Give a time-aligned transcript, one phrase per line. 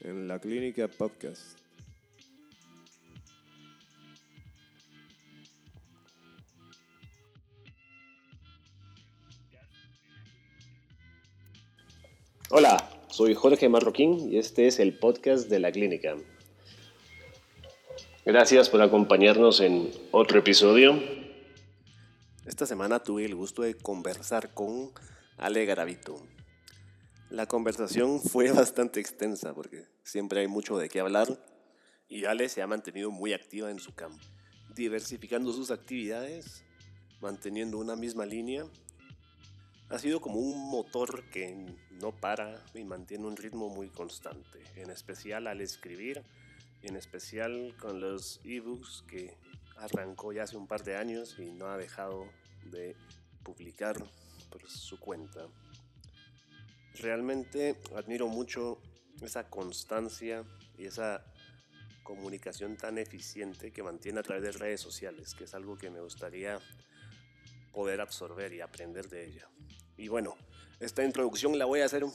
[0.00, 1.58] en la Clínica Podcast.
[12.50, 16.16] Hola, soy Jorge Marroquín y este es el podcast de la clínica.
[18.24, 21.00] Gracias por acompañarnos en otro episodio.
[22.46, 24.92] Esta semana tuve el gusto de conversar con
[25.36, 26.22] Ale Garavito.
[27.30, 31.28] La conversación fue bastante extensa porque siempre hay mucho de qué hablar
[32.08, 34.24] y Ale se ha mantenido muy activa en su campo,
[34.76, 36.64] diversificando sus actividades,
[37.20, 38.64] manteniendo una misma línea.
[39.88, 44.90] Ha sido como un motor que no para y mantiene un ritmo muy constante, en
[44.90, 46.22] especial al escribir,
[46.82, 49.36] en especial con los ebooks que
[49.78, 52.28] arrancó ya hace un par de años y no ha dejado
[52.70, 52.94] de
[53.42, 53.96] publicar
[54.50, 55.48] por su cuenta.
[57.00, 58.80] Realmente admiro mucho
[59.20, 60.44] esa constancia
[60.78, 61.24] y esa
[62.02, 66.00] comunicación tan eficiente que mantiene a través de redes sociales, que es algo que me
[66.00, 66.58] gustaría
[67.72, 69.48] poder absorber y aprender de ella.
[69.96, 70.36] Y bueno,
[70.80, 72.14] esta introducción la voy a hacer un,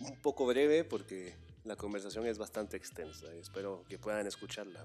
[0.00, 4.82] un poco breve porque la conversación es bastante extensa y espero que puedan escucharla.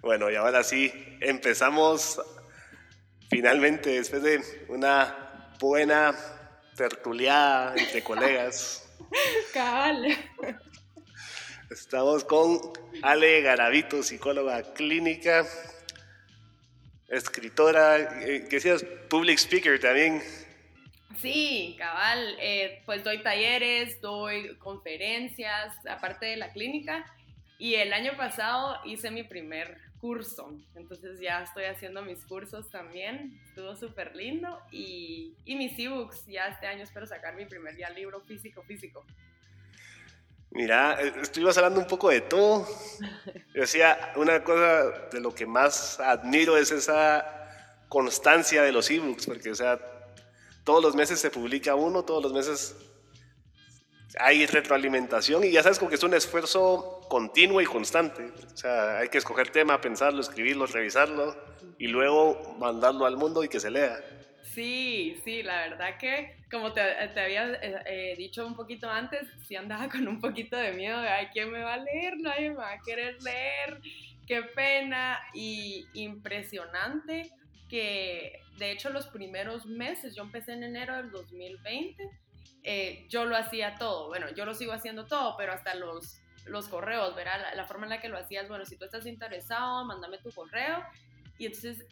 [0.00, 2.20] Bueno, y ahora sí, empezamos
[3.30, 5.21] finalmente después de una
[5.62, 6.12] buena
[6.76, 8.84] tertuliada entre colegas.
[9.54, 10.08] Cabal.
[11.70, 12.58] Estamos con
[13.00, 15.46] Ale Garavito, psicóloga clínica,
[17.08, 20.20] escritora, eh, que seas public speaker también.
[21.20, 27.06] Sí, cabal, eh, pues doy talleres, doy conferencias, aparte de la clínica,
[27.58, 30.52] y el año pasado hice mi primer curso.
[30.74, 33.40] Entonces ya estoy haciendo mis cursos también.
[33.46, 34.58] Estuvo súper lindo.
[34.72, 36.26] Y, y, mis ebooks.
[36.26, 39.06] Ya este año espero sacar mi primer ya libro físico, físico.
[40.50, 42.66] Mira, eh, estuvimos hablando un poco de todo.
[43.54, 47.24] Yo decía, una cosa de lo que más admiro es esa
[47.88, 49.80] constancia de los ebooks, porque, o sea,
[50.64, 52.74] todos los meses se publica uno, todos los meses
[54.18, 58.32] hay retroalimentación y ya sabes como que es un esfuerzo continuo y constante.
[58.54, 61.36] O sea, hay que escoger tema, pensarlo, escribirlo, revisarlo
[61.78, 63.98] y luego mandarlo al mundo y que se lea.
[64.54, 66.80] Sí, sí, la verdad que como te,
[67.12, 71.02] te había eh, eh, dicho un poquito antes, sí andaba con un poquito de miedo
[71.02, 72.16] de, ay, ¿quién me va a leer?
[72.18, 73.82] Nadie me va a querer leer,
[74.26, 77.30] qué pena y impresionante
[77.68, 82.08] que de hecho los primeros meses, yo empecé en enero del 2020,
[82.62, 84.08] eh, yo lo hacía todo.
[84.08, 87.54] Bueno, yo lo sigo haciendo todo, pero hasta los, los correos, ¿verdad?
[87.54, 90.82] La, forma en la que lo hacías, bueno, si tú estás interesado, mándame tu correo.
[91.38, 91.84] Y entonces,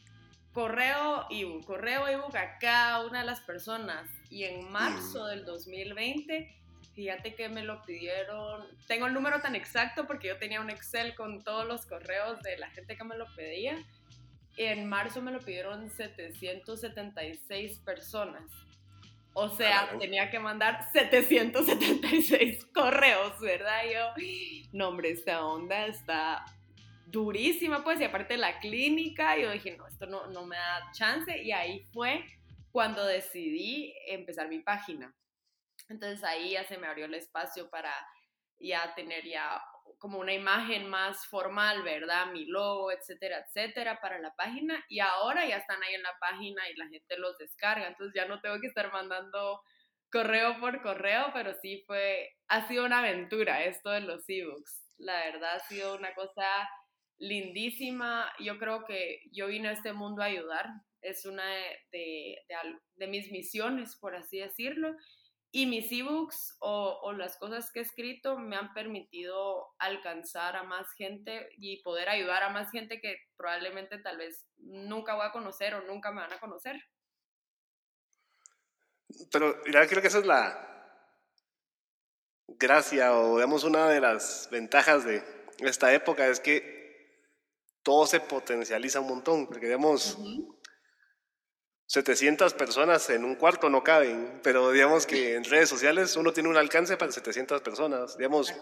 [0.53, 4.09] correo ebook, correo ebook a cada una de las personas.
[4.29, 6.55] Y en marzo del 2020,
[6.95, 8.67] fíjate que me lo pidieron.
[8.87, 12.59] Tengo el número tan exacto porque yo tenía un Excel con todos los correos de
[12.59, 13.77] la gente que me lo pedía.
[14.57, 18.45] En marzo me lo pidieron 776 personas.
[19.33, 23.83] O sea, tenía que mandar 776 correos, ¿verdad?
[23.93, 24.23] Yo,
[24.73, 26.45] no, hombre, esta onda está
[27.07, 31.43] durísima, pues, y aparte la clínica, yo dije, no, esto no, no me da chance,
[31.43, 32.25] y ahí fue
[32.73, 35.15] cuando decidí empezar mi página.
[35.89, 37.93] Entonces ahí ya se me abrió el espacio para
[38.59, 39.61] ya tener ya
[40.01, 42.33] como una imagen más formal, ¿verdad?
[42.33, 44.83] Mi logo, etcétera, etcétera, para la página.
[44.89, 47.87] Y ahora ya están ahí en la página y la gente los descarga.
[47.87, 49.61] Entonces ya no tengo que estar mandando
[50.11, 54.83] correo por correo, pero sí fue, ha sido una aventura esto de los ebooks.
[54.97, 56.69] La verdad ha sido una cosa
[57.19, 58.33] lindísima.
[58.39, 60.67] Yo creo que yo vine a este mundo a ayudar.
[61.03, 62.39] Es una de, de,
[62.97, 64.97] de mis misiones, por así decirlo.
[65.53, 70.63] Y mis ebooks o, o, las cosas que he escrito me han permitido alcanzar a
[70.63, 75.33] más gente y poder ayudar a más gente que probablemente tal vez nunca voy a
[75.33, 76.81] conocer o nunca me van a conocer.
[79.33, 80.67] Pero ya creo que esa es la
[82.47, 85.25] gracia o digamos una de las ventajas de
[85.59, 86.81] esta época es que
[87.83, 90.19] todo se potencializa un montón, porque digamos...
[91.91, 96.49] 700 personas en un cuarto no caben, pero digamos que en redes sociales uno tiene
[96.49, 98.55] un alcance para 700 personas, digamos,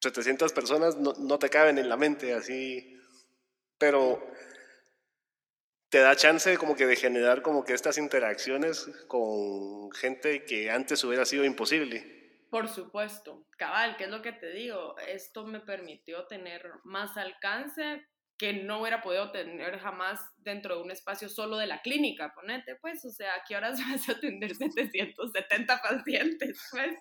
[0.00, 2.96] 700 personas no, no te caben en la mente así,
[3.76, 4.24] pero
[5.88, 11.02] te da chance como que de generar como que estas interacciones con gente que antes
[11.02, 12.46] hubiera sido imposible.
[12.50, 14.96] Por supuesto, cabal, ¿qué es lo que te digo?
[15.08, 18.06] Esto me permitió tener más alcance
[18.36, 22.76] que no hubiera podido tener jamás dentro de un espacio solo de la clínica, ponete,
[22.76, 26.96] pues, o sea, ¿a qué horas vas a atender 770 pacientes, pues?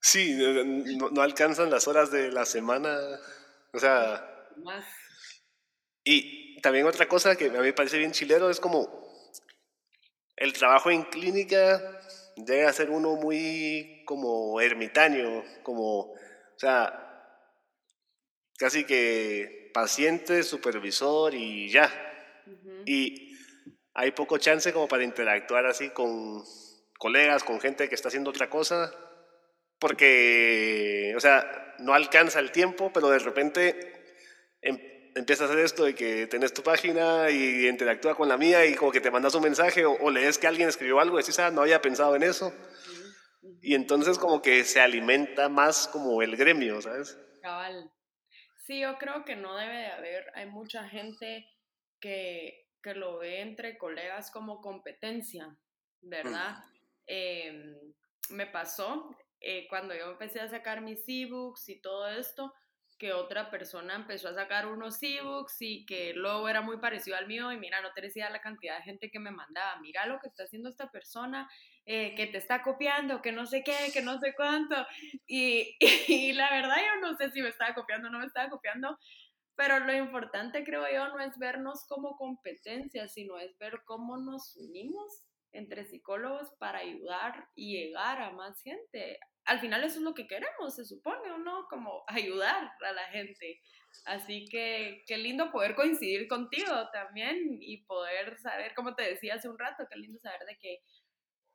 [0.00, 0.36] Sí,
[0.96, 2.96] no, alcanzan las horas de la semana,
[3.72, 4.48] o sea...
[4.64, 4.84] Más.
[6.04, 9.00] Y también otra cosa que a mí me parece bien chilero es como
[10.36, 12.00] el trabajo en clínica
[12.36, 16.18] debe a ser uno muy como ermitaño, como, o
[16.56, 17.36] sea,
[18.56, 21.90] casi que paciente, supervisor y ya.
[22.86, 23.36] Y
[23.94, 26.42] hay poco chance como para interactuar así con
[26.98, 28.92] colegas, con gente que está haciendo otra cosa,
[29.78, 34.18] porque, o sea, no alcanza el tiempo, pero de repente
[34.60, 34.78] em,
[35.14, 38.74] empieza a hacer esto de que tenés tu página y interactúa con la mía y
[38.74, 41.50] como que te mandas un mensaje o, lees que alguien escribió algo y decís, ah,
[41.50, 42.52] no había pensado en eso.
[43.62, 47.18] Y entonces como que se alimenta más como el gremio, ¿sabes?
[47.40, 47.90] Cabal.
[48.70, 51.44] Sí, yo creo que no debe de haber, hay mucha gente
[51.98, 55.58] que, que lo ve entre colegas como competencia,
[56.00, 56.62] ¿verdad?
[57.04, 57.74] Em,
[58.28, 62.54] me pasó eh, cuando yo empecé a sacar mis ebooks y todo esto,
[62.96, 67.26] que otra persona empezó a sacar unos ebooks y que luego era muy parecido al
[67.26, 70.20] mío y mira, no te decía la cantidad de gente que me mandaba, mira lo
[70.20, 71.50] que está haciendo esta persona,
[71.86, 74.76] eh, que te está copiando, que no sé qué, que no sé cuánto.
[75.26, 75.76] Y,
[76.08, 78.98] y, la verdad yo no sé si me estaba copiando o no me estaba copiando,
[79.56, 84.56] pero lo importante creo yo no es vernos como competencia, sino es ver cómo nos
[84.56, 89.18] unimos entre psicólogos para ayudar y llegar a más gente
[89.50, 91.66] al final eso es lo que queremos, se supone, ¿o no?
[91.68, 93.60] Como ayudar a la gente.
[94.04, 99.48] Así que qué lindo poder coincidir contigo también y poder saber, como te decía hace
[99.48, 100.78] un rato, qué lindo saber de que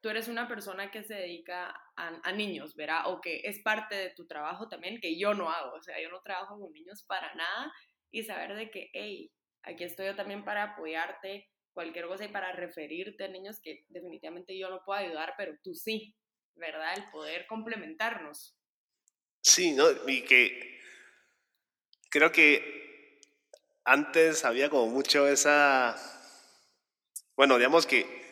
[0.06, 3.07] tú eres una persona que se dedica a, niños, ¿verdad?
[3.07, 6.12] O que es parte de tu trabajo también, que yo no hago, o sea, yo
[6.12, 7.74] no trabajo con niños para nada
[8.12, 9.31] y saber de que, hey,
[9.63, 14.56] aquí estoy yo también para apoyarte, cualquier cosa y para referirte a niños que definitivamente
[14.56, 16.16] yo no puedo ayudar, pero tú sí,
[16.54, 16.94] ¿verdad?
[16.96, 18.56] El poder complementarnos.
[19.42, 19.86] Sí, ¿no?
[20.08, 20.81] Y que
[22.12, 23.22] creo que
[23.84, 25.96] antes había como mucho esa,
[27.36, 28.25] bueno, digamos que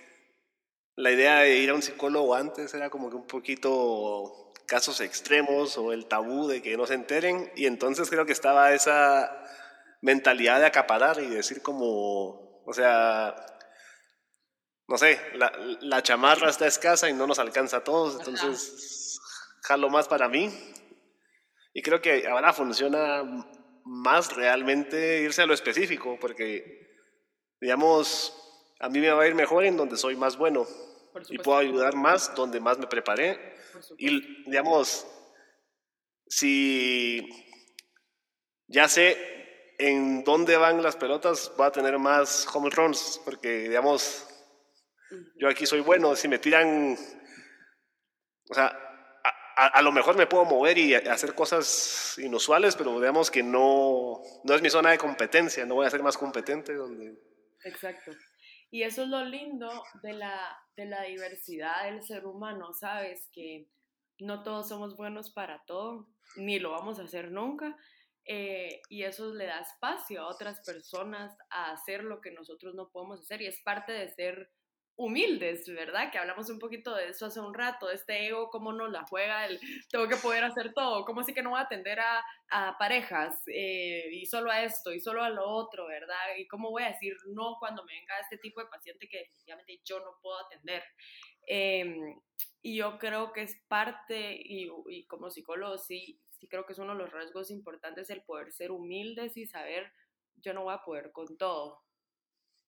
[0.95, 5.77] la idea de ir a un psicólogo antes era como que un poquito casos extremos
[5.77, 9.43] o el tabú de que no se enteren y entonces creo que estaba esa
[10.01, 13.35] mentalidad de acaparar y decir como, o sea,
[14.87, 15.51] no sé, la,
[15.81, 19.19] la, chamarra está escasa y no nos alcanza a todos, entonces
[19.61, 20.51] jalo más para mí.
[21.73, 23.23] Y creo que ahora funciona
[23.85, 26.87] más realmente irse a lo específico, porque,
[27.59, 28.42] digamos,
[28.83, 30.67] a mí me va a ir mejor en donde soy más bueno
[31.29, 33.55] y puedo ayudar más donde más me preparé.
[33.97, 35.07] Y, digamos,
[36.27, 37.25] si
[38.67, 39.17] ya sé
[39.77, 44.27] en dónde van las pelotas, voy a tener más home runs, porque, digamos,
[45.39, 46.97] yo aquí soy bueno, si me tiran,
[48.49, 48.77] o sea,
[49.55, 54.53] a, lo mejor me puedo mover y hacer cosas inusuales, pero digamos que no, no
[54.53, 57.17] es mi zona de competencia, no voy a ser más competente donde...
[57.63, 58.11] Exacto.
[58.73, 59.69] Y eso es lo lindo
[60.01, 63.29] de la, de la diversidad del ser humano, ¿sabes?
[63.31, 63.67] Que
[64.17, 67.77] no todos somos buenos para todo, ni lo vamos a hacer nunca.
[68.25, 72.89] Eh, y eso le da espacio a otras personas a hacer lo que nosotros no
[72.89, 74.49] podemos hacer y es parte de ser
[74.95, 76.11] humildes, ¿verdad?
[76.11, 79.45] Que hablamos un poquito de eso hace un rato, este ego, cómo nos la juega,
[79.45, 79.59] el
[79.89, 83.41] tengo que poder hacer todo, cómo así que no voy a atender a, a parejas
[83.47, 86.35] eh, y solo a esto y solo a lo otro, ¿verdad?
[86.37, 89.81] Y cómo voy a decir no cuando me venga este tipo de paciente que definitivamente
[89.83, 90.83] yo no puedo atender.
[91.47, 92.21] Em,
[92.61, 96.79] y yo creo que es parte, y, y como psicólogo sí, sí creo que es
[96.79, 99.91] uno de los rasgos importantes el poder ser humildes y saber
[100.37, 101.82] yo no voy a poder con todo,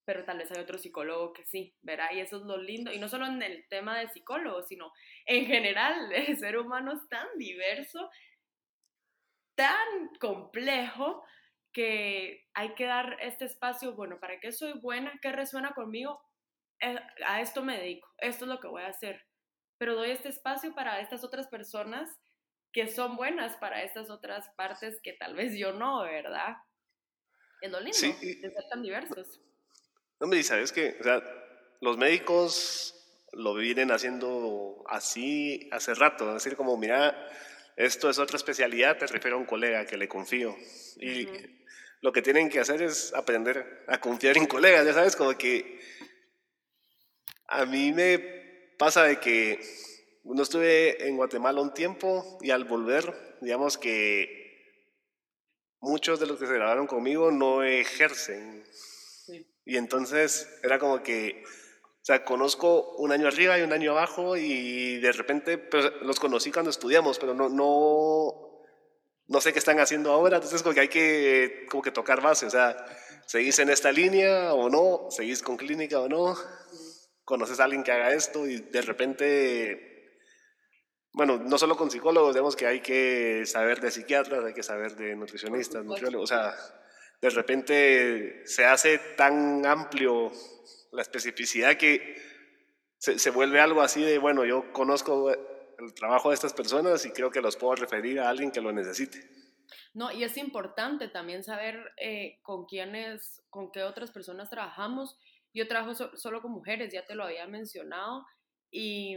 [0.06, 2.10] pero tal vez hay otro psicólogo que sí, ¿verdad?
[2.14, 4.92] Y eso es lo lindo, y no solo en el tema de psicólogo, sino
[5.26, 8.10] en general, el ser humano es tan diverso,
[9.56, 11.24] tan complejo,
[11.72, 15.12] que hay que dar este espacio, bueno, ¿para qué soy buena?
[15.22, 16.22] ¿Qué resuena conmigo?
[16.80, 19.26] Eh, a esto me dedico, esto es lo que voy a hacer,
[19.78, 22.18] pero doy este espacio para estas otras personas
[22.76, 26.58] que son buenas para estas otras partes que tal vez yo no, ¿verdad?
[27.62, 29.42] Es lo lindo de ser tan diversos.
[30.26, 31.22] Hombre, sabes que, o sea,
[31.82, 32.96] los médicos
[33.32, 37.30] lo vienen haciendo así hace rato, es decir, como, mira,
[37.76, 40.56] esto es otra especialidad, te refiero a un colega que le confío.
[41.00, 41.28] Y
[42.02, 45.80] lo que tienen que hacer es aprender a confiar en colegas, ya sabes, como que
[47.46, 48.18] a mí me
[48.80, 49.60] pasa de que
[50.24, 54.90] no estuve en Guatemala un tiempo y al volver, digamos que
[55.82, 58.66] muchos de los que se grabaron conmigo no ejercen.
[59.66, 64.38] Y entonces era como que, o sea, conozco un año arriba y un año abajo
[64.38, 68.64] y de repente pues, los conocí cuando estudiamos, pero no, no,
[69.28, 72.46] no sé qué están haciendo ahora, entonces como que hay que, como que tocar base,
[72.46, 72.78] o sea,
[73.26, 75.08] ¿seguís en esta línea o no?
[75.10, 76.36] ¿Seguís con clínica o no?
[77.24, 78.48] ¿Conoces a alguien que haga esto?
[78.48, 79.96] Y de repente
[81.16, 84.98] bueno, no solo con psicólogos, digamos que hay que saber de psiquiatras, hay que saber
[84.98, 86.54] de nutricionistas, nutriólogos, o sea,
[87.22, 90.32] de repente se hace tan amplio
[90.92, 92.16] la especificidad que
[92.98, 97.12] se, se, vuelve algo así de, bueno, yo conozco el trabajo de estas personas y
[97.12, 99.30] creo que los puedo referir a alguien que lo necesite.
[99.94, 105.18] No, y es importante también saber eh, con quiénes, con qué otras personas trabajamos.
[105.54, 108.26] Yo trabajo solo con mujeres, ya te lo había mencionado,
[108.70, 109.14] y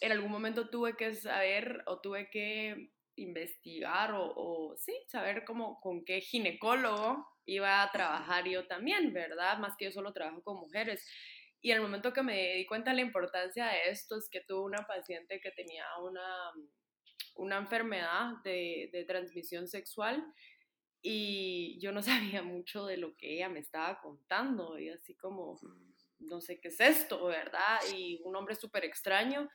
[0.00, 6.04] en algún momento tuve que saber o tuve que investigar o, sí, saber cómo, con
[6.04, 9.58] qué ginecólogo iba a trabajar yo también, ¿verdad?
[9.58, 11.06] Más que yo solo trabajo con mujeres.
[11.60, 14.62] Y el momento que me di cuenta de la importancia de esto es que tuve
[14.62, 16.52] una paciente que tenía una,
[17.36, 20.24] una enfermedad de, de transmisión sexual
[21.02, 25.58] y yo no sabía mucho de lo que ella me estaba contando y así como,
[26.18, 27.80] no sé qué es esto, ¿verdad?
[27.94, 29.48] Y un hombre súper extraño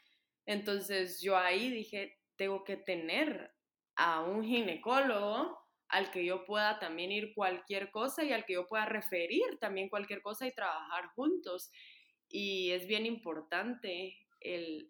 [0.46, 3.55] entonces yo ahí dije, tengo que tener
[3.96, 8.68] a un ginecólogo al que yo pueda también ir cualquier cosa y al que yo
[8.68, 11.72] pueda referir también cualquier cosa y trabajar juntos.
[12.28, 14.88] Y es bien importante el,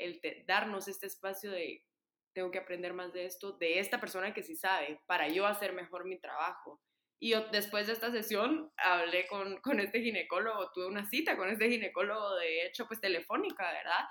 [0.47, 1.83] darnos este espacio de,
[2.33, 5.73] tengo que aprender más de esto, de esta persona que sí sabe, para yo hacer
[5.73, 6.81] mejor mi trabajo.
[7.19, 11.69] Y después de esta sesión hablé con, con este ginecólogo, tuve una cita con este
[11.69, 14.05] ginecólogo, de hecho, pues telefónica, ¿verdad?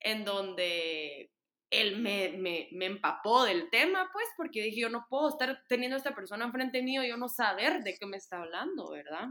[0.00, 1.32] en donde
[1.70, 5.96] él me, me, me, empapó del tema, pues, porque dije, yo no puedo estar teniendo
[5.96, 9.28] a esta persona enfrente mío y yo no saber de qué me está hablando, ¿verdad?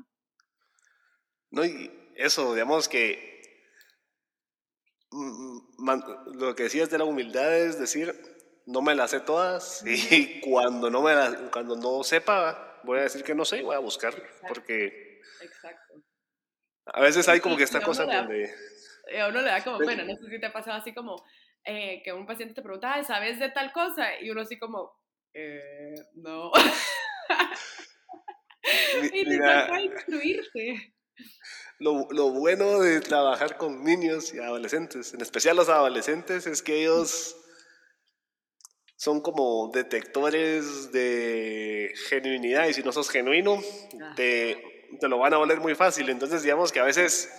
[1.51, 3.41] No, y eso, digamos que
[5.11, 8.13] mm, mm, lo que decías de la humildad es decir,
[8.65, 11.13] no me las sé todas y cuando no, me
[11.51, 14.13] cuando no sepa, voy a decir que no sé y voy a buscar,
[14.47, 16.03] porque Exacto.
[16.87, 18.53] a veces hay como que esta cosa donde
[19.19, 21.23] a uno le da como pena, no sé si te ha pasado así como
[21.65, 24.19] eh, que un paciente te pregunta, ¿sabes de tal cosa?
[24.21, 24.93] Y uno así como,
[25.33, 26.51] eh, no.
[29.13, 30.93] y te toca instruirte.
[31.79, 36.81] Lo, lo, bueno de trabajar con niños y adolescentes, en especial los adolescentes, es que
[36.81, 37.35] ellos
[38.95, 43.61] son como detectores de genuinidad y si no sos genuino,
[44.15, 46.09] te, te, lo van a oler muy fácil.
[46.09, 47.29] Entonces, digamos que a veces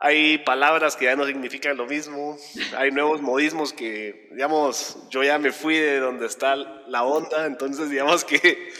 [0.00, 2.38] hay palabras que ya no significan lo mismo,
[2.76, 7.90] hay nuevos modismos que, digamos, yo ya me fui de donde está la onda, entonces
[7.90, 8.72] digamos que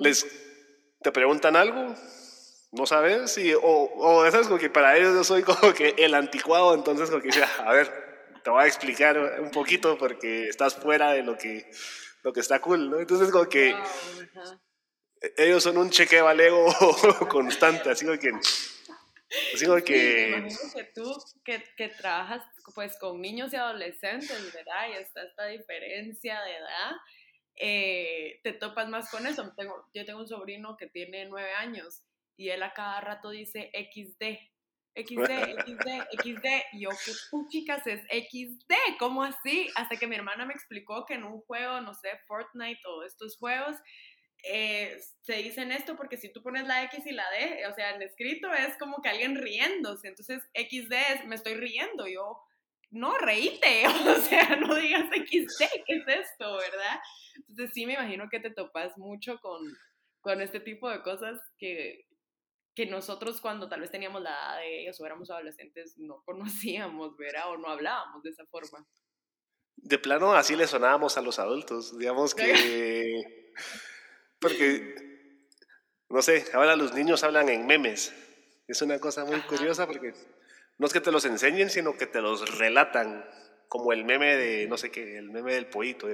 [0.00, 0.24] les
[1.02, 1.96] te preguntan algo,
[2.70, 6.14] no sabes, y, o, o es como que para ellos yo soy como que el
[6.14, 7.90] anticuado, entonces como que dice, a ver,
[8.44, 11.68] te voy a explicar un poquito porque estás fuera de lo que,
[12.22, 13.00] lo que está cool, ¿no?
[13.00, 13.74] Entonces como que
[15.36, 16.66] ellos son un cheque valego
[17.28, 18.30] constante, así como que
[19.58, 20.48] Digo que...
[20.74, 22.42] que tú que, que, trabajas
[22.74, 24.88] pues con niños y adolescentes, ¿verdad?
[24.90, 26.92] Y está esta diferencia de edad,
[27.56, 29.52] eh, te topas más con eso.
[29.56, 32.02] Tengo, yo tengo un sobrino que tiene nueve años
[32.36, 34.52] y él a cada rato dice XD.
[34.94, 35.30] XD,
[35.64, 35.88] XD,
[36.22, 38.98] XD, y yo, ¿qué puchicas es XD?
[38.98, 39.68] ¿Cómo así?
[39.74, 43.38] Hasta que mi hermana me explicó que en un juego, no sé, Fortnite o estos
[43.38, 43.76] juegos,
[44.42, 47.94] eh, se dicen esto porque si tú pones la X y la D, o sea,
[47.94, 52.40] en escrito es como que alguien riéndose, entonces XD es, me estoy riendo, yo,
[52.90, 57.00] no, reíte, o sea, no digas XD, ¿qué es esto, verdad?
[57.48, 59.62] Entonces sí me imagino que te topas mucho con,
[60.20, 62.06] con este tipo de cosas que,
[62.74, 67.16] que nosotros cuando tal vez teníamos la edad de ellos o éramos adolescentes no conocíamos,
[67.16, 67.50] ¿verdad?
[67.50, 68.86] O no hablábamos de esa forma.
[69.76, 73.22] De plano así le sonábamos a los adultos, digamos que...
[74.42, 74.94] Porque,
[76.10, 78.12] no sé, ahora los niños hablan en memes.
[78.68, 80.12] Es una cosa muy curiosa porque
[80.78, 83.24] no es que te los enseñen, sino que te los relatan.
[83.68, 86.06] Como el meme de, no sé qué, el meme del pollito.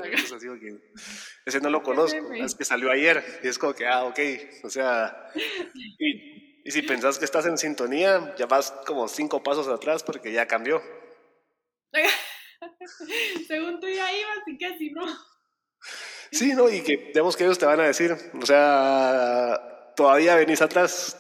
[1.45, 3.41] ese no lo conozco, es que salió ayer.
[3.43, 4.21] Y es como que, ah, ok.
[4.63, 5.33] O sea,
[5.99, 10.31] y, y si pensás que estás en sintonía, ya vas como cinco pasos atrás porque
[10.31, 10.81] ya cambió.
[13.49, 15.07] Según tú ya ibas y que así no.
[16.31, 16.69] Sí, ¿no?
[16.69, 21.17] Y que digamos que ellos te van a decir, o sea, todavía venís atrás.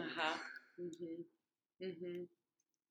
[0.00, 0.42] Ajá.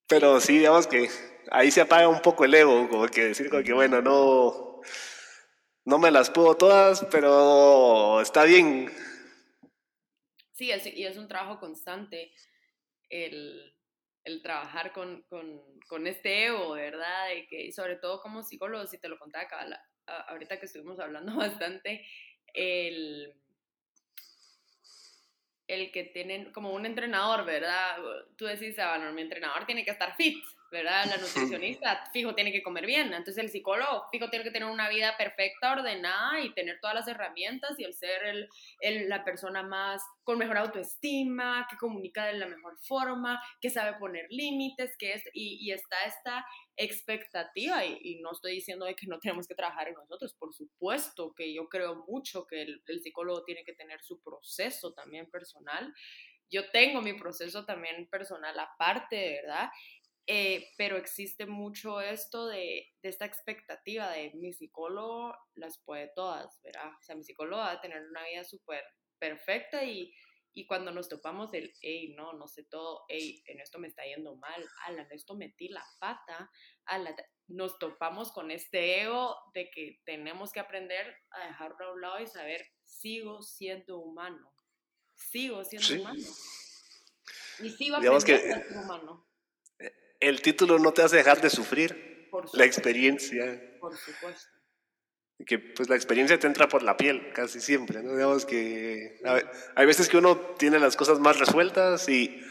[0.07, 1.09] Pero sí, digamos que
[1.51, 4.81] ahí se apaga un poco el ego, como que decir como que bueno, no,
[5.85, 8.89] No me las puedo todas, pero está bien.
[10.53, 12.31] Sí, y es un trabajo constante
[13.09, 13.73] el,
[14.41, 15.25] trabajar con,
[16.07, 17.31] este ego, ¿verdad?
[17.35, 19.47] Y que, sobre todo como psicólogo, si te lo contaba
[20.05, 22.05] ahorita que estuvimos hablando bastante,
[22.53, 23.33] el,
[25.67, 27.97] el que tienen como un entrenador, ¿verdad?
[28.35, 30.43] Tú decís, ah, bueno, mi entrenador tiene que estar fit,
[30.73, 31.05] ¿verdad?
[31.05, 31.17] La
[31.55, 33.13] nutricionista, fijo, tiene que comer bien.
[33.13, 37.07] Entonces el psicólogo, fijo, tiene que tener una vida perfecta, ordenada y tener todas las
[37.07, 38.49] herramientas y el ser el,
[38.81, 43.97] el, la persona más con mejor autoestima, que comunica de la mejor forma, que sabe
[43.99, 49.05] poner límites, que es, y, y está esta expectativa, y, no estoy diciendo de que
[49.05, 53.01] no tenemos que trabajar en nosotros, por supuesto que yo creo mucho que el, el
[53.01, 55.93] psicólogo tiene que tener su proceso también personal,
[56.49, 59.69] yo tengo mi proceso también personal aparte, ¿verdad?
[60.25, 66.61] Eh, pero existe mucho esto de, de, esta expectativa de mi psicólogo las puede todas,
[66.63, 66.91] ¿verdad?
[66.97, 68.85] O sea, mi psicólogo va a tener una vida súper
[69.19, 70.13] perfecta y,
[70.53, 74.05] y, cuando nos topamos el, hey, no, no sé todo, hey, en esto me está
[74.05, 76.49] yendo mal, ala, en esto metí la pata,
[76.85, 77.13] ala,
[77.47, 82.19] nos topamos con este ego de que tenemos que aprender a dejarlo a un lado
[82.21, 84.53] y saber, sigo siendo humano,
[85.15, 86.23] sigo siendo humano.
[87.59, 89.32] Y sigo aprendiendo a ser humano
[90.23, 93.61] el título no te hace dejar de sufrir la experiencia.
[93.79, 94.49] Por supuesto.
[95.45, 98.13] Que pues la experiencia te entra por la piel casi siempre, ¿no?
[98.13, 99.19] Digamos que
[99.75, 102.41] hay veces que uno tiene las cosas más resueltas y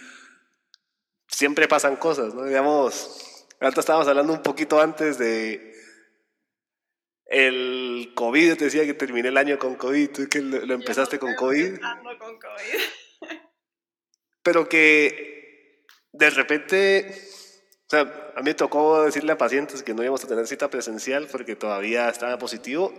[1.27, 2.45] siempre pasan cosas, ¿no?
[2.45, 5.73] Digamos, ahorita estábamos hablando un poquito antes de
[7.27, 11.35] el COVID, te decía que terminé el año con COVID, tú que lo, empezaste con
[11.35, 11.79] COVID.
[12.19, 12.81] con COVID.
[14.43, 17.33] Pero que de repente
[17.93, 20.71] o sea, a mí me tocó decirle a pacientes que no íbamos a tener cita
[20.71, 22.91] presencial porque todavía estaba positivo.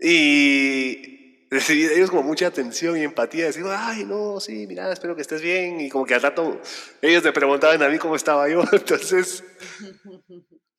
[0.00, 3.46] Y recibí de ellos como mucha atención y empatía.
[3.46, 5.80] Decir, ay, no, sí, mira, espero que estés bien.
[5.80, 6.60] Y como que al rato
[7.00, 8.62] ellos me preguntaban a mí cómo estaba yo.
[8.72, 9.42] Entonces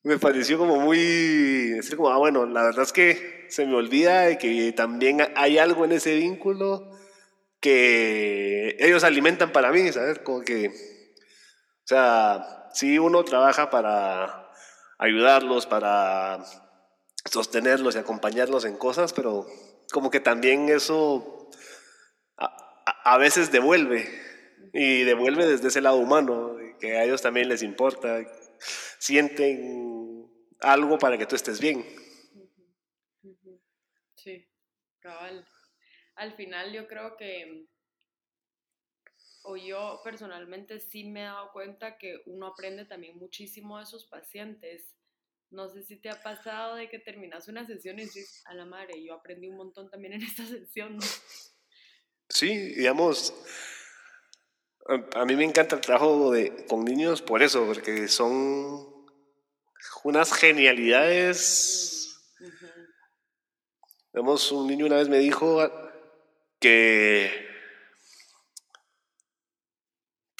[0.03, 0.99] me pareció como muy,
[1.71, 5.57] decir como, ah, bueno, la verdad es que se me olvida de que también hay
[5.57, 6.97] algo en ese vínculo
[7.59, 10.19] que ellos alimentan para mí, ¿sabes?
[10.19, 14.51] Como que, o sea, sí uno trabaja para
[14.97, 16.43] ayudarlos, para
[17.25, 19.45] sostenerlos y acompañarlos en cosas, pero
[19.91, 21.49] como que también eso
[22.37, 24.07] a, veces devuelve
[24.73, 28.19] y devuelve desde ese lado humano, que a ellos también les importa,
[28.99, 31.85] sienten algo para que tú estés bien.
[34.15, 34.47] Sí,
[34.99, 35.45] cabal.
[36.15, 37.67] Al final yo creo que
[39.43, 44.05] o yo personalmente sí me he dado cuenta que uno aprende también muchísimo de esos
[44.05, 44.95] pacientes.
[45.49, 48.65] No sé si te ha pasado de que terminas una sesión y dices, a la
[48.65, 50.97] madre, yo aprendí un montón también en esta sesión.
[52.29, 53.33] Sí, digamos,
[55.15, 59.05] a, mí me encanta el trabajo de, con niños por eso, porque son
[60.03, 62.17] unas genialidades.
[64.13, 65.69] Vemos, un niño una vez me dijo
[66.59, 67.52] que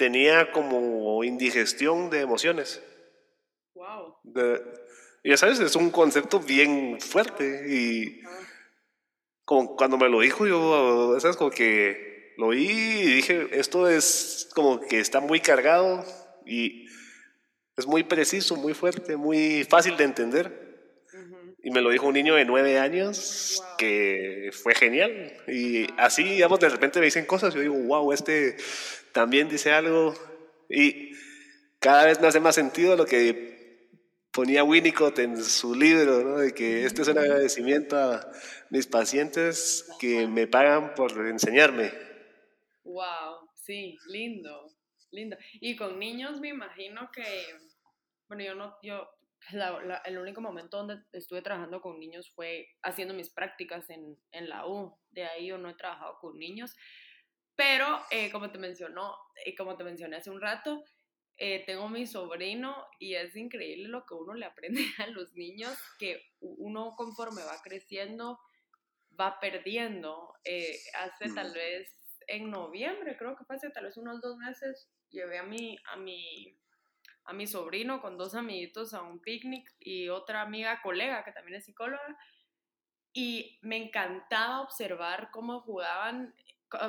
[0.03, 2.83] tenía como indigestión de emociones.
[3.73, 4.17] Wow.
[5.23, 8.21] ya sabes, es un concepto bien fuerte y
[9.45, 14.49] como cuando me lo dijo yo, sabes, como que lo oí y dije, esto es
[14.53, 16.03] como que está muy cargado
[16.45, 16.85] y
[17.77, 20.63] es muy preciso, muy fuerte, muy fácil de entender.
[21.63, 25.31] Y me lo dijo un niño de nueve años que fue genial.
[25.47, 27.53] Y así, digamos, de repente me dicen cosas.
[27.53, 28.57] Yo digo, wow, este
[29.13, 30.13] también dice algo
[30.69, 31.11] y
[31.79, 33.53] cada vez me hace más sentido lo que
[34.31, 36.37] ponía Winnicott en su libro, ¿no?
[36.39, 38.31] de que este es un agradecimiento a
[38.71, 41.91] mis pacientes que me pagan por enseñarme.
[42.83, 44.73] Wow, sí, lindo,
[45.11, 45.37] lindo.
[45.61, 47.23] Y con niños me imagino que,
[48.27, 49.07] bueno, yo no, yo,
[50.05, 54.67] el único momento donde estuve trabajando con niños fue haciendo mis prácticas en, en la
[54.67, 54.97] U.
[55.11, 56.75] De ahí yo no he trabajado con niños.
[57.55, 60.83] Pero, eh, como te mencionó, y como te mencioné hace un rato,
[61.37, 65.77] eh, tengo mi sobrino y es increíble lo que uno le aprende a los niños,
[65.99, 68.39] que uno conforme va creciendo
[69.19, 70.33] va perdiendo.
[70.43, 71.89] Eh, hace tal vez
[72.27, 76.57] en noviembre, creo que hace tal vez unos dos meses, llevé a mi, a mi,
[77.25, 81.57] a mi sobrino con dos amiguitos a un picnic y otra amiga colega que también
[81.57, 82.17] es psicóloga.
[83.15, 86.33] Y me encantaba observar cómo jugaban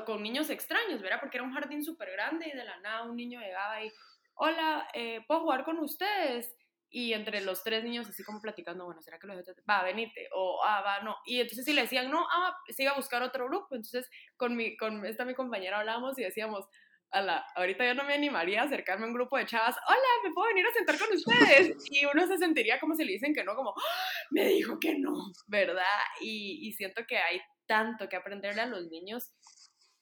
[0.07, 1.21] con niños extraños, ¿verdad?
[1.21, 3.93] Porque era un jardín súper grande y de la nada un niño llegaba y,
[4.35, 6.55] hola, eh, ¿puedo jugar con ustedes?
[6.97, 9.37] y entre los tres niños así como platicando, bueno, ¿será que los
[9.69, 12.93] va, venite, o ah, va, no, y entonces si le decían no, ah, se iba
[12.93, 16.69] a buscar otro grupo, entonces con mi, con esta mi compañera hablábamos y decíamos,
[17.11, 20.33] la ahorita yo no me animaría a acercarme a un grupo de chavas, hola, ¿me
[20.33, 21.77] puedo venir a sentar con ustedes?
[21.91, 24.27] Y uno se sentiría como si le dicen que no, como, ¡Ah!
[24.31, 25.83] me dijo que no, ¿verdad?
[26.21, 29.33] Y, y siento que hay tanto que aprenderle a los niños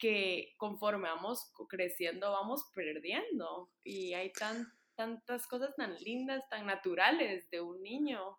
[0.03, 7.49] que conforme vamos creciendo vamos perdiendo y hay tan, tantas cosas tan lindas, tan naturales
[7.51, 8.37] de un niño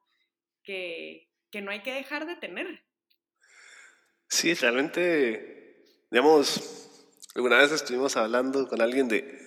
[0.62, 2.84] que, que no hay que dejar de tener.
[4.28, 9.40] Sí, realmente, digamos, alguna vez estuvimos hablando con alguien de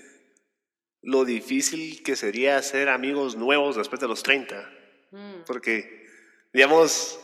[1.03, 4.73] lo difícil que sería hacer amigos nuevos después de los 30.
[5.11, 5.45] Mm.
[5.47, 6.07] Porque,
[6.51, 7.21] digamos,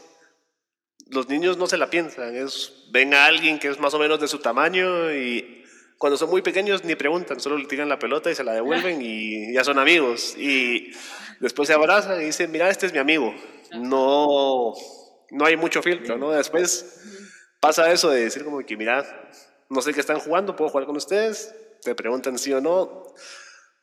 [1.13, 4.19] los niños no se la piensan, es, ven a alguien que es más o menos
[4.21, 5.63] de su tamaño y
[6.03, 9.01] cuando son muy pequeños ni preguntan, solo le tiran la pelota y se la devuelven
[9.01, 10.35] y ya son amigos.
[10.37, 10.91] Y
[11.39, 13.33] después se abrazan y dicen, mira, este es mi amigo.
[13.73, 14.73] No,
[15.31, 16.33] no hay mucho filtro, ¿no?
[16.33, 17.01] Después
[17.61, 19.05] pasa eso de decir como que, mira,
[19.69, 21.55] no sé qué están jugando, puedo jugar con ustedes.
[21.83, 23.05] Te preguntan sí o no.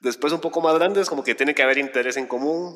[0.01, 2.75] Después un poco más grandes, como que tiene que haber interés en común.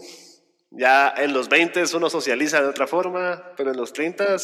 [0.76, 4.38] Ya en los 20 uno socializa de otra forma, pero en los 30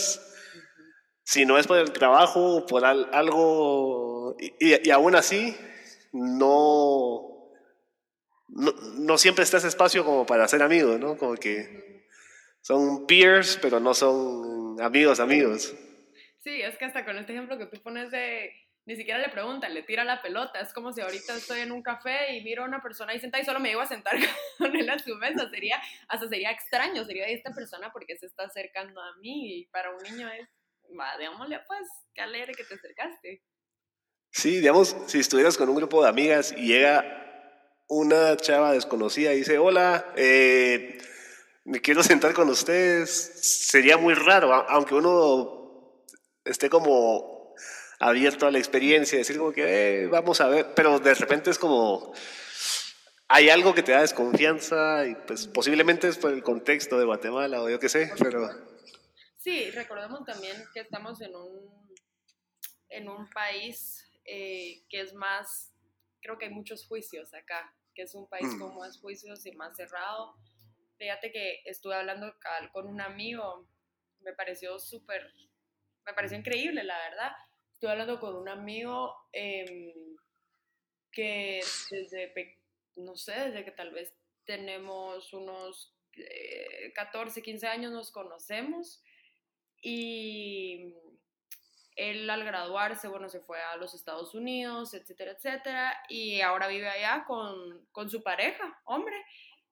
[1.30, 5.56] si no es por el trabajo o por algo, y, aún así,
[6.12, 7.54] no,
[8.48, 11.18] no, siempre está ese espacio como para ser amigos, ¿no?
[11.18, 12.08] Como que
[12.62, 15.76] son peers, pero no son amigos, amigos.
[16.40, 18.52] Sí, es que hasta con este ejemplo que tú pones de,
[18.90, 21.84] ni siquiera le preguntan, le tira la pelota, es como si ahorita estoy en un
[21.84, 24.16] café y miro a una persona ahí sentada y solo me llevo a sentar
[24.58, 28.46] con él a su mesa, sería, hasta sería extraño, sería esta persona porque se está
[28.46, 30.50] acercando a mí y para un niño es
[31.00, 33.44] va, digámosle, pues, qué alegre que te acercaste.
[34.32, 37.06] Sí, digamos, si estuvieras con un grupo de amigas y llega
[37.88, 40.98] una chava desconocida y dice, hola, eh,
[41.64, 43.12] me quiero sentar con ustedes,
[43.70, 46.08] sería muy raro, aunque uno
[46.44, 47.39] esté como
[48.00, 51.60] abierto a la experiencia, decir como que eh, vamos a ver, pero de repente es
[51.60, 52.14] como,
[53.28, 57.62] hay algo que te da desconfianza y pues posiblemente es por el contexto de Guatemala
[57.62, 58.50] o yo qué sé, pero...
[59.38, 61.94] Sí, recordemos también que estamos en un,
[62.90, 65.74] en un país eh, que es más,
[66.22, 68.60] creo que hay muchos juicios acá, que es un país mm.
[68.60, 70.36] con más juicios y más cerrado.
[70.98, 72.34] Fíjate que estuve hablando
[72.74, 73.68] con un amigo,
[74.22, 75.34] me pareció súper,
[76.06, 77.32] me pareció increíble, la verdad.
[77.80, 79.94] Estuve hablando con un amigo em,
[81.14, 82.60] que desde,
[82.98, 84.14] no sé, desde que tal vez
[84.44, 85.96] tenemos unos
[86.94, 89.02] 14, eh, 15 años nos conocemos
[89.82, 90.94] y
[91.96, 96.90] él al graduarse, bueno, se fue a los Estados Unidos, etcétera, etcétera, y ahora vive
[96.90, 99.16] allá con, con su pareja, hombre.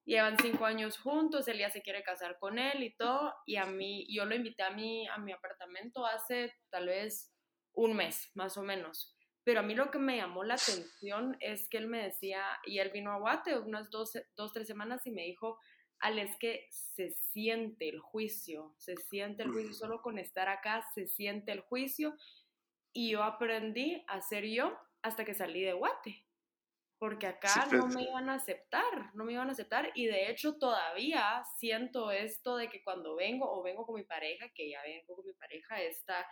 [0.06, 3.66] Llevan cinco años juntos, él ya se quiere casar con él y todo, y a
[3.66, 7.34] mí, yo lo invité a mí, a mi apartamento hace tal vez
[7.78, 9.16] un mes, más o menos.
[9.44, 12.80] Pero a mí lo que me llamó la atención es que él me decía, y
[12.80, 15.58] él vino a Guate unas dos, dos tres semanas y me dijo,
[16.00, 20.86] al es que se siente el juicio, se siente el juicio, solo con estar acá
[20.94, 22.16] se siente el juicio
[22.94, 26.26] y yo aprendí a ser yo hasta que salí de Guate,
[26.98, 29.92] porque acá no me iban a aceptar, no me iban a aceptar.
[29.94, 34.50] Y de hecho todavía siento esto de que cuando vengo o vengo con mi pareja,
[34.50, 36.28] que ya vengo con mi pareja, esta,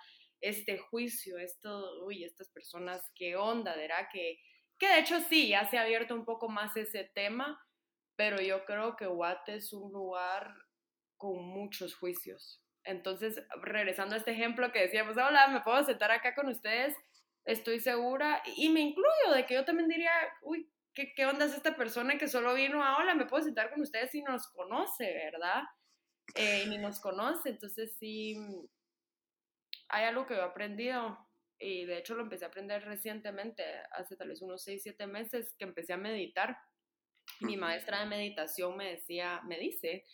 [0.45, 4.07] este juicio, esto, uy, estas personas, qué onda, ¿verdad?
[4.11, 4.39] Que,
[4.77, 7.59] que de hecho sí, ya se ha abierto un poco más ese tema,
[8.15, 10.53] pero yo creo que Guate es un lugar
[11.17, 12.61] con muchos juicios.
[12.83, 16.95] Entonces, regresando a este ejemplo que decíamos, hola, me puedo sentar acá con ustedes,
[17.45, 20.11] estoy segura, y me incluyo de que yo también diría,
[20.43, 23.71] uy, ¿qué, qué onda es esta persona que solo vino a, hola, me puedo sentar
[23.71, 25.63] con ustedes y nos conoce, ¿verdad?
[26.35, 28.35] Eh, ni nos conoce, entonces sí,
[29.89, 31.17] hay algo que he aprendido,
[31.59, 35.55] y de hecho lo empecé a aprender recientemente, hace tal vez unos 6, 7 meses,
[35.57, 36.57] que empecé a meditar
[37.41, 40.05] mi maestra de meditación me decía, me dice,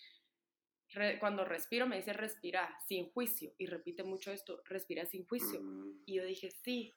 [1.20, 3.54] cuando respiro, me dice respira sin juicio.
[3.58, 5.62] Y repite mucho esto, respira sin juicio.
[5.62, 6.04] Mm.
[6.06, 6.94] Y yo dije, sí,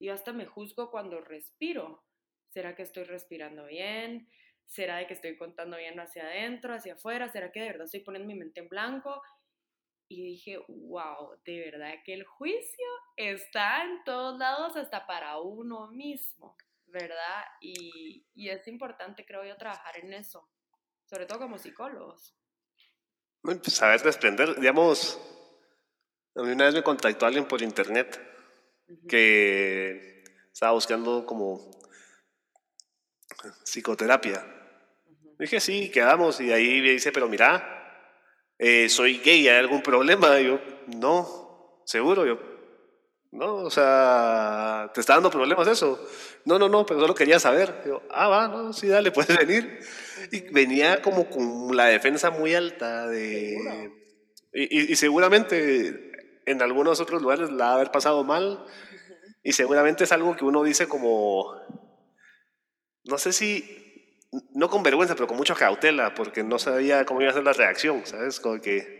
[0.00, 2.04] yo hasta me juzgo cuando respiro.
[2.48, 4.28] ¿Será que estoy respirando bien?
[4.66, 7.28] ¿Será de que estoy contando bien hacia adentro, hacia afuera?
[7.28, 9.22] ¿Será que de verdad estoy poniendo mi mente en blanco?
[10.08, 15.88] Y dije, wow, de verdad que el juicio está en todos lados, hasta para uno
[15.88, 16.56] mismo.
[16.90, 17.44] ¿verdad?
[17.60, 20.48] Y, y, es importante, creo yo, trabajar en eso,
[21.04, 22.34] sobre todo como psicólogos.
[23.42, 25.18] Bueno, pues saber desprender, digamos,
[26.34, 28.20] a mí una vez me contactó alguien por internet
[29.08, 31.70] que estaba buscando como
[33.64, 34.44] psicoterapia.
[35.38, 36.40] Dije, sí, quedamos.
[36.40, 37.77] Y ahí me dice, pero mira,
[38.58, 40.40] eh, soy gay, ¿hay algún problema?
[40.40, 42.26] Y yo, no, seguro.
[42.26, 42.38] Yo,
[43.30, 46.04] no, o sea, ¿te está dando problemas eso?
[46.44, 47.82] No, no, no, pero solo quería saber.
[47.86, 49.80] Yo, ah, va, no, sí, dale, puedes venir.
[50.32, 53.92] Y venía como con la defensa muy alta de...
[54.52, 56.10] Y, y, seguramente
[56.46, 58.64] en algunos otros lugares la ha haber pasado mal.
[59.42, 61.54] Y seguramente es algo que uno dice como...
[63.04, 63.87] No sé si...
[64.54, 67.52] No con vergüenza, pero con mucha cautela, porque no sabía cómo iba a ser la
[67.52, 68.40] reacción, ¿sabes?
[68.40, 68.98] Como que...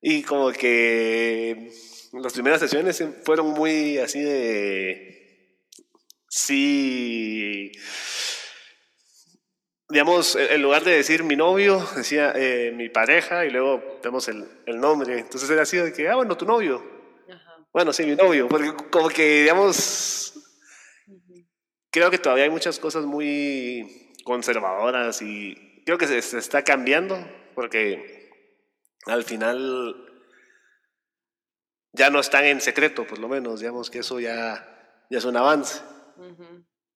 [0.00, 1.70] Y como que
[2.12, 5.60] las primeras sesiones fueron muy así de...
[6.28, 7.72] Sí...
[9.88, 14.44] Digamos, en lugar de decir mi novio, decía eh, mi pareja y luego tenemos el,
[14.66, 15.20] el, nombre.
[15.20, 16.82] Entonces era así de que, ah, bueno, tu novio.
[17.72, 18.48] Bueno, sí, mi novio.
[18.48, 20.34] Porque como que, digamos,
[21.90, 27.16] creo que todavía hay muchas cosas muy conservadoras y creo que se, se está cambiando
[27.54, 28.28] porque
[29.06, 29.94] al final
[31.92, 35.36] ya no están en secreto, por lo menos, digamos que eso ya, ya es un
[35.36, 35.80] avance.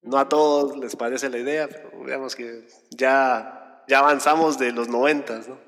[0.03, 4.89] No a todos les parece la idea, pero digamos que ya, ya avanzamos de los
[4.89, 5.59] noventas, ¿no?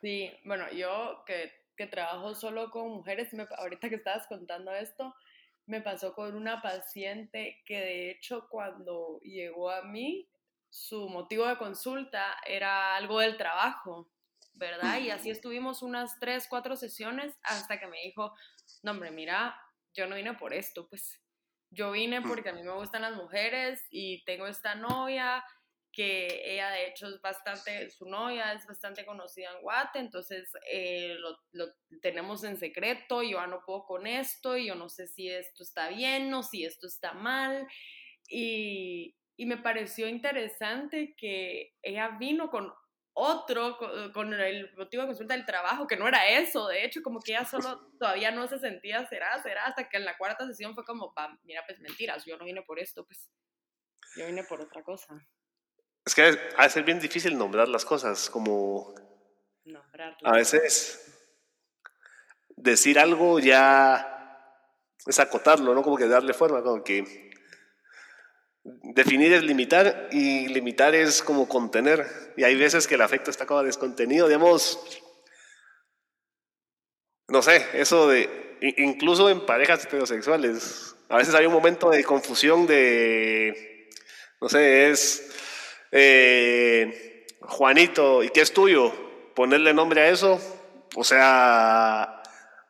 [0.00, 5.14] Sí, bueno, yo que, que, trabajo solo con mujeres, me, ahorita que estabas contando esto,
[5.68, 10.28] me pasó con una paciente que de hecho cuando llegó a mí,
[10.70, 14.10] su motivo de consulta era algo del trabajo.
[14.58, 14.98] ¿verdad?
[14.98, 18.34] Y así estuvimos unas tres, cuatro sesiones hasta que me dijo,
[18.82, 19.56] no, hombre, mira,
[19.94, 21.22] yo no vine por esto, pues
[21.70, 25.44] yo vine porque a mí me gustan las mujeres y tengo esta novia
[25.98, 31.16] que ella de hecho es bastante, su novia es bastante conocida en Guate, entonces eh,
[31.18, 35.28] lo, lo, tenemos en secreto, yo no puedo con esto, y yo no sé si
[35.28, 37.66] esto está bien o si esto está mal,
[38.28, 42.72] y, y me pareció interesante que ella vino con
[43.12, 47.02] otro eh, con el motivo de consulta del trabajo, que no era eso, de hecho,
[47.02, 50.46] como que ella solo todavía no se sentía, será, será, hasta que en la cuarta
[50.46, 53.28] sesión fue como, mira, pues mentiras, yo no vine por esto, pues
[54.14, 55.20] yo vine por otra cosa.
[56.08, 58.94] Es que a veces es bien difícil nombrar las cosas, como...
[59.66, 60.22] Nombrarlas.
[60.24, 61.04] A veces
[62.56, 64.48] decir algo ya
[65.04, 65.82] es acotarlo, ¿no?
[65.82, 67.28] Como que darle forma, como que
[68.64, 72.06] Definir es limitar y limitar es como contener.
[72.38, 74.78] Y hay veces que el afecto está como descontenido, digamos,
[77.28, 82.66] no sé, eso de, incluso en parejas heterosexuales, a veces hay un momento de confusión
[82.66, 83.90] de,
[84.40, 85.28] no sé, es
[85.92, 88.92] eh, Juanito, ¿y qué es tuyo?
[89.34, 90.40] Ponerle nombre a eso,
[90.94, 92.22] o sea,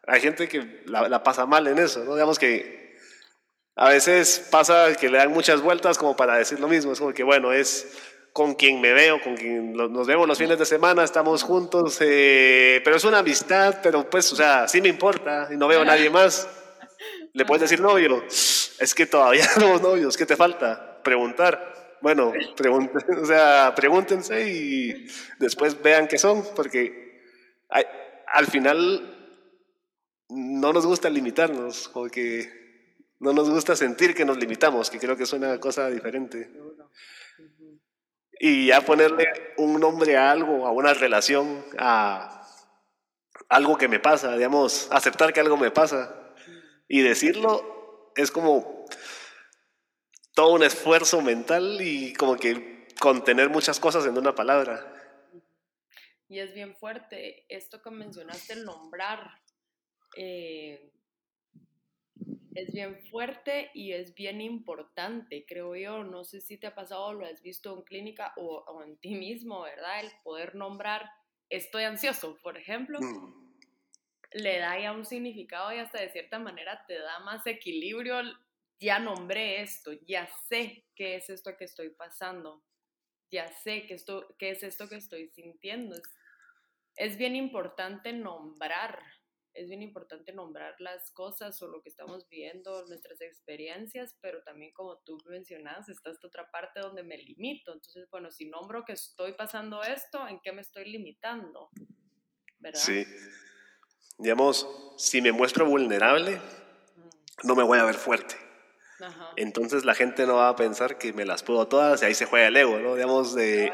[0.06, 2.14] hay gente que la, pasa mal en eso, ¿no?
[2.14, 2.96] Digamos que
[3.76, 6.92] a veces pasa que le dan muchas vueltas como para decir lo mismo.
[6.92, 7.96] Es como que, bueno, es
[8.32, 12.80] con quien me veo, con quien nos vemos los fines de semana, estamos juntos, eh,
[12.84, 15.84] pero es una amistad, pero pues, o sea, sí me importa y no veo a
[15.84, 16.48] nadie más.
[17.32, 21.00] Le puedes decir novio, es que todavía somos novios, ¿qué te falta?
[21.02, 21.77] Preguntar.
[22.00, 22.32] Bueno,
[23.22, 25.06] o sea, pregúntense y
[25.38, 27.22] después vean qué son, porque
[28.26, 29.18] al final
[30.28, 32.48] no nos gusta limitarnos, porque
[33.20, 36.50] no nos gusta sentir que nos limitamos, que creo que es una cosa diferente.
[38.40, 42.46] Y ya ponerle un nombre a algo, a una relación, a
[43.48, 46.14] algo que me pasa, digamos, aceptar que algo me pasa
[46.86, 48.84] y decirlo es como
[50.38, 54.86] todo un esfuerzo mental y como que contener muchas cosas en una palabra.
[56.28, 59.32] Y es bien fuerte esto que mencionaste, el nombrar.
[60.16, 60.92] Eh,
[62.54, 66.04] es bien fuerte y es bien importante, creo yo.
[66.04, 69.62] No sé si te ha pasado, lo has visto en clínica o, en ti mismo,
[69.62, 70.04] ¿verdad?
[70.04, 71.10] El poder nombrar
[71.48, 73.54] estoy ansioso, por ejemplo, mm.
[74.34, 78.22] le da ya un significado y hasta de cierta manera te da más equilibrio.
[78.80, 82.64] Ya nombré esto, ya sé qué es esto que estoy pasando,
[83.30, 85.96] ya sé qué, esto, qué es esto que estoy sintiendo.
[86.96, 89.00] es bien importante nombrar
[89.58, 94.72] es bien importante nombrar las cosas o lo que estamos viendo, nuestras experiencias, pero también
[94.72, 97.72] como tú mencionas, está esta otra parte donde me limito.
[97.72, 101.70] Entonces, bueno, si nombro que estoy pasando esto, ¿en qué me estoy limitando?
[102.58, 102.80] ¿Verdad?
[102.80, 103.04] Sí.
[104.18, 106.40] Digamos, si me muestro vulnerable,
[107.44, 108.36] no me voy a ver fuerte.
[109.36, 112.26] Entonces la gente no va a pensar que me las puedo todas y ahí se
[112.26, 112.94] juega el ego, ¿no?
[112.94, 113.70] Digamos, de...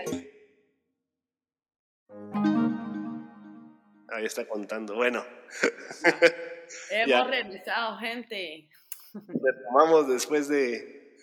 [4.09, 4.95] Ahí está contando.
[4.95, 5.25] Bueno.
[6.91, 8.69] Hemos realizado, gente.
[9.15, 11.17] Retomamos después de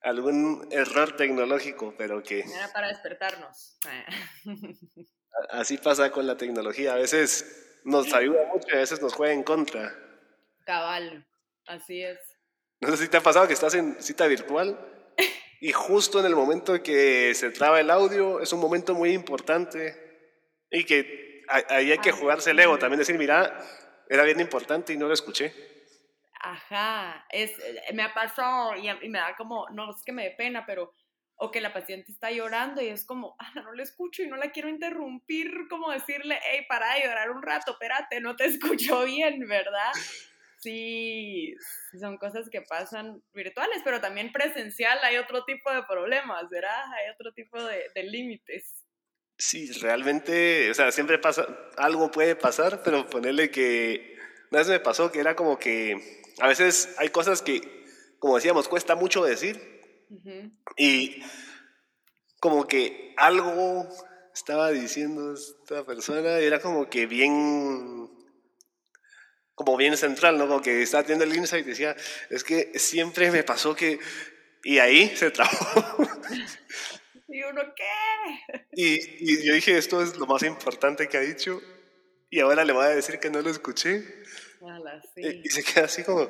[0.00, 2.40] algún error tecnológico, pero que...
[2.40, 3.78] Era para despertarnos.
[5.50, 6.94] Así pasa con la tecnología.
[6.94, 9.94] A veces nos ayuda mucho y a veces nos juega en contra.
[10.64, 11.26] Cabal,
[11.66, 12.18] así es.
[12.82, 14.76] No sé si te ha pasado que estás en cita virtual
[15.60, 19.94] y justo en el momento que se traba el audio es un momento muy importante
[20.68, 23.56] y que ahí hay que jugarse el ego, también decir, mira,
[24.08, 25.54] era bien importante y no lo escuché.
[26.40, 30.30] Ajá, es, eh, me ha pasado y, me da como, no es que me dé
[30.32, 30.92] pena, pero,
[31.36, 34.36] o que la paciente está llorando y es como, ah, no le escucho y no
[34.36, 39.04] la quiero interrumpir, como decirle, hey, para de llorar un rato, espérate, no te escucho
[39.04, 39.92] bien, ¿verdad?
[40.62, 41.56] Sí,
[41.98, 46.84] son cosas que pasan virtuales, pero también presencial hay otro tipo de problemas, ¿verdad?
[46.94, 48.84] Hay otro tipo de, de límites.
[49.36, 54.16] Sí, realmente, o sea, siempre pasa, algo puede pasar, pero ponerle que,
[54.52, 57.60] una vez me pasó que era como que a veces hay cosas que,
[58.20, 59.80] como decíamos, cuesta mucho decir.
[60.76, 61.22] Y
[62.38, 63.88] como que algo
[64.32, 68.10] estaba diciendo esta persona y era como que bien
[69.54, 70.46] como bien central, ¿no?
[70.46, 71.96] Como que estaba teniendo el insight y decía,
[72.30, 73.98] es que siempre me pasó que...
[74.64, 75.50] Y ahí se trabó.
[77.28, 78.64] ¿Y uno qué?
[78.74, 81.60] Y, y, yo dije, esto es lo más importante que ha dicho.
[82.30, 84.04] Y ahora le voy a decir que no lo escuché.
[85.16, 86.28] Y, se queda así como,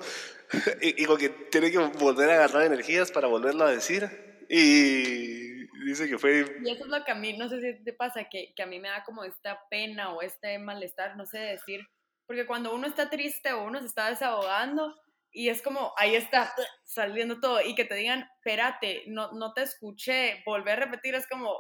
[0.81, 4.09] y, como que tiene que volver a agarrar energías para volverlo a decir.
[4.49, 6.47] Y dice que fue...
[6.65, 8.67] Y eso es lo que a mí, no sé si te pasa, que, que a
[8.67, 11.87] mí me da como esta pena o este malestar, no sé decir,
[12.33, 14.99] porque cuando uno está triste o uno se está desahogando
[15.31, 19.61] y es como, ahí está saliendo todo y que te digan, espérate, no, no te
[19.61, 21.55] escuché, volver a repetir es como,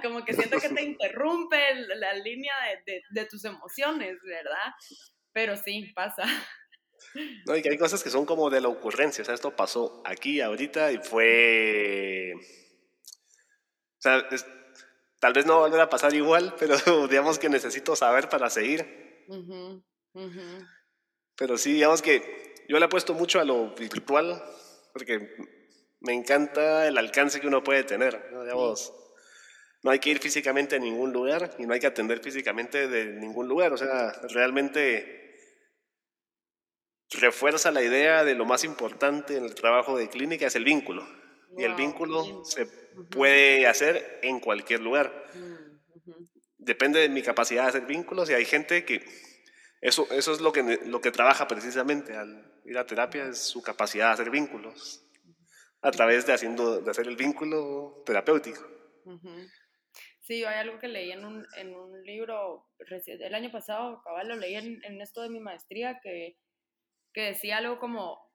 [0.00, 2.54] como que siento que te interrumpe la línea
[2.86, 4.72] de, de, de tus emociones, ¿verdad?
[5.32, 6.22] Pero sí, pasa.
[7.48, 9.22] No, y que hay cosas que son como de la ocurrencia.
[9.22, 12.32] O sea, esto pasó aquí, ahorita, y fue.
[13.98, 14.24] O sea,
[15.18, 16.76] tal vez no va a volver a pasar igual, pero
[17.08, 18.99] digamos que necesito saber para seguir.
[21.36, 24.42] Pero sí, digamos que yo le apuesto mucho a lo virtual,
[24.92, 25.34] porque
[26.00, 28.30] me encanta el alcance que uno puede tener.
[28.32, 28.42] ¿no?
[28.42, 28.92] Digamos,
[29.82, 33.06] no hay que ir físicamente a ningún lugar y no hay que atender físicamente de
[33.06, 33.72] ningún lugar.
[33.72, 35.20] O sea, realmente
[37.18, 41.06] refuerza la idea de lo más importante en el trabajo de clínica es el vínculo.
[41.56, 42.66] y el vínculo se
[43.10, 45.12] puede hacer en cualquier lugar.
[46.60, 49.04] Depende de mi capacidad de hacer vínculos y hay gente que
[49.80, 53.62] eso, eso es lo que, lo que trabaja precisamente al ir a terapia, es su
[53.62, 55.06] capacidad de hacer vínculos
[55.82, 58.60] a través de, haciendo, de hacer el vínculo terapéutico.
[60.20, 64.36] Sí, hay algo que leí en un, en un libro el año pasado, cabal, lo
[64.36, 66.36] leí en, en esto de mi maestría, que
[67.12, 68.29] que decía algo como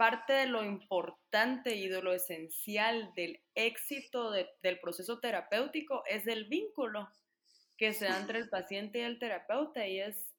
[0.00, 6.46] parte de lo importante y de lo esencial del éxito del proceso terapéutico es el
[6.46, 7.06] vínculo
[7.76, 10.34] que se da entre el paciente y el terapeuta y es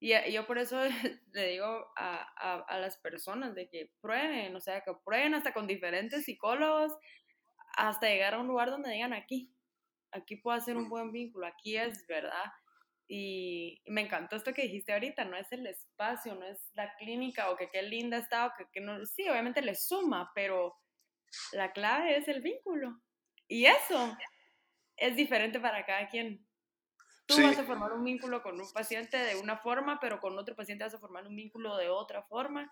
[0.00, 0.78] y, yo por eso
[1.32, 5.66] le digo a, a, las personas de que prueben, o sea, que prueben hasta con
[5.66, 6.92] diferentes psicólogos
[7.78, 9.50] hasta llegar a un lugar donde digan aquí,
[10.12, 12.52] aquí puedo hacer un buen vínculo, aquí es verdad
[13.08, 17.50] y me encantó esto que dijiste ahorita, no es el espacio, no es la clínica
[17.50, 20.74] o que qué linda está o que, que no, sí, obviamente le suma, pero
[21.52, 23.00] la clave es el vínculo.
[23.48, 24.16] Y eso
[24.96, 26.44] es diferente para cada quien.
[27.26, 30.54] Tú vas a formar un vínculo con un paciente de una forma, pero con otro
[30.54, 32.70] paciente vas a formar un vínculo de otra forma.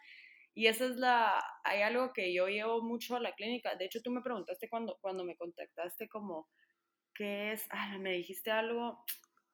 [0.55, 3.75] Y esa es la, hay algo que yo llevo mucho a la clínica.
[3.75, 6.49] De hecho, tú me preguntaste cuando, cuando me contactaste como,
[7.15, 7.67] ¿qué es?
[7.71, 9.05] Ah, me dijiste algo,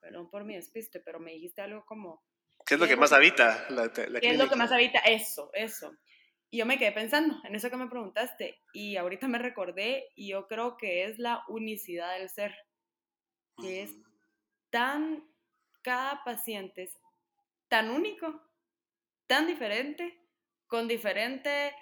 [0.00, 2.22] perdón por mi despiste, pero me dijiste algo como...
[2.66, 4.98] ¿Qué es lo que más habita la, ¿Qué es lo que más habita?
[5.00, 5.92] Eso, eso.
[6.50, 10.28] Y yo me quedé pensando en eso que me preguntaste y ahorita me recordé y
[10.28, 12.54] yo creo que es la unicidad del ser,
[13.60, 13.94] que es
[14.70, 15.24] tan,
[15.82, 16.98] cada paciente es
[17.68, 18.42] tan único,
[19.26, 20.20] tan diferente,
[20.66, 21.72] con diferente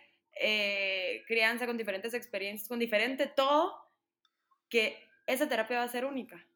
[0.41, 3.75] eh, crianza, con diferentes experiencias, con diferente todo,
[4.69, 6.47] que esa terapia va a ser única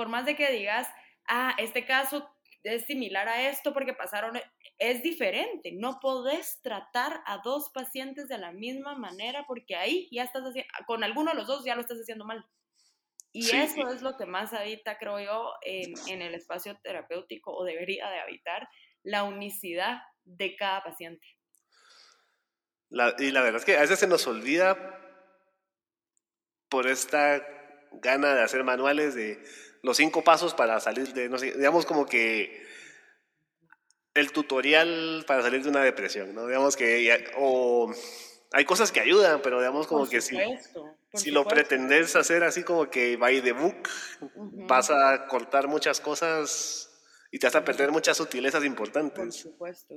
[0.00, 0.88] por más de que digas,
[1.28, 2.26] ah, este caso
[2.62, 4.40] es similar a esto porque pasaron,
[4.78, 5.72] es diferente.
[5.72, 10.72] No podés tratar a dos pacientes de la misma manera porque ahí ya estás haciendo,
[10.86, 12.42] con alguno de los dos ya lo estás haciendo mal.
[13.30, 17.62] Y eso es lo que más habita, creo yo, en, en, el espacio terapéutico o
[17.64, 18.70] debería de habitar,
[19.02, 21.26] la unicidad de cada paciente.
[22.88, 24.78] y la verdad es que a veces se nos olvida
[26.70, 27.46] por esta
[27.92, 29.38] gana de hacer manuales de
[29.82, 32.66] los cinco pasos para salir de, no sé, digamos como que
[34.14, 36.46] el tutorial para salir de una depresión, ¿no?
[36.46, 37.92] Digamos que, o
[38.52, 40.36] hay cosas que ayudan, pero digamos como que si,
[41.14, 43.88] si lo pretendes hacer así como que by the book,
[44.68, 46.90] vas a cortar muchas cosas
[47.30, 49.24] y te vas a perder muchas sutilezas importantes.
[49.24, 49.94] Por supuesto.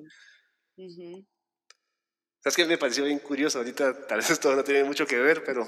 [2.40, 3.60] ¿Sabes que me pareció bien curioso?
[3.60, 5.66] Ahorita tal vez esto no tiene mucho que ver, pero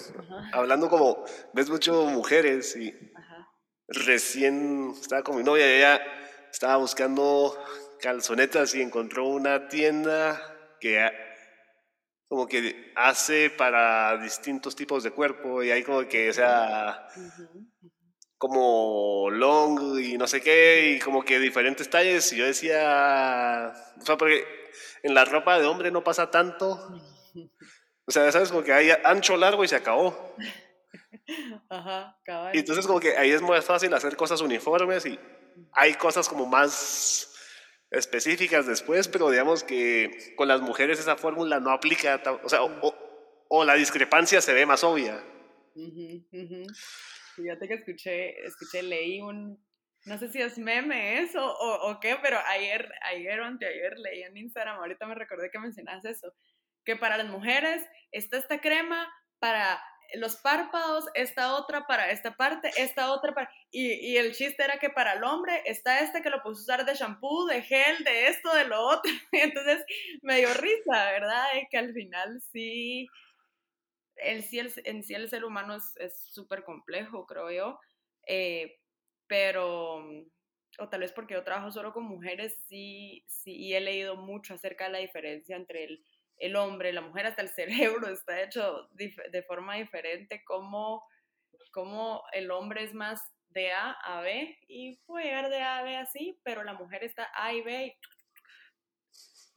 [0.51, 2.93] hablando como, ves mucho mujeres y
[3.87, 6.01] recién estaba con mi novia y ella
[6.51, 7.57] estaba buscando
[7.99, 10.41] calzonetas y encontró una tienda
[10.79, 11.09] que
[12.27, 17.07] como que hace para distintos tipos de cuerpo y hay como que, o sea,
[18.37, 22.31] como long y no sé qué, y como que diferentes talles.
[22.33, 24.43] Y yo decía, o sea, porque
[25.03, 26.69] en la ropa de hombre no pasa tanto.
[28.07, 30.35] O sea, sabes, como que hay ancho, largo y se acabó.
[31.69, 32.17] Ajá,
[32.53, 35.19] Y entonces como que ahí es muy fácil hacer cosas uniformes y
[35.71, 37.31] hay cosas como más
[37.91, 43.63] específicas después, pero digamos que con las mujeres esa fórmula no aplica, o sea, o,
[43.63, 45.23] la discrepancia se ve más obvia.
[47.35, 49.63] Fíjate que escuché, escuché, leí un,
[50.05, 54.23] no sé si es meme eso o, o, qué, pero ayer, ayer o anteayer leí
[54.23, 56.33] en Instagram, ahorita me recordé que mencionas eso,
[56.83, 59.81] que para las mujeres está esta crema para
[60.15, 63.49] los párpados, esta otra para esta parte, esta otra para...
[63.71, 66.85] Y, y, el chiste era que para el hombre está este que lo puedes usar
[66.85, 69.11] de shampoo, de gel, de esto, de lo otro.
[69.31, 69.83] Entonces
[70.21, 71.45] me dio risa, ¿verdad?
[71.69, 73.07] que al final sí,
[74.17, 77.79] el, sí el, en sí el ser humano es súper complejo, creo yo.
[78.27, 78.79] Eh,
[79.27, 79.97] pero,
[80.79, 84.53] o tal vez porque yo trabajo solo con mujeres, sí, sí, y he leído mucho
[84.53, 86.05] acerca de la diferencia entre el
[86.37, 87.49] el hombre, la mujer, hasta el
[87.99, 91.03] cerebro está hecho de forma diferente, como,
[91.71, 95.83] como el hombre es más de A a B y puede llegar de A a
[95.83, 97.93] B así, pero la mujer está A y B y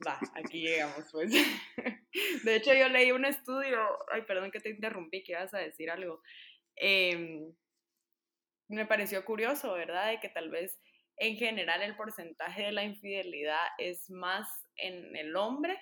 [0.07, 1.33] va, aquí llegamos pues.
[2.45, 3.79] De hecho yo leí un estudio,
[4.13, 6.23] ay perdón que te interrumpí, que ibas a decir algo.
[6.77, 7.53] Em,
[8.69, 10.11] me pareció curioso, ¿verdad?
[10.11, 10.79] De que tal vez
[11.17, 15.77] en general el porcentaje de la infidelidad es más en el hombre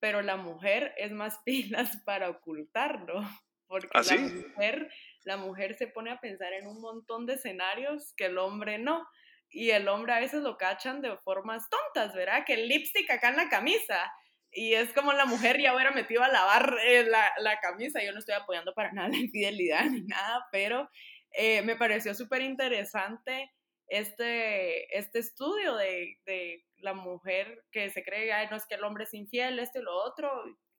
[0.00, 3.22] pero la mujer es más pilas para ocultarlo,
[3.66, 4.90] porque ¿Ah, la, mujer,
[5.24, 9.06] la mujer se pone a pensar en un montón de escenarios que el hombre no.
[9.52, 12.44] Y el hombre a veces lo cachan de formas tontas, ¿verdad?
[12.44, 14.12] Que el lipstick acá en la camisa.
[14.52, 18.02] Y es como la mujer ya hubiera metido a lavar eh, la, la, camisa.
[18.02, 20.88] Yo no estoy apoyando para nada la infidelidad ni nada, pero
[21.32, 23.52] eh, me pareció súper interesante
[23.90, 28.84] este, este estudio de, de, la mujer que se cree, Ay, no es que el
[28.84, 30.30] hombre es infiel, esto y lo otro,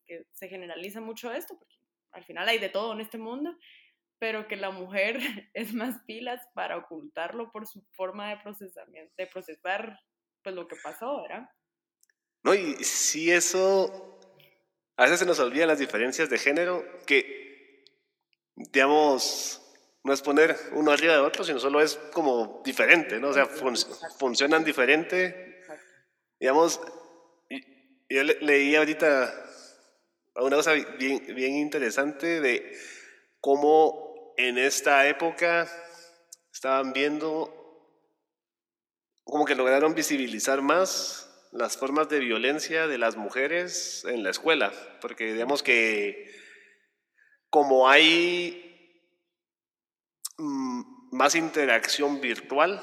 [0.07, 1.76] que se generaliza mucho esto, porque
[2.12, 3.55] al final hay de todo en este mundo,
[4.18, 5.18] pero que la mujer
[5.53, 9.99] es más pilas para ocultarlo por su forma de procesamiento, de procesar
[10.41, 11.49] pues lo que pasó, ¿verdad?
[12.43, 14.20] No, y si eso,
[14.97, 17.86] a veces se nos olvidan las diferencias de género, que,
[18.55, 19.61] digamos,
[20.04, 23.30] no es poner uno arriba de otro, sino solo es como diferente, ¿no?
[23.30, 23.45] O sea,
[24.18, 25.62] funcionan diferente.
[26.39, 26.82] Digamos,
[28.10, 29.34] yo leí ahorita
[30.36, 32.78] una cosa bien, bien interesante de
[33.39, 35.70] cómo en esta época
[36.52, 37.58] estaban viendo
[39.24, 44.72] como que lograron visibilizar más las formas de violencia de las mujeres en la escuela,
[44.99, 46.30] porque digamos que
[47.49, 48.71] como hay
[51.12, 52.82] más interacción virtual.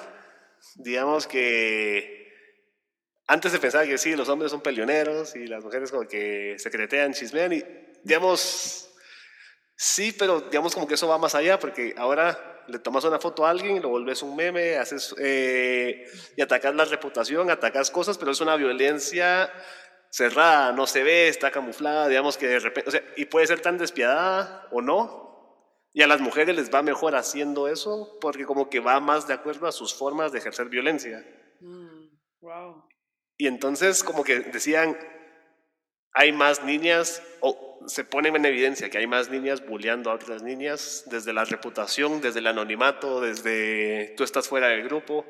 [0.77, 2.19] Digamos que
[3.27, 7.13] antes se pensaba que sí, los hombres son peleoneros y las mujeres como que secretean,
[7.13, 7.63] chismean y
[8.03, 8.91] digamos,
[9.77, 13.47] sí, pero digamos como que eso va más allá porque ahora le tomas una foto
[13.47, 16.07] a alguien, lo vuelves un meme, haces eh,
[16.37, 19.51] y atacas la reputación, atacas cosas, pero es una violencia
[20.11, 23.61] cerrada, no se ve, está camuflada, digamos que de repente, o sea, y puede ser
[23.61, 25.38] tan despiadada o no,
[25.93, 29.35] y a las mujeres les va mejor haciendo eso porque como que va más de
[29.35, 31.25] acuerdo a sus formas de ejercer violencia.
[31.61, 32.09] Mm,
[32.41, 32.85] wow.
[33.37, 34.97] Y entonces como que decían,
[36.13, 40.43] hay más niñas, o se ponen en evidencia que hay más niñas bulleando a otras
[40.43, 45.25] niñas desde la reputación, desde el anonimato, desde tú estás fuera del grupo,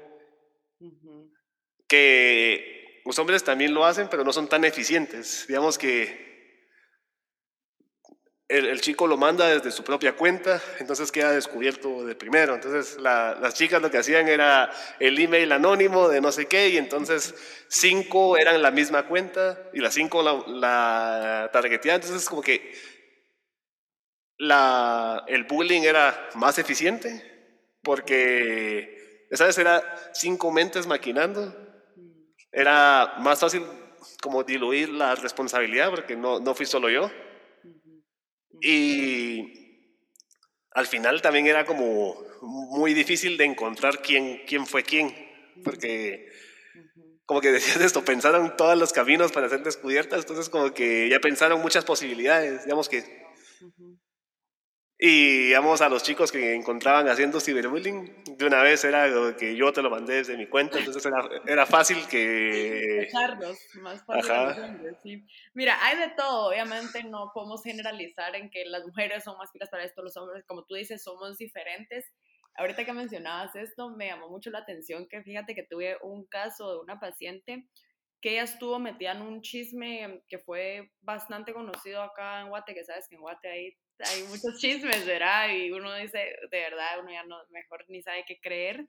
[1.86, 5.46] que los hombres también lo hacen, pero no son tan eficientes.
[5.48, 6.27] Digamos que
[8.48, 12.54] el, chico lo manda desde su propia cuenta, entonces queda descubierto de primero.
[12.54, 16.78] Entonces las chicas lo que hacían era el email anónimo de no sé qué, y
[16.78, 17.34] entonces
[17.68, 22.00] cinco eran la misma cuenta y las cinco la, la targeteaban.
[22.00, 22.72] Entonces como que
[24.38, 27.24] la, el bullying era más eficiente
[27.82, 29.58] porque, ¿sabes?
[29.58, 29.82] Era
[30.14, 31.54] cinco mentes maquinando.
[32.50, 33.62] Era más fácil
[34.22, 37.10] como diluir la responsabilidad porque no, no fui solo yo.
[38.60, 39.86] Y
[40.72, 45.14] al final también era como muy difícil de encontrar quién, quién fue quién,
[45.64, 46.28] porque
[47.26, 51.20] como que decías esto, pensaron todos los caminos para ser descubiertas, entonces como que ya
[51.20, 53.04] pensaron muchas posibilidades, digamos que
[55.00, 59.72] y digamos a los chicos que encontraban haciendo ciberbullying, de una vez era que yo
[59.72, 63.08] te lo mandé desde mi cuenta, entonces era, era fácil que...
[63.80, 64.96] más fácil.
[65.00, 65.24] Sí.
[65.54, 69.68] Mira, hay de todo, obviamente no podemos generalizar en que las mujeres son más pilas
[69.68, 72.10] para esto, los hombres, como tú dices, somos diferentes.
[72.56, 76.72] Ahorita que mencionabas esto, me llamó mucho la atención que fíjate que tuve un caso
[76.72, 77.68] de una paciente
[78.20, 82.84] que ella estuvo metida en un chisme que fue bastante conocido acá en Guate, que
[82.84, 85.50] sabes que en Guate hay hay muchos chismes, ¿verdad?
[85.50, 88.86] Y uno dice, de verdad, uno ya no, mejor ni sabe qué creer.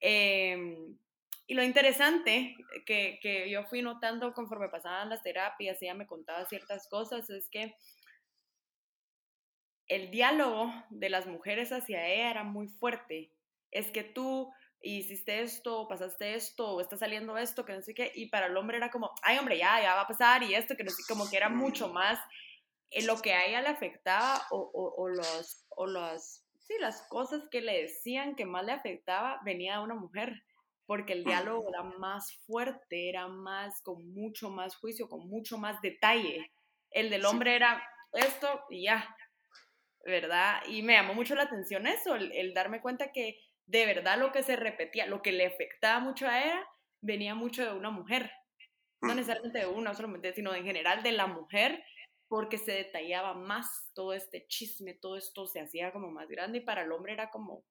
[0.00, 0.98] Em,
[1.46, 6.44] y lo interesante que, que, yo fui notando conforme pasaban las terapias, ella me contaba
[6.46, 7.74] ciertas cosas, es que
[9.88, 13.32] el diálogo de las mujeres hacia ella era muy fuerte.
[13.70, 18.12] Es que tú hiciste esto, pasaste esto, o está saliendo esto, que no sé qué,
[18.14, 20.76] y para el hombre era como, ay hombre, ya, ya va a pasar, y esto,
[20.76, 22.18] que no sé, como que era mucho más
[23.04, 27.60] lo que a ella le afectaba o, o, los, o los, sí, las cosas que
[27.60, 30.42] le decían que más le afectaba venía de una mujer,
[30.86, 35.80] porque el diálogo era más fuerte, era más, con mucho más juicio, con mucho más
[35.82, 36.52] detalle.
[36.90, 37.82] El del hombre era
[38.12, 39.16] esto y ya,
[40.04, 40.62] ¿verdad?
[40.68, 44.44] Y me llamó mucho la atención eso, el, darme cuenta que de verdad lo que
[44.44, 46.66] se repetía, lo que le afectaba mucho a ella,
[47.00, 48.30] venía mucho de una mujer.
[49.02, 49.16] No mm.
[49.16, 51.84] necesariamente de una solamente, sino en general de la mujer
[52.28, 56.60] porque se detallaba más todo este chisme, todo esto se hacía como más grande y
[56.60, 57.64] para el hombre era como,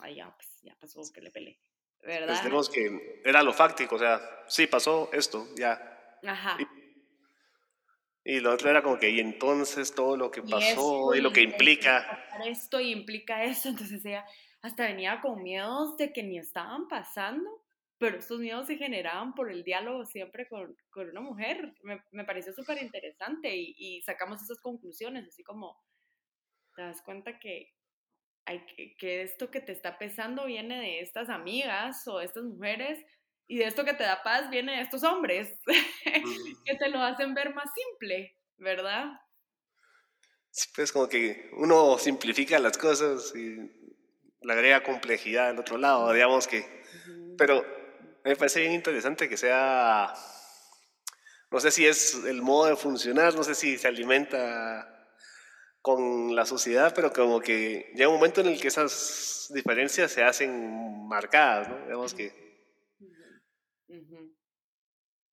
[0.00, 1.60] ay, ya, pues ya pasó que le peleé,
[2.02, 2.40] ¿verdad?
[2.50, 6.18] Pues que era lo fáctico, o sea, sí pasó esto, ya.
[6.24, 6.58] Ajá.
[8.24, 11.42] Y, lo otro era como que, y entonces todo lo que pasó y, lo que
[11.42, 12.26] implica.
[12.44, 14.26] Esto y implica eso, entonces ella
[14.62, 17.65] hasta venía con miedos de que ni estaban pasando
[17.98, 21.74] pero estos miedos se generaban por el diálogo siempre con, con una mujer.
[21.82, 25.82] Me, me pareció súper interesante y, y, sacamos esas conclusiones, así como
[26.74, 27.72] te das cuenta que,
[28.44, 32.44] hay que, que, esto que te está pesando viene de estas amigas o de estas
[32.44, 33.04] mujeres
[33.48, 35.58] y de esto que te da paz viene de estos hombres
[36.64, 39.06] que te lo hacen ver más simple, ¿verdad?
[40.50, 43.56] Sí, pues como que uno simplifica las cosas y
[44.42, 46.64] le agrega complejidad al otro lado, digamos que...
[47.36, 47.64] Pero
[48.26, 50.12] me parece bien interesante que sea,
[51.52, 55.08] no sé si es el modo de funcionar, no sé si se alimenta
[55.80, 60.24] con la sociedad, pero como que llega un momento en el que esas diferencias se
[60.24, 61.84] hacen marcadas, ¿no?
[61.84, 62.32] Digamos que...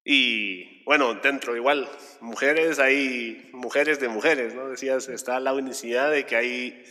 [0.04, 1.88] Y bueno, dentro igual,
[2.20, 4.68] mujeres, hay mujeres de mujeres, ¿no?
[4.68, 6.84] Decías, está la unicidad de que hay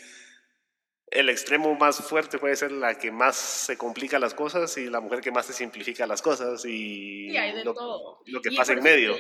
[1.14, 5.00] el extremo más fuerte puede ser la que más se complica las cosas y la
[5.00, 7.32] mujer que más se simplifica las cosas y
[7.64, 9.16] lo, que pasa en medio.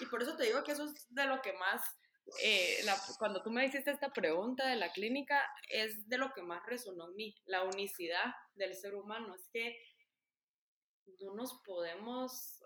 [0.00, 1.82] y por eso te digo que eso es de lo que más,
[2.42, 2.78] eh,
[3.18, 7.08] cuando tú me hiciste esta pregunta de la clínica, es de lo que más resonó
[7.08, 9.34] en mí, la unicidad del ser humano.
[9.34, 9.76] Es que
[11.20, 12.64] no nos podemos,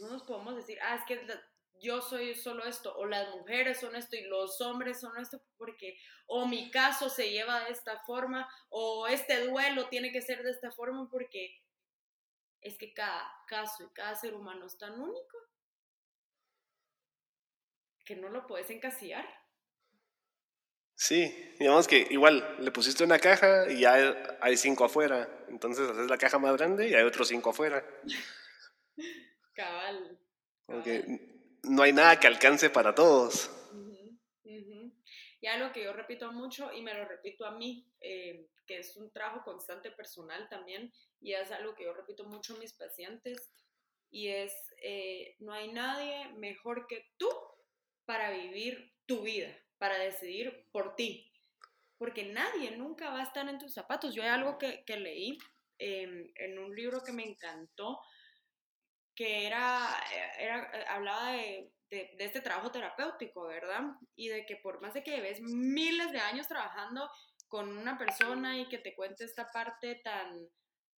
[0.00, 1.26] no nos podemos decir, ah, es que
[1.80, 5.98] yo soy solo esto, o las mujeres son esto y los hombres son esto, porque
[6.26, 10.50] o mi caso se lleva de esta forma, o este duelo tiene que ser de
[10.50, 11.62] esta forma, porque
[12.60, 15.38] es que cada caso y cada ser humano es tan único
[18.06, 19.26] que no lo puedes encasillar.
[20.96, 26.08] Sí, digamos que igual le pusiste una caja y ya hay cinco afuera, entonces haces
[26.08, 27.84] la caja más grande y hay otros cinco afuera.
[29.54, 30.18] cabal.
[30.66, 31.33] cabal
[31.64, 33.50] no hay nada que alcance para todos.
[35.44, 38.96] Y algo que yo repito mucho y me lo repito a mí, eh, que es
[38.96, 40.90] un trabajo constante personal también,
[41.20, 43.50] y es algo que yo repito mucho a mis pacientes,
[44.10, 47.28] y es, eh, no hay nadie mejor que tú
[48.06, 51.30] para vivir tu vida, para decidir por ti,
[51.98, 54.14] porque nadie nunca va a estar en tus zapatos.
[54.14, 55.36] Yo hay algo que, leí
[55.78, 58.00] em, en un libro que me encantó,
[59.14, 59.88] que era,
[60.38, 63.82] era eh, hablaba de, de, este trabajo terapéutico, ¿verdad?
[64.16, 67.08] Y de que por más de que ves miles de años trabajando
[67.48, 70.48] con una persona y que te cuente esta parte tan,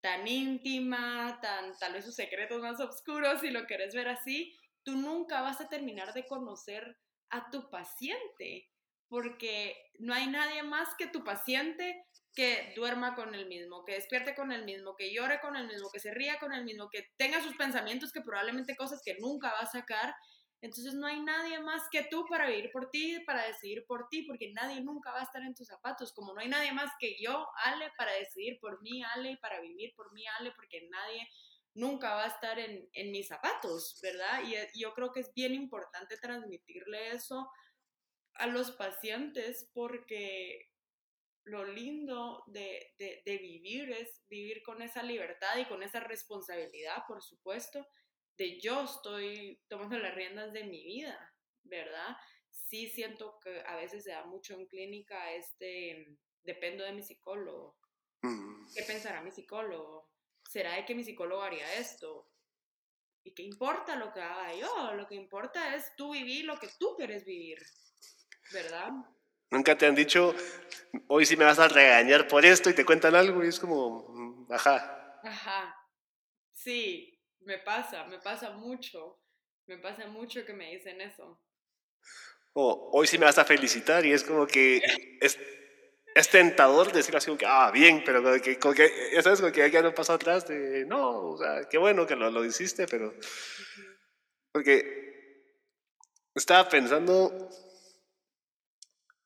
[0.01, 4.97] tan íntima, tan, tal vez sus secretos más oscuros, si lo quieres ver así, tú
[4.97, 6.97] nunca vas a terminar de conocer
[7.31, 8.71] a tu paciente,
[9.09, 12.07] porque no hay nadie más que tu paciente
[12.37, 15.91] que duerma con el mismo, que despierte con el mismo, que llore con el mismo,
[15.91, 19.53] que se ría con el mismo, que tenga sus pensamientos, que probablemente cosas que nunca
[19.53, 20.15] va a sacar
[20.63, 24.23] Entonces no hay nadie más que tú para vivir por ti, para decidir por ti,
[24.23, 27.17] porque nadie nunca va a estar en tus zapatos, como no hay nadie más que
[27.21, 31.29] yo, Ale, para decidir por mí, Ale, para vivir por mí, Ale, porque nadie
[31.75, 34.43] nunca va a estar en, en mis zapatos, ¿verdad?
[34.45, 37.51] Y, y yo creo que es bien importante transmitirle eso
[38.35, 40.71] a los pacientes porque
[41.47, 47.05] lo lindo de, de, de, vivir es vivir con esa libertad y con esa responsabilidad,
[47.07, 47.87] por supuesto,
[48.37, 52.17] de yo estoy tomando las riendas de mi vida, ¿verdad?
[52.51, 57.79] Sí siento que a veces se da mucho en clínica este, dependo de mi psicólogo.
[58.23, 58.67] Mm.
[58.75, 60.11] ¿Qué pensará mi psicólogo?
[60.51, 62.29] ¿Será de que mi psicólogo haría esto?
[63.23, 64.95] ¿Y qué importa lo que haga yo?
[64.95, 67.59] Lo que importa es tú vivir lo que tú quieres vivir,
[68.53, 68.91] ¿verdad?
[69.51, 70.35] Nunca te han dicho,
[71.09, 74.09] hoy sí me vas a regañar por esto y te cuentan algo y es como,
[74.09, 75.21] mm, ajá.
[75.23, 75.75] Ajá.
[76.53, 79.21] Sí, me pasa, me pasa mucho.
[79.67, 81.41] Me pasa mucho que me dicen eso.
[82.53, 84.81] O hoy sí me vas a felicitar y es como que
[85.21, 85.39] es,
[86.15, 89.41] es tentador decir así como que, ah, bien, pero como que, como que ya sabes,
[89.41, 92.45] como que ya no pasó atrás de, no, o sea, qué bueno que lo, lo
[92.45, 93.13] hiciste, pero...
[94.53, 95.07] Porque
[96.35, 97.51] estaba pensando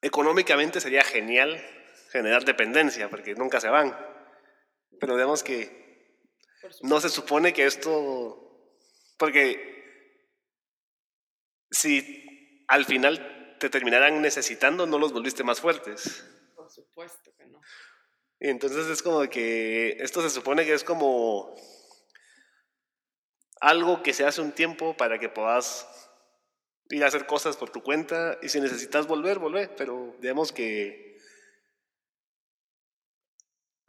[0.03, 1.62] Económicamente sería genial
[2.11, 3.96] generar dependencia, porque nunca se van.
[4.98, 6.16] Pero digamos que
[6.82, 8.76] no se supone que esto,
[9.18, 9.70] porque
[11.70, 16.24] si al final te terminaran necesitando, no los volviste más fuertes.
[16.55, 17.61] Por supuesto que no.
[18.40, 21.55] Y entonces es como que esto se supone que es como
[23.61, 26.09] algo que se hace un tiempo para que puedas
[26.91, 31.18] ir a hacer cosas por tu cuenta y si necesitas volver, volver, pero digamos que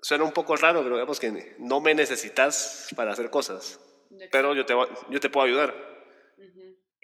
[0.02, 3.80] suena un poco raro, pero digamos que no me necesitas para hacer cosas,
[4.32, 4.76] pero yo te,
[5.10, 5.92] yo te puedo ayudar.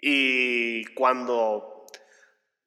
[0.00, 1.86] Y cuando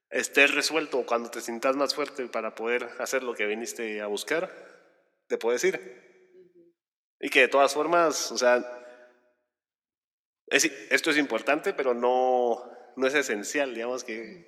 [0.09, 4.51] estés resuelto, cuando te sientas más fuerte para poder hacer lo que viniste a buscar,
[5.27, 6.11] te puedes ir.
[7.21, 8.61] Y que de todas formas, o sea,
[10.47, 14.45] esto es importante, pero no, no es esencial, digamos que...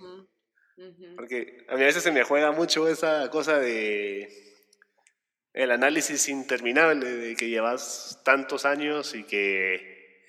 [1.15, 4.27] Porque a mí a veces se me juega mucho esa cosa de
[5.53, 10.25] el análisis interminable de que llevas tantos años y que,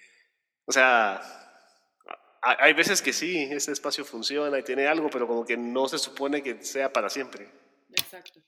[0.66, 1.22] o sea,
[2.42, 5.98] hay veces que sí, ese espacio funciona y tiene algo, pero como que no se
[5.98, 7.48] supone que sea para siempre.
[7.90, 8.40] Exacto.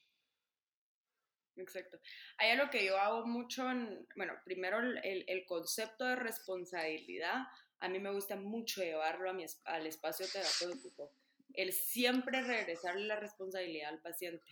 [1.56, 1.98] Exacto.
[2.36, 7.46] Hay algo que yo hago mucho, en, bueno, primero el, el concepto de responsabilidad
[7.80, 11.12] a mí me gusta mucho llevarlo a mi, al espacio terapéutico,
[11.54, 14.44] el siempre regresarle la responsabilidad al paciente,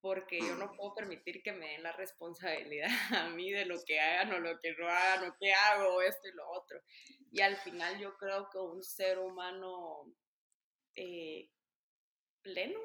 [0.00, 4.00] porque yo no puedo permitir que me den la responsabilidad a mí de lo que
[4.00, 6.80] hagan o lo que no hagan o qué hago, esto y lo otro.
[7.30, 10.12] Y al final yo creo que un ser humano
[10.94, 11.50] eh,
[12.42, 12.80] pleno,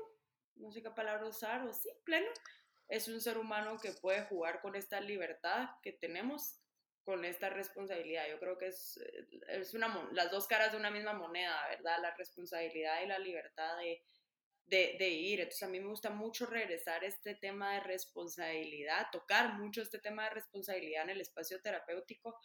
[0.55, 2.29] no sé qué palabra usar, o sí, pleno,
[2.87, 6.59] es un ser humano que puede jugar con esta libertad que tenemos
[7.05, 8.27] con esta responsabilidad.
[8.27, 8.99] Yo creo que es,
[9.47, 11.99] es una, las dos caras de una misma moneda, ¿verdad?
[12.01, 14.01] La responsabilidad y la libertad de,
[14.97, 15.39] de, ir.
[15.39, 20.23] Entonces a mí me gusta mucho regresar este tema de responsabilidad, tocar mucho este tema
[20.23, 22.39] de responsabilidad en el espacio terapéutico.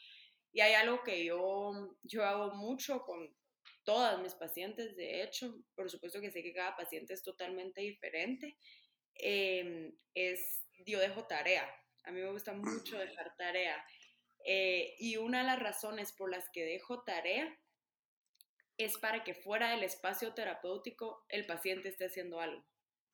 [0.53, 3.35] Y hay algo que yo, yo hago mucho con
[3.85, 8.59] todas mis pacientes, de hecho, por supuesto que sé que cada paciente es totalmente diferente,
[9.15, 11.69] eh, es yo dejo tarea.
[12.05, 13.83] A mí me gusta mucho dejar tarea.
[14.45, 17.59] Eh, y una de las razones por las que dejo tarea
[18.79, 22.65] es para que fuera del espacio terapéutico el paciente esté haciendo algo.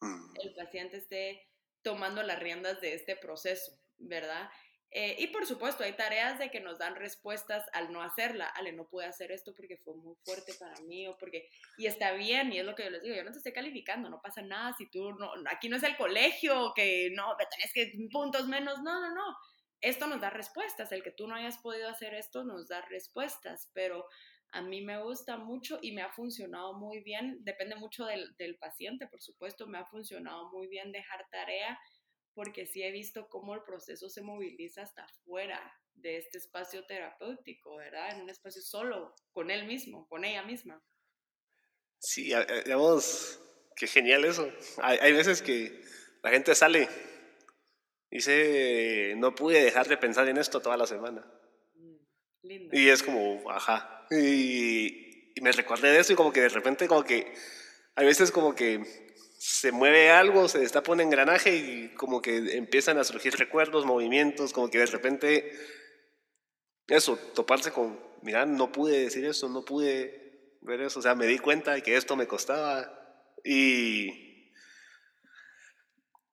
[0.00, 0.34] Mm.
[0.42, 1.48] El paciente esté
[1.82, 4.48] tomando las riendas de este proceso, ¿verdad?
[4.92, 8.46] Eh, y por supuesto, hay tareas de que nos dan respuestas al no hacerla.
[8.46, 11.48] Ale, no pude hacer esto porque fue muy fuerte para mí o porque...
[11.76, 14.08] Y está bien, y es lo que yo les digo, yo no te estoy calificando,
[14.08, 15.32] no pasa nada si tú no...
[15.50, 19.36] Aquí no es el colegio, que no, me tenés que puntos menos, no, no, no
[19.80, 23.70] esto nos da respuestas, el que tú no hayas podido hacer esto nos da respuestas,
[23.74, 24.06] pero
[24.50, 29.06] a mí me gusta mucho y me ha funcionado muy bien, depende mucho del, paciente,
[29.06, 31.78] por supuesto, me ha funcionado muy bien dejar tarea
[32.34, 35.60] porque sí he visto cómo el proceso se moviliza hasta fuera
[35.94, 38.14] de este espacio terapéutico, ¿verdad?
[38.14, 40.82] En un espacio solo, con él mismo, con ella misma.
[41.98, 42.32] Sí,
[42.64, 43.40] digamos,
[43.74, 44.52] qué genial eso.
[44.82, 45.82] Hay, hay veces que
[46.22, 46.88] la gente sale
[48.16, 51.22] Dice, no pude dejar de pensar en esto toda la semana.
[51.74, 54.06] Mm, y es como, ajá.
[54.10, 57.30] Y, me recordé de eso y como que de repente como que
[57.94, 62.96] hay veces como que se mueve algo, se destapa un engranaje y como que empiezan
[62.96, 65.52] a surgir recuerdos, movimientos, como que de repente
[66.88, 71.00] eso, toparse con, mira, no pude decir eso, no pude ver eso.
[71.00, 74.25] O sea, me di cuenta de que esto me costaba y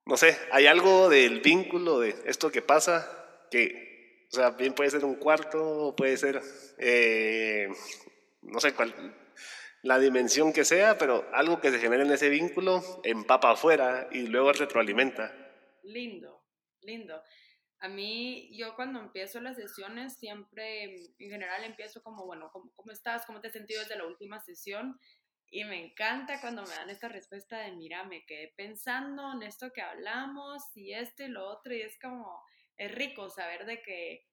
[0.06, 4.90] no sé, hay algo del vínculo de esto que pasa que, o sea, bien puede
[4.90, 6.42] ser un cuarto, puede ser,
[6.78, 7.70] eh,
[8.42, 8.94] no sé cuál,
[9.84, 14.28] la dimensión que sea, pero algo que se genera en ese vínculo empapa afuera y
[14.28, 15.34] luego retroalimenta.
[15.84, 16.44] Lindo,
[16.82, 17.22] lindo.
[17.80, 22.94] A mí, yo cuando empiezo las sesiones, siempre, en general, empiezo como, bueno, ¿cómo, cómo
[22.94, 23.26] estás?
[23.26, 24.98] ¿Cómo te has sentido desde la última sesión?
[25.56, 29.72] Y me encanta cuando me dan esta respuesta de, mira, me quedé pensando en esto
[29.72, 32.44] que hablamos y esto y lo otro, y es como,
[32.76, 34.28] es rico saber de que,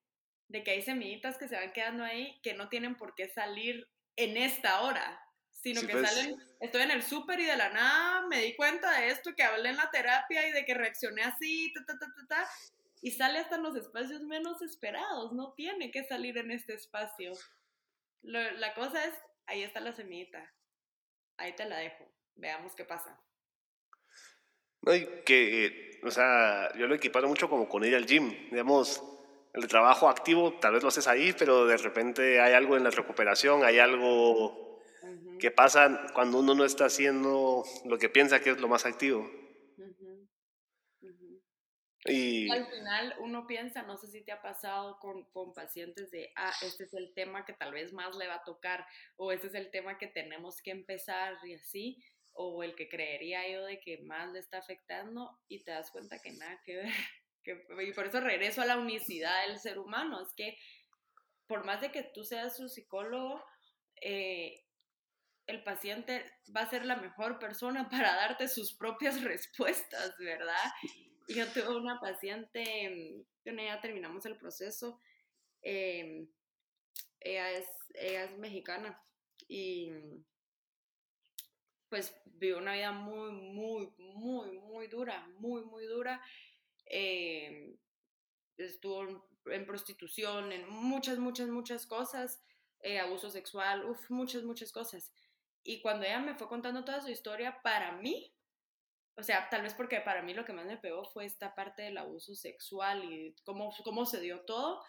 [0.48, 3.86] de que hay semillitas que se van quedando ahí que no tienen por qué salir
[4.16, 6.08] en esta hora, sino que pues.
[6.08, 9.42] salen, estoy en el súper y de la nada me di cuenta de esto, que
[9.42, 12.50] hablé en la terapia y de que reaccioné así, ta, ta, ta, ta, ta,
[13.02, 17.34] y sale hasta en los espacios menos esperados, no tiene que salir en este espacio.
[18.22, 19.12] la cosa es,
[19.44, 20.50] ahí está la semillita,
[21.40, 22.04] ahí te la dejo.
[22.36, 23.18] Veamos qué pasa.
[24.82, 28.30] No, y que, o sea, yo lo equiparo mucho como con ir al gym.
[28.50, 29.02] Digamos,
[29.52, 32.90] el trabajo activo tal vez lo haces ahí, pero de repente hay algo en la
[32.90, 34.80] recuperación, hay algo
[35.38, 39.30] que pasa cuando uno no está haciendo lo que piensa que es lo más activo.
[42.50, 46.52] Al final uno piensa, no sé si te ha pasado con, con, pacientes de, ah,
[46.62, 48.86] este es el tema que tal vez más le va a tocar,
[49.16, 53.46] o este es el tema que tenemos que empezar y así, o el que creería
[53.50, 56.86] yo de que más le está afectando y te das cuenta que nada que ver.
[57.80, 60.58] Y por eso regreso a la unicidad del ser humano, es que
[61.46, 63.42] por más de que tú seas su psicólogo,
[64.02, 64.62] eh,
[65.46, 66.24] el paciente
[66.54, 70.70] va a ser la mejor persona para darte sus propias respuestas, ¿verdad?
[71.30, 75.00] Yo tuve una paciente, con ella terminamos el proceso,
[75.62, 76.28] em,
[77.20, 79.00] ella, es, ella es mexicana
[79.46, 79.92] y
[81.88, 86.20] pues vivió una vida muy, muy, muy, muy dura, muy, muy dura.
[86.86, 87.76] Em,
[88.56, 92.42] estuvo en prostitución, en muchas, muchas, muchas cosas,
[92.80, 95.12] eh, abuso sexual, uff, muchas, muchas cosas.
[95.62, 98.34] Y cuando ella me fue contando toda su historia, para mí
[99.20, 101.82] o sea, tal vez porque para mí lo que más me pegó fue esta parte
[101.82, 104.82] del abuso sexual y cómo, cómo se dio todo,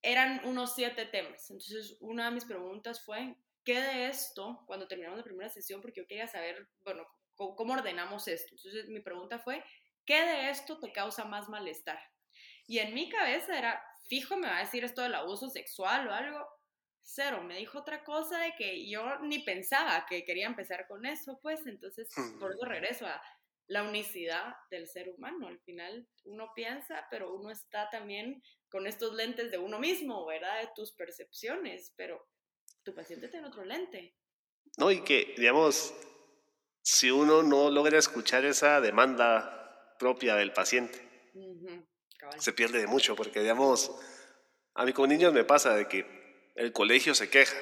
[0.00, 1.50] eran unos siete temas.
[1.50, 6.00] Entonces, una de mis preguntas fue, ¿qué de esto, cuando terminamos la primera sesión, porque
[6.02, 7.04] yo quería saber, bueno,
[7.34, 8.54] cómo, ordenamos esto?
[8.54, 9.64] Entonces, mi pregunta fue,
[10.04, 11.98] ¿qué de esto te causa más malestar?
[12.66, 16.12] Y en mi cabeza era, fijo, me va a decir esto del abuso sexual o
[16.12, 16.46] algo.
[17.00, 21.40] Cero, me dijo otra cosa de que yo ni pensaba que quería empezar con eso,
[21.40, 23.20] pues entonces por eso regreso a
[23.68, 25.46] la unicidad del ser humano.
[25.46, 30.60] Al final uno piensa, pero uno está también con estos lentes de uno mismo, ¿verdad?
[30.60, 32.26] De tus percepciones, pero
[32.82, 34.16] tu paciente tiene otro lente.
[34.78, 35.94] No, y que, digamos,
[36.82, 41.32] si uno no logra escuchar esa demanda propia del paciente,
[42.38, 43.94] se pierde de mucho, porque, digamos,
[44.74, 46.06] a mí como niños me pasa de que
[46.54, 47.56] el colegio se queja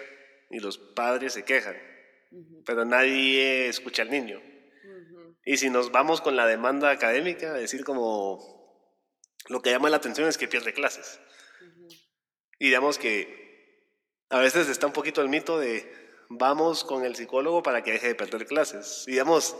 [0.50, 1.76] y los padres se quejan,
[2.64, 4.40] pero nadie escucha al niño.
[5.46, 8.82] Y si nos vamos con la demanda académica, decir como
[9.48, 11.20] lo que llama la atención es que pierde clases.
[12.58, 13.86] Y digamos que
[14.28, 15.88] a veces está un poquito el mito de
[16.28, 19.04] vamos con el psicólogo para que deje de perder clases.
[19.06, 19.56] Y digamos,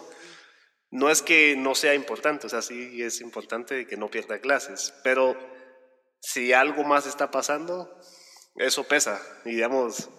[0.91, 4.93] no es que no sea importante, o sea, sí es importante que no pierda clases,
[5.05, 5.37] pero
[6.21, 7.97] si algo más está pasando,
[8.57, 9.23] eso pesa.
[9.45, 10.11] Y digamos,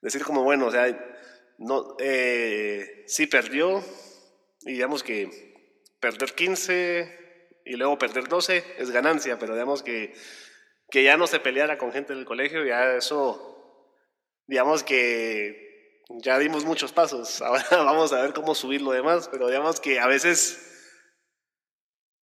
[0.00, 0.88] decir como, bueno, o sea,
[1.58, 3.84] no, eh, sí perdió,
[4.62, 5.48] y digamos que
[6.00, 10.14] perder 15 y luego perder 12 es ganancia, pero digamos que,
[10.90, 13.94] que ya no se peleara con gente del colegio, ya eso,
[14.46, 19.48] digamos que ya dimos muchos pasos, ahora vamos a ver cómo subir lo demás, pero
[19.48, 20.64] digamos que a veces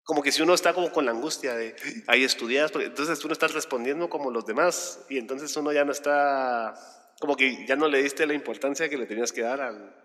[0.04, 1.76] como que si uno está como con la angustia de,
[2.08, 5.92] hay estudias, entonces tú no estás respondiendo como los demás y entonces uno ya no
[5.92, 6.76] está,
[7.20, 9.96] como que ya no le diste la importancia que le tenías que dar al,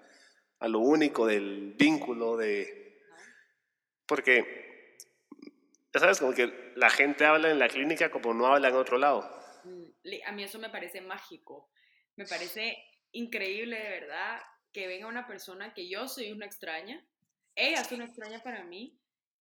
[0.60, 3.02] a lo único del vínculo de...
[4.06, 4.96] Porque,
[5.92, 8.98] ya sabes, como que la gente habla en la clínica como no habla en otro
[8.98, 9.22] lado.
[9.64, 9.84] Mm,
[10.26, 11.70] a mí eso me parece mágico,
[12.16, 12.76] me parece
[13.12, 14.40] increíble de verdad
[14.72, 17.04] que venga una persona que yo soy una extraña,
[17.54, 18.98] ella es una extraña para mí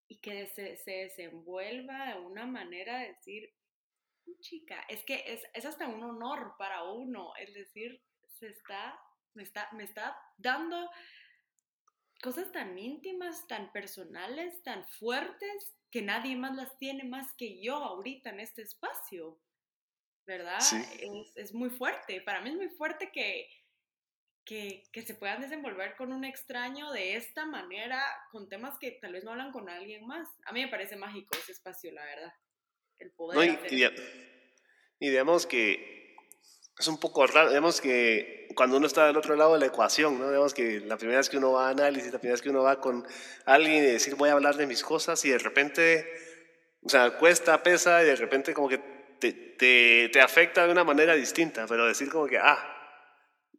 [0.07, 3.53] y que se, se desenvuelva de una manera de decir,
[4.39, 8.99] chica, es que es, es hasta un honor para uno, es decir, se está
[9.33, 10.89] me está, me está dando
[12.21, 17.75] cosas tan íntimas, tan personales, tan fuertes, que nadie más las tiene más que yo
[17.75, 19.39] ahorita en este espacio.
[20.25, 20.59] ¿Verdad?
[20.59, 22.21] Es, es, muy fuerte.
[22.21, 23.49] Para mí es muy fuerte que,
[24.45, 27.99] que, que, se puedan desenvolver con un extraño de esta manera,
[28.31, 30.27] con temas que tal vez no hablan con alguien más.
[30.45, 32.33] A mí me parece mágico ese espacio, la verdad.
[32.99, 33.59] El poder.
[33.71, 35.98] y, y, digamos que
[36.79, 40.17] es un poco raro, digamos que cuando uno está del otro lado de la ecuación,
[40.17, 40.27] ¿no?
[40.29, 42.63] digamos que la primera vez que uno va a análisis, la primera vez que uno
[42.63, 43.05] va con
[43.45, 46.09] alguien y decir voy a hablar de mis cosas y de repente,
[46.81, 48.77] o sea, cuesta, pesa y de repente como que
[49.19, 52.57] te, te, te afecta de una manera distinta, pero decir como que, ah,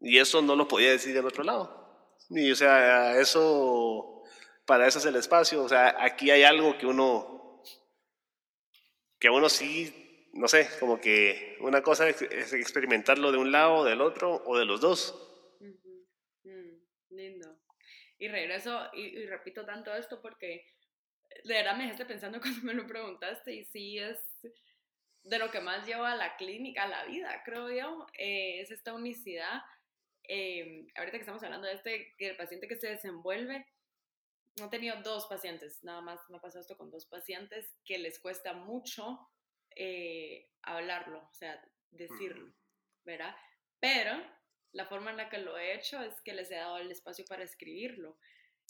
[0.01, 2.17] y eso no lo podía decir en otro lado.
[2.31, 4.23] Y o sea, eso,
[4.65, 5.63] para eso es el espacio.
[5.63, 7.63] O sea, aquí hay algo que uno,
[9.19, 14.01] que uno sí, no sé, como que una cosa es experimentarlo de un lado, del
[14.01, 15.15] otro o de los dos.
[16.45, 17.59] Mm, lindo.
[18.19, 20.67] Y regreso y, repito tanto esto porque
[21.45, 24.19] de verdad me dejaste pensando cuando me lo preguntaste y sí es
[25.23, 28.71] de lo que más lleva a la clínica, a la vida, creo yo, eh, es
[28.71, 29.61] esta unicidad
[30.33, 33.67] eh, ahorita que estamos hablando de este, el paciente que se desenvuelve,
[34.57, 38.21] he tenido dos pacientes, nada más me ha pasado esto con dos pacientes que les
[38.21, 39.19] cuesta mucho
[39.77, 41.61] eh, hablarlo, o sea,
[41.91, 42.53] decirlo,
[43.05, 43.35] ¿verdad?
[43.79, 44.13] Pero
[44.73, 47.25] la forma en la que lo he hecho es que les he dado el espacio
[47.27, 48.19] para escribirlo.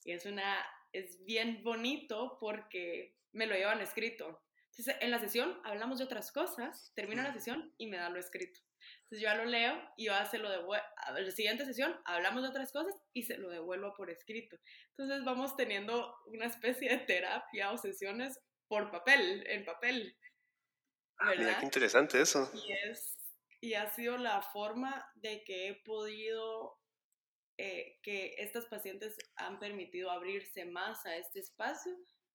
[0.05, 4.43] Y es una, es bien bonito porque me lo llevan escrito.
[4.71, 8.19] Entonces, en la sesión hablamos de otras cosas, termino la sesión y me da lo
[8.19, 8.61] escrito.
[9.03, 10.85] Entonces yo ya lo leo y yo se lo devuelvo.
[10.97, 14.57] A la siguiente sesión hablamos de otras cosas y se lo devuelvo por escrito.
[14.97, 20.17] Entonces vamos teniendo una especie de terapia o sesiones por papel, en papel.
[21.21, 22.51] Ah, mira, qué interesante eso.
[22.55, 23.19] Y, es,
[23.61, 26.79] y ha sido la forma de que he podido,
[27.59, 31.95] eh, que estas pacientes han permitido abrirse más a este espacio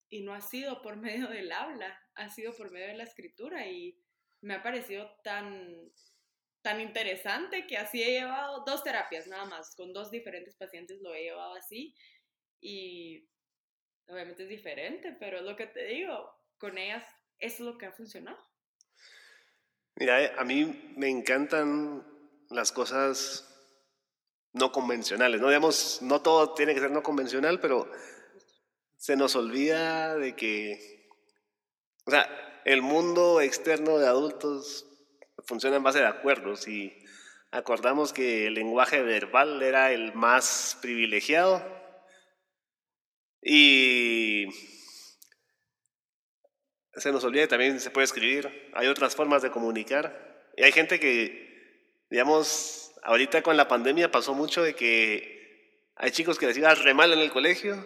[0.09, 3.67] y no ha sido por medio del habla, ha sido por medio de la escritura
[3.67, 3.99] y
[4.41, 5.91] me ha parecido tan
[6.61, 11.13] tan interesante que así he llevado dos terapias nada más, con dos diferentes pacientes lo
[11.13, 11.95] he llevado así
[12.59, 13.29] y
[14.07, 16.27] obviamente es diferente, pero es lo que te digo,
[16.57, 17.05] con ellas
[17.37, 18.39] es lo que ha funcionado.
[19.95, 22.05] Mira, eh, a mí me encantan
[22.49, 23.51] las cosas
[24.53, 27.89] no convencionales, no digamos, no todo tiene que ser no convencional, pero
[28.97, 31.09] se nos olvida de que,
[32.05, 34.85] o sea, el mundo externo de adultos
[35.45, 36.67] funciona en base de acuerdos.
[36.67, 36.93] Y
[37.51, 41.63] acordamos que el lenguaje verbal era el más privilegiado
[43.41, 44.47] y
[46.97, 50.43] se nos olvida también se puede escribir, hay otras formas de comunicar.
[50.55, 56.37] Y hay gente que, digamos, ahorita con la pandemia pasó mucho de que hay chicos
[56.37, 57.85] que les iba re mal en el colegio,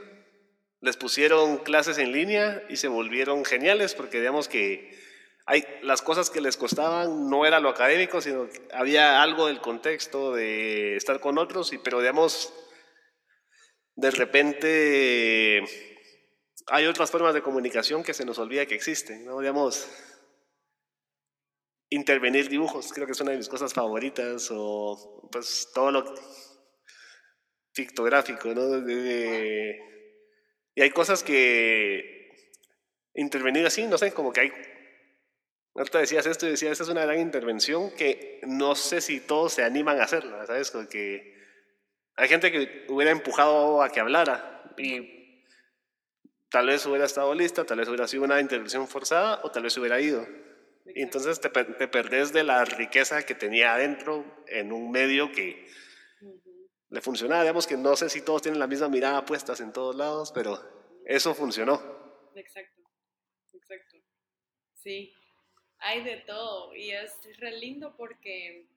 [0.82, 4.98] les pusieron clases en línea y se volvieron geniales porque digamos que
[5.46, 9.62] hay, las cosas que les costaban no era lo académico, sino que había algo del
[9.62, 12.54] contexto de estar con otros, y, pero digamos,
[13.96, 15.64] de repente
[16.70, 19.40] hay otras formas de comunicación que se nos olvida que existen, ¿no?
[21.92, 26.16] Intervenir dibujos, creo que es una de mis cosas favoritas, o pues todo lo
[27.74, 28.90] pictográfico, ¿no?
[30.76, 32.30] y hay cosas que
[33.16, 34.52] intervenir así, no sé, como que hay
[35.76, 39.54] Ahorita decías esto y decías, esta es una gran intervención que no sé si todos
[39.54, 40.72] se animan a hacerla, ¿sabes?
[40.72, 41.36] Porque
[42.18, 45.19] hay gente que hubiera empujado a que hablara y
[46.50, 49.78] tal vez hubiera estado lista, tal vez hubiera sido una intervención forzada o tal vez
[49.78, 50.28] hubiera ido.
[50.86, 55.68] Y entonces te, te perdés de la riqueza que tenía adentro en un medio que
[56.90, 57.44] le funcionaba.
[57.44, 60.60] Digamos que no sé si todos tienen la misma mirada puestas en todos lados, pero
[61.06, 61.82] eso funcionó.
[62.36, 62.82] Exacto,
[63.54, 63.98] exacto.
[64.74, 65.14] Sí,
[65.80, 68.68] hay de todo y es re lindo porque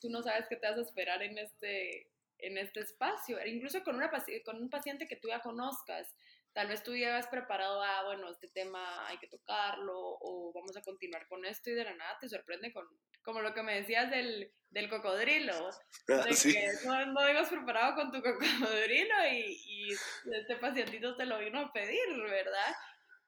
[0.00, 3.38] tú no sabes qué te vas a esperar en este, en este espacio.
[3.46, 4.10] Incluso con, una,
[4.44, 6.14] con un paciente que tú ya conozcas,
[6.52, 10.76] tal vez tú ya has preparado, ah, bueno, este tema hay que tocarlo o vamos
[10.76, 12.86] a continuar con esto y de la nada te sorprende con,
[13.22, 15.70] como lo que me decías del, del cocodrilo,
[16.08, 19.88] ah, de que no, no ibas preparado con tu cocodrilo y, y,
[20.32, 22.74] este pacientito te lo vino a pedir, ¿verdad?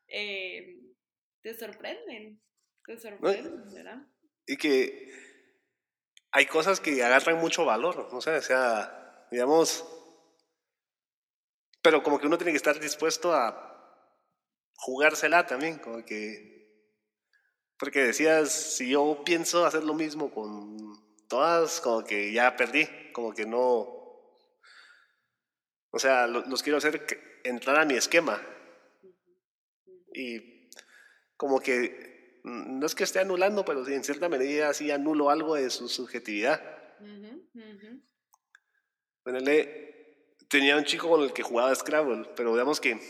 [0.09, 0.79] Eh,
[1.43, 2.41] te sorprenden.
[4.47, 5.09] Y que
[6.33, 9.87] hay cosas que agarran mucho valor, no sé, o sea, digamos,
[11.83, 13.69] pero como que uno tiene que estar dispuesto a
[14.75, 16.71] jugársela también, como que,
[17.79, 20.77] porque decías, si yo pienso hacer lo mismo con
[21.29, 23.61] todas, como que ya perdí, como que no,
[25.91, 27.07] o sea, los quiero hacer
[27.45, 28.41] entrar a mi esquema.
[30.15, 30.69] Y
[31.37, 32.13] como que
[32.45, 35.89] Mm, no es que esté anulando, pero en cierta medida sí anulo algo de su
[35.89, 36.61] subjetividad.
[40.53, 43.01] Tenía un chico con el que jugaba Scrabble, pero digamos que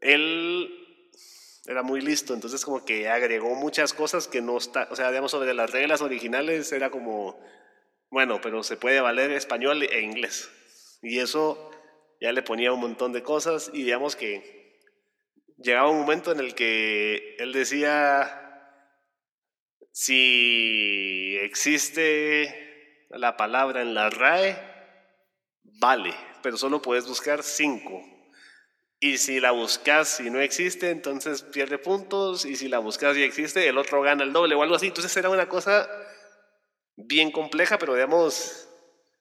[0.00, 0.72] él
[1.66, 5.32] era muy listo, entonces como que agregó muchas cosas que no está, o sea, digamos
[5.32, 7.38] sobre las reglas originales era como,
[8.08, 10.50] bueno, pero se puede valer español e inglés.
[11.02, 11.70] Y eso
[12.18, 14.80] ya le ponía un montón de cosas y digamos que
[15.58, 18.72] llegaba un momento en el que él decía,
[19.92, 24.75] si existe la palabra en la RAE,
[25.80, 28.02] vale, pero solo puedes buscar cinco.
[28.98, 32.44] Y si la buscas y no existe, entonces pierde puntos.
[32.44, 34.86] Y si la buscas y existe, el otro gana el doble o algo así.
[34.86, 35.88] Entonces era una cosa
[36.96, 38.68] bien compleja, pero digamos,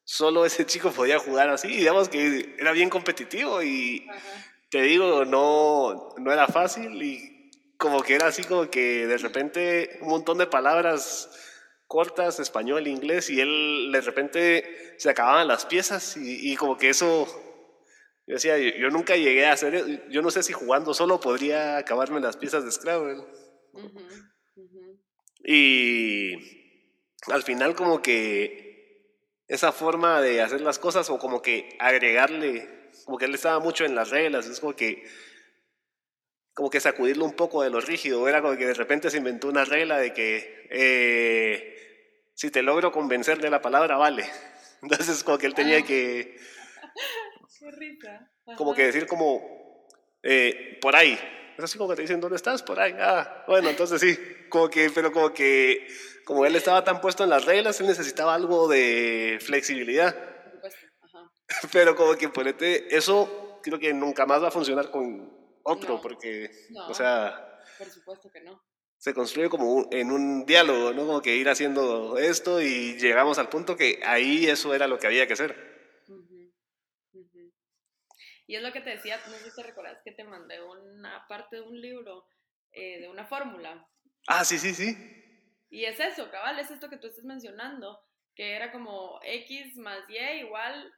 [0.04, 1.68] solo ese chico podía jugar así.
[1.68, 4.08] Y digamos que era bien competitivo y
[4.70, 7.02] te digo, no, no era fácil.
[7.04, 11.30] Y como que era así como que de repente un montón de palabras
[11.88, 16.90] cortas, español, inglés, y él de repente se acababan las piezas y, y como que
[16.90, 17.28] eso
[18.28, 22.20] yo decía, yo, nunca llegué a hacer, yo no sé si jugando solo podría acabarme
[22.20, 23.24] las piezas de Scrabble.
[25.44, 26.34] Y
[27.28, 29.14] al final como que
[29.48, 33.86] esa forma de hacer las cosas o como que agregarle, como que él estaba mucho
[33.86, 35.04] en las reglas, es como que
[36.56, 39.50] como que sacudirlo un poco de lo rígido, era como que de repente se inventó
[39.50, 44.26] una regla de que eh, si te logro convencer de la palabra, vale.
[44.82, 46.38] Entonces como que él tenía que
[48.58, 49.88] como que decir como,
[50.24, 51.20] eh, por ahí.
[51.58, 52.64] Es así como que te dicen, ¿dónde estás?
[52.64, 52.96] Por ahí.
[53.00, 54.18] Ah, bueno, entonces sí.
[54.50, 55.88] Como que, pero como que,
[56.24, 60.16] como él estaba tan puesto en las reglas, él necesitaba algo de flexibilidad.
[61.72, 65.35] Pero como que ponete, eso creo que nunca más va a funcionar con
[65.66, 66.50] otro, porque,
[66.88, 67.60] o sea...
[67.78, 68.64] Por supuesto que no.
[68.98, 71.06] Se construye como en un diálogo, ¿no?
[71.06, 75.08] Como que ir haciendo esto y llegamos al punto que ahí eso era lo que
[75.08, 75.76] había que hacer.
[78.48, 81.26] Y es lo que te decía, no sé si te recuerdas que te mandé una
[81.28, 82.28] parte de un libro,
[82.72, 83.88] eh, de una fórmula.
[84.28, 84.96] Ah, sí, sí, sí.
[85.70, 88.00] Y es eso, cabal, es esto que tú estás mencionando,
[88.36, 90.94] que era como X más Y igual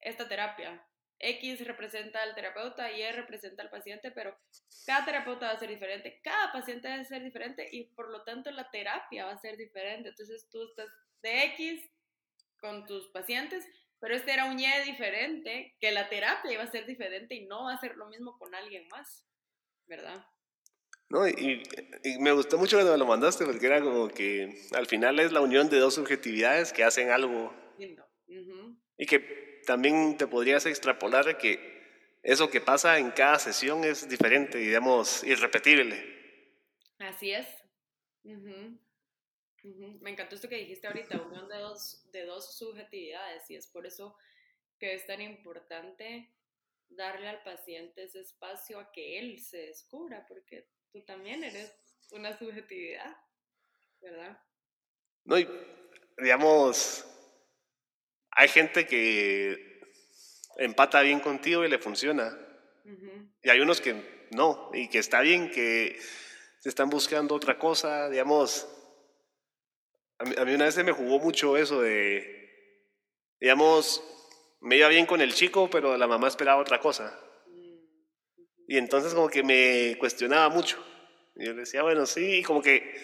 [0.00, 0.82] esta terapia.
[1.20, 4.38] X representa al terapeuta, Y representa al paciente, pero
[4.86, 8.22] cada terapeuta va a ser diferente, cada paciente va a ser diferente y por lo
[8.24, 10.10] tanto la terapia va a ser diferente.
[10.10, 10.88] Entonces tú estás
[11.22, 11.90] de X
[12.60, 13.64] con tus pacientes
[14.00, 17.64] pero este era un Y diferente, que la terapia iba a ser diferente y no
[17.64, 19.24] va a ser lo mismo con alguien más,
[19.86, 20.24] ¿verdad?
[21.10, 21.62] No, y,
[22.20, 25.40] me gustó mucho cuando me lo mandaste, porque era como que al final es la
[25.40, 27.52] unión de dos subjetividades que hacen algo.
[27.78, 28.04] Lindo.
[28.98, 34.56] Y que también te podrías extrapolar que eso que pasa en cada sesión es diferente,
[34.56, 35.94] digamos, irrepetible.
[36.98, 37.46] Así es.
[38.24, 43.86] Me encantó esto que dijiste ahorita, unión de dos, de dos subjetividades y es por
[43.86, 44.16] eso
[44.78, 46.32] que es tan importante
[46.88, 51.74] darle al paciente ese espacio a que él se descubra, porque tú también eres
[52.12, 53.18] una subjetividad,
[54.00, 54.40] ¿verdad?
[55.24, 55.46] No, y,
[56.16, 57.04] digamos,
[58.38, 59.80] hay gente que
[60.58, 62.38] empata bien contigo y le funciona.
[63.42, 65.98] Y hay unos que no, y que está bien, que
[66.60, 68.68] se están buscando otra cosa, digamos,
[70.20, 72.86] a mí, una vez se me jugó mucho eso de,
[73.40, 74.04] digamos,
[74.60, 77.18] me iba bien con el chico, pero la mamá esperaba otra cosa.
[78.68, 80.84] Y entonces como que me cuestionaba mucho.
[81.34, 82.94] Y yo le decía, bueno, sí, y como que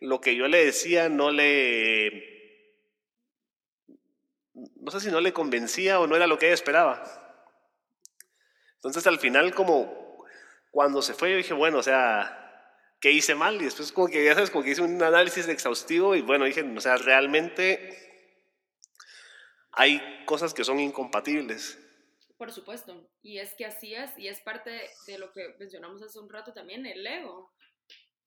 [0.00, 2.39] lo que yo le decía no le...
[4.76, 7.02] No sé si no le convencía o no era lo que ella esperaba.
[8.74, 10.24] Entonces al final como
[10.70, 12.40] cuando se fue yo dije, bueno, o sea,
[13.00, 16.14] qué hice mal y después como que ya sabes, como que hice un análisis exhaustivo
[16.14, 17.96] y bueno, dije, o sea, realmente
[19.72, 21.78] hay cosas que son incompatibles.
[22.36, 26.18] Por supuesto, y es que así es, y es parte de lo que mencionamos hace
[26.18, 27.52] un rato también, el ego,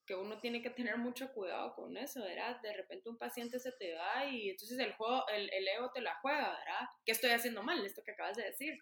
[0.06, 2.60] que uno tiene que tener mucho cuidado con eso, ¿verdad?
[2.62, 6.16] De repente un paciente se te va y entonces el, juego, el, ego te la
[6.22, 6.90] juega, ¿verdad?
[7.06, 7.86] ¿Qué estoy haciendo mal?
[7.86, 8.78] Esto que acabas de decir.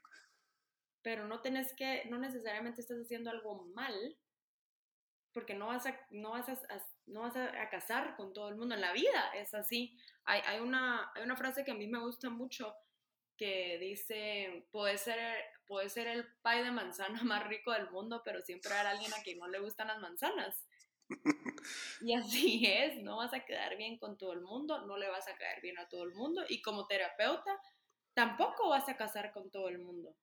[1.04, 4.18] Pero no tenés que, no necesariamente estás haciendo algo mal,
[5.34, 6.60] porque no vas a, no vas a,
[7.06, 8.76] no vas a, casar con todo el mundo.
[8.76, 9.98] En la vida es así.
[10.26, 12.76] Hay, hay, una, hay una frase que a mí me gusta mucho
[13.38, 18.42] que dice, puede ser, puede ser el pay de manzana más rico del mundo, pero
[18.42, 20.64] siempre hay alguien a quien no le gustan las manzanas.
[22.02, 25.28] Y así es, no vas a quedar bien con todo el mundo, no le vas
[25.28, 27.60] a caer bien a todo el mundo y como terapeuta
[28.14, 30.16] tampoco vas a casar con todo el mundo.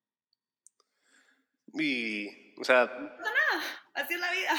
[1.75, 2.87] Y, o sea...
[2.87, 3.65] No nada,
[3.95, 4.53] así es la vida.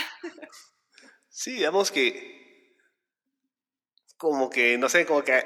[1.27, 2.75] Sí, digamos que...
[4.17, 5.43] Como que, no sé, como que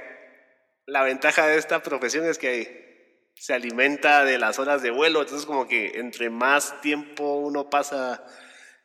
[0.88, 5.45] la ventaja de esta profesión es que se alimenta de las horas de vuelo, entonces
[5.45, 8.25] como que entre más tiempo uno pasa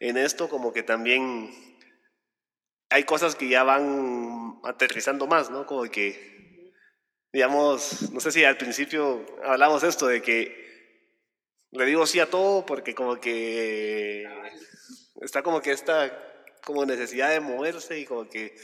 [0.00, 1.50] en esto, como que también
[2.90, 5.66] hay cosas que ya van aterrizando más, ¿no?
[5.66, 6.72] Como que,
[7.32, 10.68] digamos, no sé si al principio hablamos esto de que
[11.70, 14.26] le digo sí a todo porque como que
[15.20, 16.24] está como que esta
[16.64, 18.56] como necesidad de moverse y como que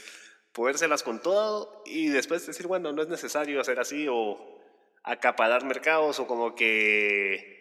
[0.51, 4.61] podérselas con todo y después decir, bueno, no es necesario hacer así o
[5.03, 7.55] acaparar mercados o como que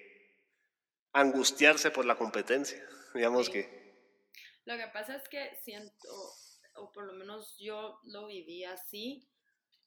[1.13, 2.83] angustiarse por la competencia,
[3.15, 3.85] digamos que.
[4.65, 6.09] Lo que pasa es que siento,
[6.77, 9.27] o por lo menos yo lo viví así,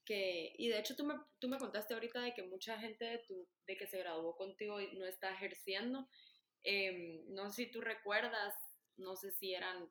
[0.05, 3.17] que, y de hecho tú me, tú me contaste ahorita de que mucha gente de,
[3.19, 6.07] tu, de que se graduó contigo no está ejerciendo.
[6.63, 8.53] Em, no sé si tú recuerdas,
[8.95, 9.89] no sé si eran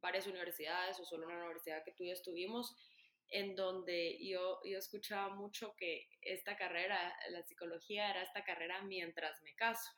[0.00, 2.74] varias universidades o solo una universidad que tú y yo estuvimos,
[3.28, 9.40] en donde yo, yo escuchaba mucho que esta carrera, la psicología, era esta carrera mientras
[9.42, 9.90] me caso,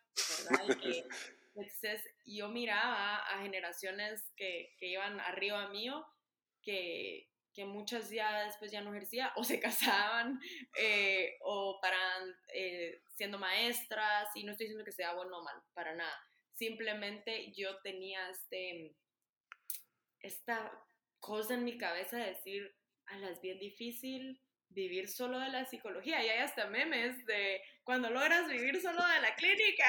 [0.49, 0.67] ¿verdad?
[1.55, 6.05] entonces yo miraba a generaciones que, que iban arriba mío,
[6.63, 10.41] que, que muchas ya después ya no ejercían o se casaban
[10.77, 15.63] eh, o paran eh, siendo maestras y no estoy diciendo que sea bueno o mal,
[15.73, 16.19] para nada.
[16.53, 18.95] Simplemente yo tenía este,
[20.21, 20.73] esta
[21.21, 22.77] cosa en mi cabeza de decir,
[23.07, 24.41] a las bien difícil
[24.75, 26.23] vivir solo de la psicología.
[26.23, 29.85] Y hay hasta memes de cuando logras vivir solo de la clínica,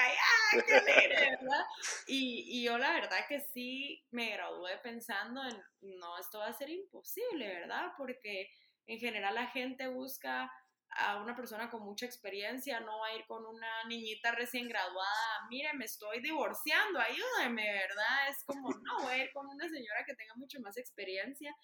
[0.52, 1.64] ¡ay, qué alegre, ¿verdad?
[2.06, 6.52] Y, y, yo la verdad que sí me gradué pensando en, no, esto va a
[6.52, 7.92] ser imposible, ¿verdad?
[7.96, 8.50] Porque
[8.86, 10.50] en general la gente busca
[10.98, 15.46] a una persona con mucha experiencia, no va a ir con una niñita recién graduada,
[15.50, 18.28] mire, me estoy divorciando, ayúdeme, ¿verdad?
[18.30, 21.54] Es como, no, voy a ir con una señora que tenga mucho más experiencia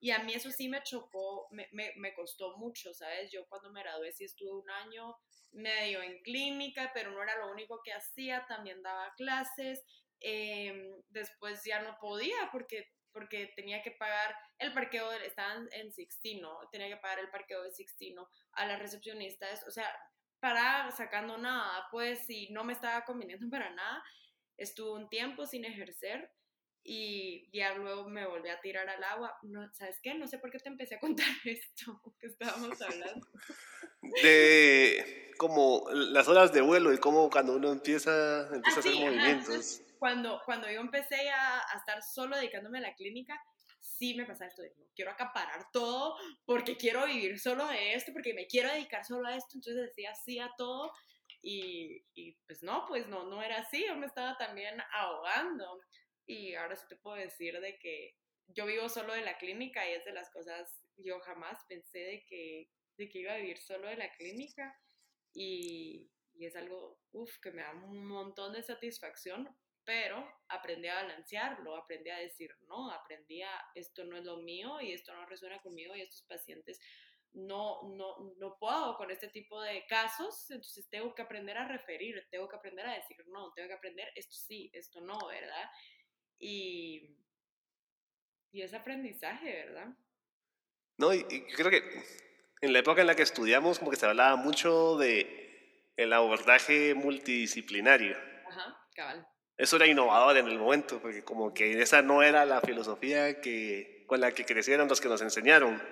[0.00, 3.30] y a mí eso sí me chocó, me, me, me, costó mucho, ¿sabes?
[3.32, 5.16] Yo cuando me gradué sí estuve un año
[5.52, 9.84] medio en clínica, pero no era lo único que hacía, también daba clases.
[10.20, 16.58] Em, después ya no podía porque, porque tenía que pagar el parqueo, estaban en Sixtino,
[16.70, 19.92] tenía que pagar el parqueo de Sixtino a las recepcionistas, o sea,
[20.40, 24.02] para sacando nada, pues si no me estaba conveniendo para nada,
[24.56, 26.32] estuve un tiempo sin ejercer
[26.90, 29.38] y ya luego me volví a tirar al agua.
[29.42, 30.14] No, ¿Sabes qué?
[30.14, 33.26] No sé por qué te empecé a contar esto que estábamos hablando.
[34.22, 39.00] De como las horas de vuelo y cómo cuando uno empieza, empieza a hacer ah,
[39.00, 39.82] movimientos.
[39.98, 43.38] cuando, cuando yo empecé a, a, estar solo dedicándome a la clínica,
[43.80, 46.16] sí me pasaba esto de no, quiero acaparar todo
[46.46, 50.14] porque quiero vivir solo de esto, porque me quiero dedicar solo a esto, entonces decía
[50.14, 50.90] sí a todo.
[51.42, 55.80] Y, y pues no, pues no, no era así, yo me estaba también ahogando.
[56.28, 58.14] Y ahora sí te puedo decir de que
[58.48, 62.24] yo vivo solo de la clínica y es de las cosas, yo jamás pensé de
[62.28, 64.78] que, de que iba a vivir solo de la clínica
[65.32, 69.48] y, y es algo, uff, que me da un montón de satisfacción,
[69.84, 74.82] pero aprendí a balancearlo, aprendí a decir no, aprendí a esto no es lo mío
[74.82, 76.78] y esto no resuena conmigo y estos pacientes
[77.32, 82.26] no, no, no puedo con este tipo de casos, entonces tengo que aprender a referir,
[82.30, 85.70] tengo que aprender a decir no, tengo que aprender esto sí, esto no, ¿verdad?
[86.38, 87.16] Y,
[88.52, 89.88] y es aprendizaje, ¿verdad?
[90.96, 91.82] No, y, creo que
[92.60, 96.94] en la época en la que estudiamos como que se hablaba mucho de el abordaje
[96.94, 98.16] multidisciplinario.
[98.48, 99.26] Ajá, cabal.
[99.56, 104.04] Eso era innovador en el momento, porque como que esa no era la filosofía que,
[104.06, 105.82] con la que crecieron los que nos enseñaron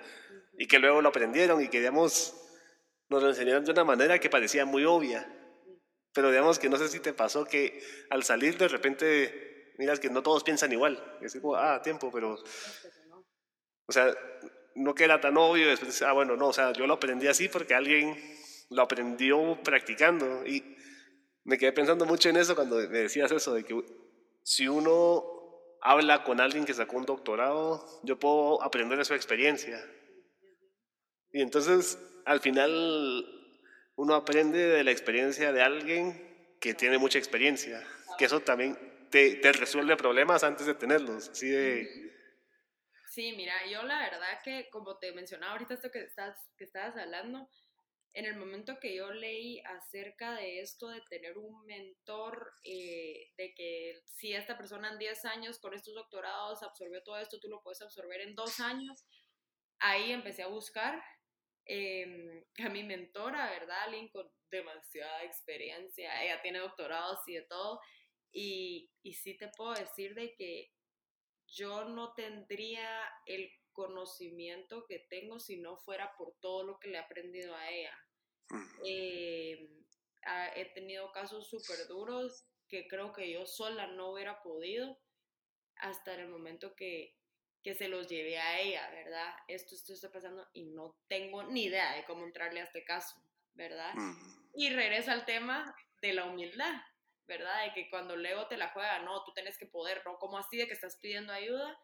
[0.57, 2.33] y que luego lo aprendieron y que, digamos,
[3.09, 5.27] nos lo enseñaron de una manera que parecía muy obvia.
[6.13, 10.09] Pero digamos que no sé si te pasó que al salir de repente miras que
[10.09, 11.01] no todos piensan igual.
[11.21, 12.37] Es como, ah, tiempo, pero...
[13.87, 14.13] O sea,
[14.75, 17.73] no queda tan obvio después, ah, bueno, no, o sea, yo lo aprendí así porque
[17.73, 18.15] alguien
[18.69, 20.75] lo aprendió practicando y
[21.43, 23.81] me quedé pensando mucho en eso cuando me decías eso, de que
[24.43, 25.23] si uno
[25.81, 29.83] habla con alguien que sacó un doctorado, yo puedo aprender de su experiencia.
[31.31, 33.25] Y entonces, al final,
[33.95, 37.85] uno aprende de la experiencia de alguien que tiene mucha experiencia,
[38.17, 38.77] que eso también
[39.09, 41.29] te, te, resuelve problemas antes de tenerlos.
[41.29, 42.13] Así de...
[43.09, 46.95] Sí, mira, yo la verdad que, como te mencionaba ahorita esto que, estás, que estabas
[46.97, 47.49] hablando,
[48.13, 53.53] en el momento que yo leí acerca de esto de tener un mentor, eh, de
[53.53, 57.61] que si esta persona en 10 años con estos doctorados absorbió todo esto, tú lo
[57.61, 59.05] puedes absorber en dos años,
[59.79, 61.01] ahí empecé a buscar
[61.65, 63.83] eh, a mi mentora, ¿verdad?
[63.83, 67.81] Alguien con demasiada experiencia, ella tiene doctorados y de todo,
[68.31, 70.71] y, y sí te puedo decir de que
[71.47, 72.87] yo no tendría
[73.25, 77.69] el conocimiento que tengo si no fuera por todo lo que le he aprendido a
[77.69, 77.97] ella.
[78.85, 79.69] Eh,
[80.55, 84.99] he tenido casos súper duros que creo que yo sola no hubiera podido
[85.77, 87.15] hasta el momento que,
[87.63, 89.33] que se los llevé a ella, ¿verdad?
[89.47, 93.15] Esto, esto está pasando y no tengo ni idea de cómo entrarle a este caso,
[93.53, 93.93] ¿verdad?
[94.53, 96.81] Y regreso al tema de la humildad,
[97.27, 97.65] ¿verdad?
[97.65, 100.17] De que cuando Leo te la juega, no, tú tienes que poder, ¿no?
[100.17, 101.77] Como así de que estás pidiendo ayuda,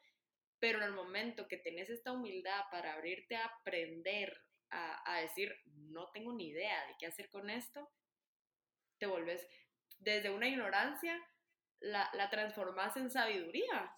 [0.60, 4.36] pero en el momento que tenés esta humildad para abrirte a aprender,
[4.70, 7.92] a, a decir, no tengo ni idea de qué hacer con esto,
[8.98, 9.46] te volvés
[10.00, 11.20] desde una ignorancia,
[11.80, 13.94] la, la transformas en sabiduría,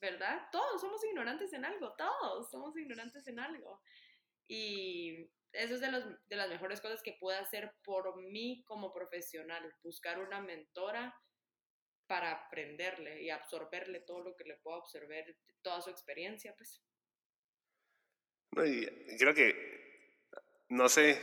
[0.00, 0.48] ¿verdad?
[0.52, 3.82] Todos somos ignorantes en algo, todos somos ignorantes en algo.
[4.46, 8.92] Y eso es de, los, de las mejores cosas que puedo hacer por mí como
[8.92, 11.14] profesional, buscar una mentora
[12.06, 16.82] para aprenderle y absorberle todo lo que le puedo absorber, toda su experiencia, pues.
[19.18, 20.18] creo que,
[20.68, 21.20] no sé,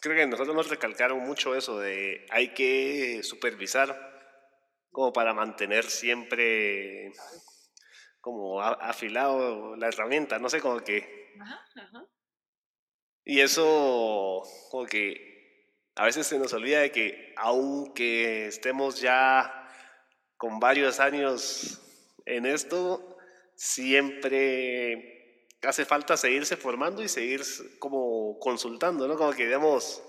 [0.00, 4.08] creo que nosotros nos recalcaron mucho eso de hay que supervisar
[4.90, 7.12] como para mantener siempre
[8.20, 11.34] como afilado la herramienta, no sé, como que...
[11.40, 12.06] Ajá, ajá.
[13.28, 19.70] Y eso, como que a veces se nos olvida de que aunque estemos ya
[20.38, 21.78] con varios años
[22.24, 23.18] en esto,
[23.54, 27.42] siempre hace falta seguirse formando y seguir
[27.78, 29.18] como consultando, ¿no?
[29.18, 30.02] Como que digamos,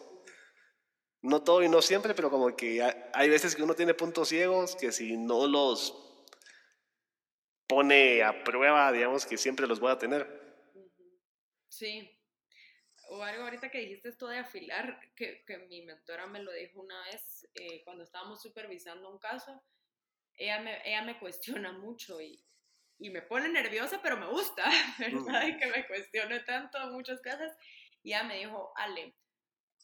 [1.21, 2.81] no todo y no siempre, pero como que
[3.13, 6.25] hay veces que uno tiene puntos ciegos que si no los
[7.67, 10.25] pone a prueba, digamos que siempre los voy a tener.
[11.67, 12.09] Sí,
[13.09, 16.79] o algo ahorita que dijiste esto de afilar, que, que mi mentora me lo dijo
[16.79, 19.63] una vez eh, cuando estábamos supervisando un caso,
[20.35, 22.43] ella me, ella me cuestiona mucho y,
[22.99, 24.63] y me pone nerviosa, pero me gusta,
[24.99, 25.47] ¿verdad?
[25.47, 27.55] Y que me cuestione tanto muchas cosas.
[28.03, 29.15] Y ella me dijo, Ale,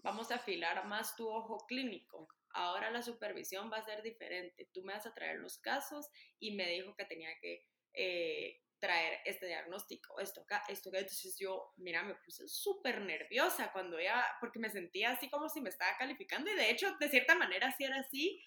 [0.03, 2.27] vamos a afilar más tu ojo clínico.
[2.51, 4.69] Ahora la supervisión va a ser diferente.
[4.71, 9.19] Tú me vas a traer los casos y me dijo que tenía que eh, traer
[9.25, 10.99] este diagnóstico, esto acá, esto acá.
[10.99, 15.61] Entonces yo, mira, me puse súper nerviosa cuando ella, porque me sentía así como si
[15.61, 18.43] me estaba calificando y de hecho, de cierta manera sí era así,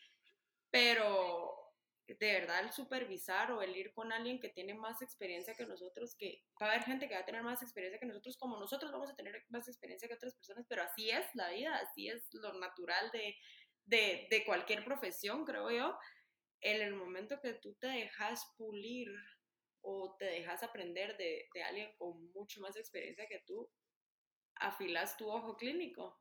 [0.70, 1.54] pero
[2.06, 6.16] de verdad el supervisar o el ir con alguien que tiene más experiencia que nosotros,
[6.16, 8.90] que va a haber gente que va a tener más experiencia que nosotros, como nosotros
[8.92, 12.26] vamos a tener más experiencia que otras personas, pero así es la vida, así es
[12.32, 13.36] lo natural de,
[13.84, 15.98] de, de cualquier profesión, creo yo.
[16.60, 19.08] En el momento que tú te dejas pulir
[19.82, 23.70] o te dejas aprender de, de alguien con mucho más experiencia que tú,
[24.56, 26.20] afilas tu ojo clínico.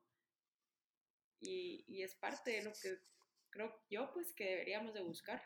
[1.40, 2.98] Y, y, es parte de lo que
[3.52, 5.42] creo yo pues que deberíamos de buscar.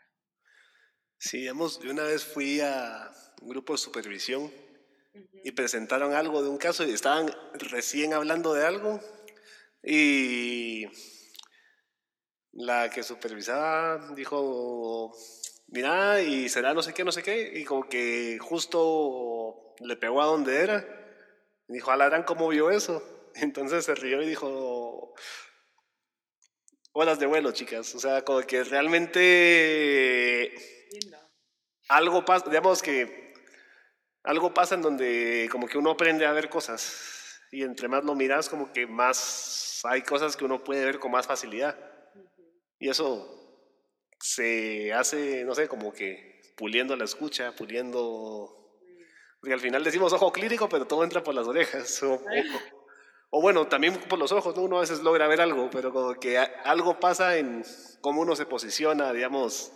[1.18, 3.10] Sí, digamos, de una vez fui a
[3.42, 4.50] un grupo de supervisión
[5.44, 9.00] y presentaron algo de un caso y estaban recién hablando de algo
[9.82, 10.86] y
[12.52, 15.14] la que supervisaba dijo,
[15.72, 20.22] mira, y será no sé qué, no sé qué, y como que justo le pegó
[20.22, 20.86] a donde era.
[21.68, 23.02] Y dijo, Alarán, ¿cómo vio eso?
[23.34, 25.14] Entonces se rió y dijo,
[26.92, 27.94] horas de vuelo, chicas.
[27.94, 30.52] O sea, como que realmente
[31.88, 33.32] algo pasa, digamos que
[34.24, 37.40] algo pasa en donde como que uno aprende a ver cosas.
[37.50, 41.10] Y entre más lo miras, como que más hay cosas que uno puede ver con
[41.10, 41.76] más facilidad.
[42.78, 43.41] Y eso
[44.22, 48.58] se hace, no sé, como que puliendo la escucha, puliendo...
[49.40, 52.02] Porque al final decimos ojo clínico, pero todo entra por las orejas.
[53.34, 54.60] O, bueno, también por los ojos, ¿no?
[54.60, 57.64] Uno a veces logra ver algo, pero como que algo pasa en
[58.02, 59.72] cómo uno se posiciona, digamos,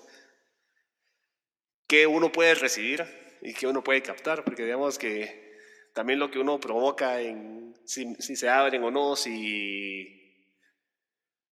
[1.88, 3.02] qué uno puede recibir
[3.40, 5.56] y qué uno puede captar, porque digamos que
[5.94, 10.44] también lo que uno provoca en si, si se abren o no, si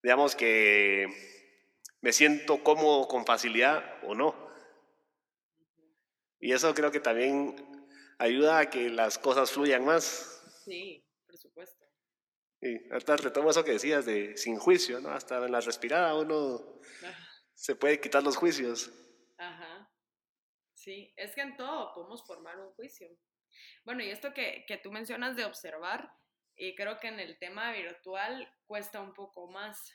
[0.03, 1.07] digamos que
[2.05, 4.35] me siento cómodo con facilidad o no.
[6.39, 7.55] Y eso creo que también
[8.19, 10.61] ayuda a que las cosas fluyan más.
[10.63, 11.83] Sí, por supuesto.
[12.61, 15.09] Y hasta retomo eso que decías de sin juicio, ¿no?
[15.09, 16.79] Hasta en la respirada uno
[17.55, 18.91] se puede quitar los juicios.
[19.39, 19.91] Ajá.
[20.75, 23.09] Sí, es que en todo podemos formar un juicio.
[23.83, 26.13] Bueno, y esto que, que tú mencionas de observar,
[26.55, 29.91] y creo que en el tema virtual cuesta un poco más,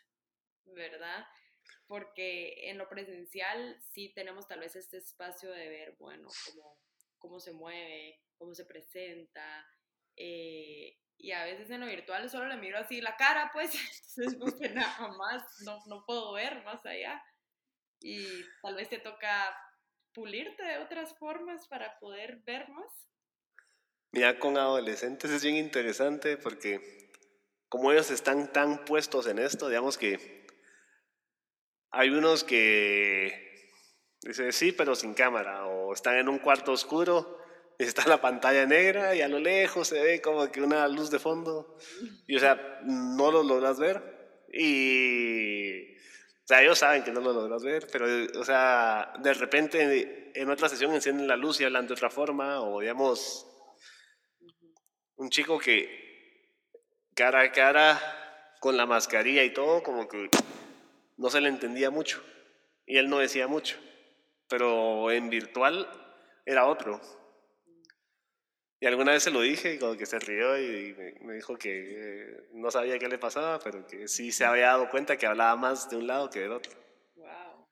[0.65, 1.24] ¿verdad?
[1.86, 6.78] Porque en lo presencial sí tenemos tal vez este espacio de ver, bueno, cómo,
[7.18, 9.66] cómo se mueve, cómo se presenta,
[10.16, 13.72] eh, y a veces en lo virtual solo le miro así la cara, pues,
[14.16, 17.22] entonces no nada más, no, no puedo ver más allá,
[18.01, 18.26] y
[18.62, 19.56] tal vez te toca
[20.12, 22.92] pulirte de otras formas para poder ver más.
[24.12, 27.10] Mira, con adolescentes es bien interesante porque
[27.68, 30.39] como ellos están tan puestos en esto, digamos que
[31.90, 33.50] hay unos que
[34.22, 37.38] dicen sí, pero sin cámara, o están en un cuarto oscuro
[37.78, 41.10] y está la pantalla negra y a lo lejos se ve como que una luz
[41.10, 41.78] de fondo.
[42.26, 44.42] Y o sea, no lo logras ver.
[44.52, 48.06] Y o sea, ellos saben que no lo logras ver, pero
[48.38, 52.60] o sea, de repente en otra sesión encienden la luz y hablan de otra forma
[52.60, 53.46] o digamos
[55.16, 56.00] un chico que
[57.14, 60.28] cara a cara con la mascarilla y todo como que
[61.20, 62.22] no se le entendía mucho
[62.86, 63.76] y él no decía mucho,
[64.48, 65.86] pero en virtual
[66.47, 66.98] era otro.
[68.80, 71.70] Y alguna vez se lo dije y como que se rió y me, dijo que
[71.72, 75.55] eh, no sabía qué le pasaba, pero que sí se había dado cuenta que hablaba
[75.56, 76.72] más de un lado que del otro.
[77.16, 77.68] Wow.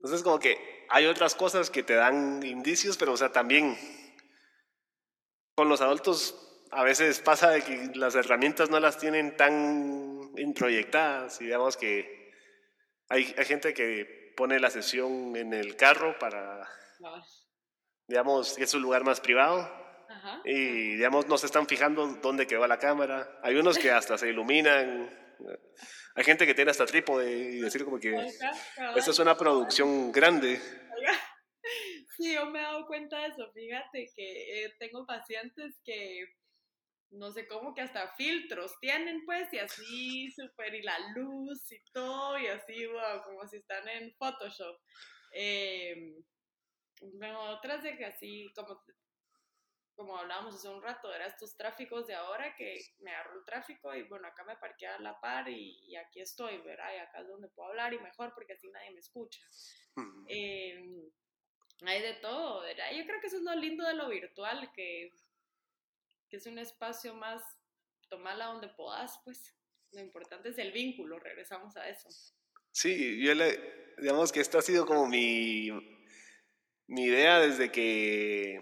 [0.00, 3.78] Entonces como que hay otras cosas que te dan indicios, pero o sea, también
[5.54, 11.40] con los adultos a veces pasa de que las herramientas no las tienen tan introyectadas
[11.40, 12.15] y digamos que
[13.08, 16.68] hay, hay gente que pone la sesión en el carro para,
[18.06, 19.70] digamos, que es un lugar más privado
[20.44, 23.40] y, digamos, no se están fijando dónde quedó la cámara.
[23.42, 25.10] Hay unos que hasta se iluminan.
[26.14, 30.60] Hay gente que tiene hasta trípode y decir como que esta es una producción grande.
[32.16, 33.52] Sí, yo me he dado cuenta de eso.
[33.52, 36.24] Fíjate que eh, tengo pacientes que
[37.10, 41.80] no sé cómo que hasta filtros tienen pues y así súper y la luz y
[41.92, 44.78] todo y así wow, como si están en Photoshop.
[45.32, 46.16] Eh,
[47.50, 48.82] otras de que así como
[49.96, 53.94] como hablábamos hace un rato, era estos tráficos de ahora que me agarró el tráfico
[53.94, 56.94] y bueno, acá me parqué a la par y, aquí estoy, ¿verdad?
[56.94, 59.40] Y acá es donde puedo hablar y mejor porque así nadie me escucha.
[60.28, 61.10] Em,
[61.86, 62.92] hay de todo, ¿verdad?
[62.94, 65.12] Yo creo que eso es lo lindo de lo virtual, que,
[66.36, 67.42] es un espacio más,
[68.08, 69.54] tomarla donde puedas, pues.
[69.92, 72.08] Lo importante es el vínculo, regresamos a eso.
[72.72, 75.70] Sí, yo le, digamos que esta ha sido como mi,
[76.88, 78.60] mi idea desde que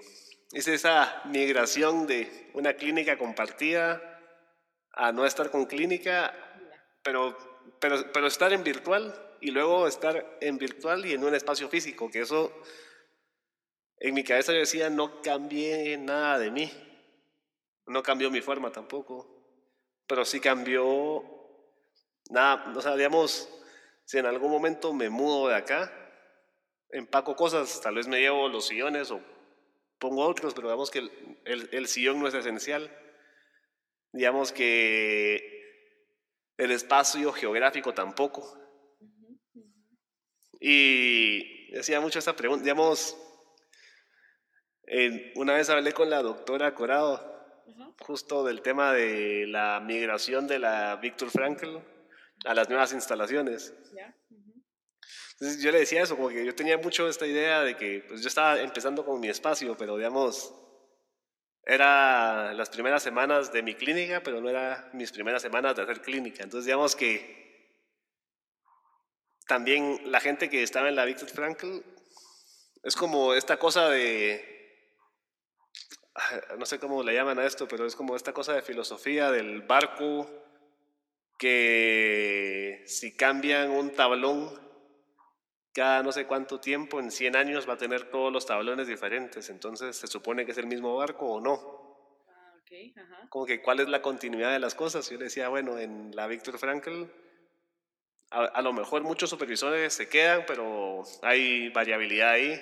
[0.52, 4.00] es esa migración de una clínica compartida
[4.92, 6.32] a no estar con clínica,
[7.02, 7.36] pero,
[7.80, 12.10] pero, pero estar en virtual y luego estar en virtual y en un espacio físico,
[12.10, 12.52] que eso
[13.98, 16.70] en mi cabeza yo decía, no cambié nada de mí,
[17.86, 19.28] no cambió mi forma tampoco,
[20.06, 21.22] pero sí cambió
[22.30, 23.48] nada, o sea, digamos,
[24.04, 25.92] si en algún momento me mudo de acá,
[26.90, 29.20] empaco cosas, tal vez me llevo los sillones o
[29.98, 32.90] pongo otros, pero digamos que el, el, sillón no es esencial.
[34.12, 35.64] Digamos que
[36.56, 38.58] el espacio geográfico tampoco.
[40.60, 43.16] Y decía mucho esta pregunta, digamos,
[45.34, 47.33] una vez hablé con la doctora Corado
[48.00, 51.78] justo del tema de la migración de la Víctor Frankl
[52.44, 53.72] a las nuevas instalaciones.
[55.32, 58.22] Entonces yo le decía eso, como que yo tenía mucho esta idea de que pues
[58.22, 60.54] yo estaba empezando con mi espacio, pero digamos,
[61.64, 66.02] era las primeras semanas de mi clínica, pero no era mis primeras semanas de hacer
[66.02, 66.44] clínica.
[66.44, 67.42] Entonces digamos que
[69.46, 71.80] también la gente que estaba en la Victor Frankl
[72.82, 74.53] es como esta cosa de,
[76.58, 79.62] no sé cómo le llaman a esto, pero es como esta cosa de filosofía del
[79.62, 80.30] barco
[81.38, 84.64] que si cambian un tablón
[85.74, 89.50] cada no sé cuánto tiempo, en 100 años, va a tener todos los tablones diferentes.
[89.50, 92.22] Entonces, ¿se supone que es el mismo barco o no?
[92.28, 92.94] Ah, okay,
[93.28, 95.10] Como que cuál es la continuidad de las cosas.
[95.10, 97.06] Yo le decía, bueno, en la Víctor Frankl,
[98.30, 102.60] a, lo mejor muchos supervisores se quedan, pero hay variabilidad ahí.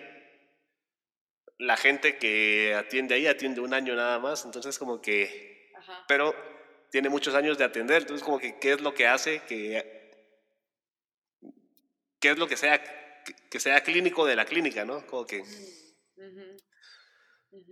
[1.63, 5.71] La gente que atiende ahí atiende un año nada más, entonces como que...
[6.09, 6.35] Pero
[6.91, 10.11] tiene muchos años de atender, entonces como que qué es lo que hace que...
[12.19, 12.83] ¿Qué es lo que sea
[13.49, 15.07] que sea clínico de la clínica, ¿no?
[15.07, 15.45] Como que...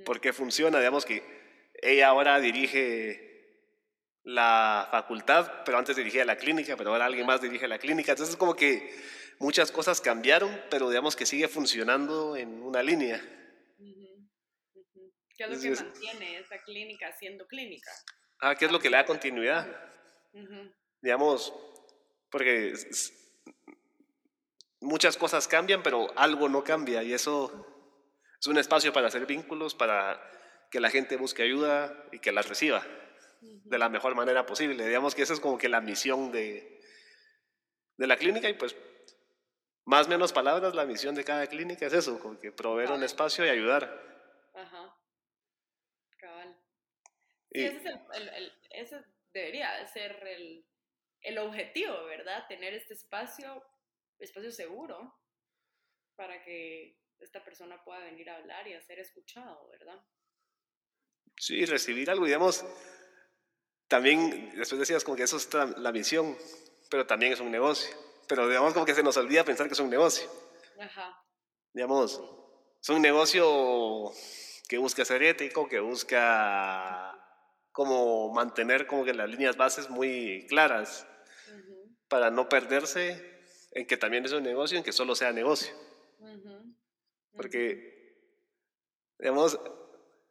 [0.04, 1.24] Porque funciona, digamos que
[1.82, 3.28] ella ahora dirige
[4.22, 8.12] la facultad, pero antes dirigía la clínica, pero ahora alguien más dirige la clínica.
[8.12, 8.94] Entonces es como que
[9.40, 13.20] muchas cosas cambiaron, pero digamos que sigue funcionando en una línea.
[15.40, 17.90] ¿Qué es lo que mantiene esa clínica siendo clínica?
[18.40, 19.66] Ah, ¿qué es lo que le da continuidad?
[21.00, 21.54] Digamos,
[22.30, 22.74] porque
[24.80, 27.66] muchas cosas cambian, pero algo no cambia y eso
[28.38, 30.20] es un espacio para hacer vínculos, para
[30.70, 32.86] que la gente busque ayuda y que las reciba
[33.40, 34.86] de la mejor manera posible.
[34.86, 36.82] Digamos que esa es como que la misión de,
[37.96, 38.76] de la clínica y pues
[39.86, 43.02] más o menos palabras, la misión de cada clínica es eso, como que proveer un
[43.02, 44.10] espacio y ayudar.
[47.52, 47.77] Cabal.
[47.77, 50.64] ese es el, ese debería de ser el,
[51.22, 52.47] el objetivo, ¿verdad?
[52.48, 53.62] Tener este espacio,
[54.18, 55.14] espacio seguro
[56.16, 60.01] para que esta persona pueda venir a hablar y a ser escuchado, ¿verdad?
[61.36, 62.64] Sí, recibir algo, digamos,
[63.89, 66.36] también, después decías como que eso es la misión,
[66.90, 67.94] pero también es un negocio.
[68.28, 70.31] Pero digamos como que se nos olvida pensar que es un negocio.
[70.78, 71.20] Ajá.
[71.72, 72.22] Digamos,
[72.81, 74.12] es un negocio
[74.68, 77.19] que busca ser ético, que busca
[77.81, 81.07] como mantener como que las líneas bases muy claras
[82.09, 83.40] para no perderse
[83.70, 85.73] en que también es un negocio, en que solo sea negocio.
[87.32, 88.19] Porque,
[89.19, 89.59] digamos,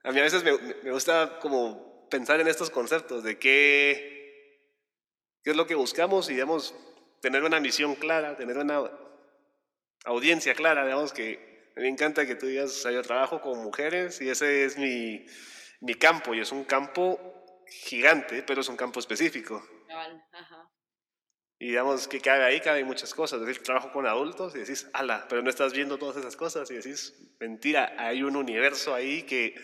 [0.03, 4.61] a mí a veces me, me, gusta como pensar en estos conceptos de qué,
[5.43, 6.75] qué es lo que buscamos y, digamos,
[7.19, 8.91] tener una misión clara, tener una
[10.05, 14.65] audiencia clara, digamos que me encanta que tú digas, yo trabajo con mujeres y ese
[14.65, 15.25] es mi,
[15.81, 17.38] mi campo y es un campo
[17.71, 19.63] gigante, pero es un campo específico.
[20.31, 20.69] Ajá.
[21.61, 23.41] Y digamos que cabe ahí, cabe muchas cosas.
[23.41, 26.71] Es decir, trabajo con adultos y decís, ala, pero no estás viendo todas esas cosas
[26.71, 29.55] y decís, mentira, hay un universo ahí que,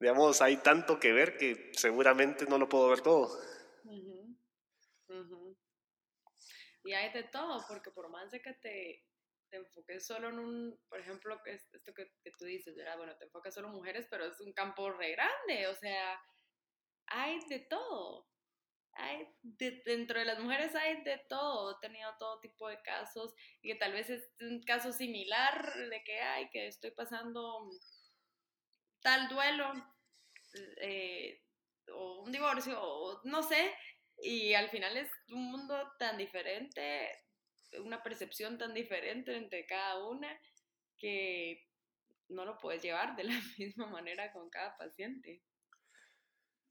[0.00, 3.38] digamos, hay tanto que ver que seguramente no lo puedo ver todo.
[6.84, 9.04] Y hay de todo, porque por más de que te,
[9.50, 12.96] te enfoques solo en un, por ejemplo, esto que, que tú dices, ¿verdad?
[12.96, 16.18] Bueno, te enfocas solo en mujeres, pero es un campo re grande, o sea,
[17.08, 18.26] hay de todo
[18.98, 23.68] hay dentro de las mujeres hay de todo, he tenido todo tipo de casos y
[23.68, 27.70] que tal vez es un caso similar de que hay, que estoy pasando
[29.00, 29.72] tal duelo
[30.80, 31.42] eh,
[31.92, 33.72] o un divorcio o no sé,
[34.18, 37.24] y al final es un mundo tan diferente,
[37.84, 40.40] una percepción tan diferente entre cada una
[40.98, 41.68] que
[42.28, 45.42] no lo puedes llevar de la misma manera con cada paciente.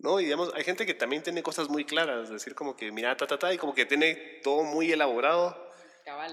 [0.05, 0.19] ¿No?
[0.19, 3.17] Y digamos, hay gente que también tiene cosas muy claras, es decir, como que mira,
[3.17, 5.65] ta, ta, ta, y como que tiene todo muy elaborado.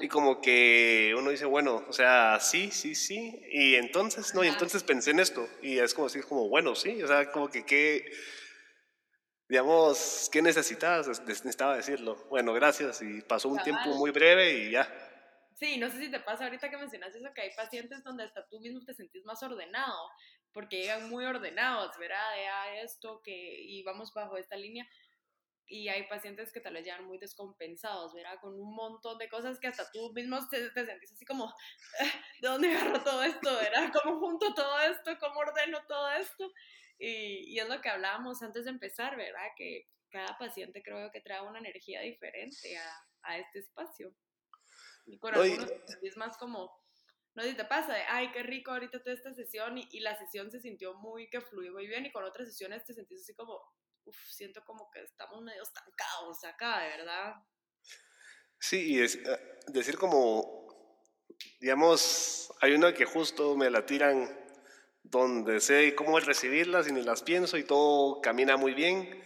[0.02, 3.42] Y como que uno dice, bueno, o sea, sí, sí, sí.
[3.50, 5.48] Y entonces, no, y entonces pensé en esto.
[5.62, 8.12] Y es como decir, como, bueno, sí, o sea, como que qué,
[9.48, 11.08] digamos, ¿qué necesitabas?
[11.22, 12.26] Necesitaba decirlo.
[12.28, 13.00] Bueno, gracias.
[13.00, 14.86] Y pasó un tiempo muy breve y ya.
[15.54, 18.46] Sí, no sé si te pasa ahorita que mencionas eso, que hay pacientes donde hasta
[18.48, 20.10] tú mismo te sentís más ordenado,
[20.52, 22.34] porque llegan muy ordenados, ¿verdad?
[22.36, 24.88] De ah, esto, que, y vamos bajo esta línea.
[25.66, 28.38] Y hay pacientes que tal vez llegan muy descompensados, ¿verdad?
[28.40, 31.54] Con un montón de cosas que hasta tú mismo te, te sentís así como,
[32.40, 33.90] ¿de dónde agarro todo esto, ¿verdad?
[34.02, 35.18] ¿Cómo junto todo esto?
[35.18, 36.52] ¿Cómo ordeno todo esto?
[36.98, 39.48] Y, y es lo que hablábamos antes de empezar, ¿verdad?
[39.56, 44.14] Que cada paciente creo que trae una energía diferente a, a este espacio.
[45.06, 45.70] Y con algunos
[46.02, 46.81] es más como,
[47.34, 50.16] no sé si te pasa, de, ay, qué rico ahorita toda esta sesión y, la
[50.18, 53.34] sesión se sintió muy, que fluyó muy bien y con otras sesiones te sentís así
[53.34, 53.58] como,
[54.04, 57.34] uff, siento como que estamos medio estancados acá, de verdad.
[58.58, 59.08] Sí, y eh,
[59.68, 60.68] decir como,
[61.60, 64.28] digamos, hay una que justo me la tiran
[65.02, 69.22] donde sé cómo recibirlas y ni las pienso y todo camina muy bien.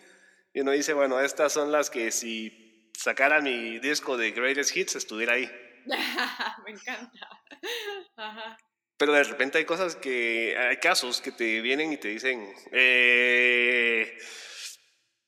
[0.54, 4.96] Y uno dice, bueno, estas son las que si sacara mi disco de Greatest Hits
[4.96, 5.50] estuviera ahí.
[6.64, 7.35] Me encanta.
[8.98, 14.16] Pero de repente hay cosas que, hay casos que te vienen y te dicen, eh,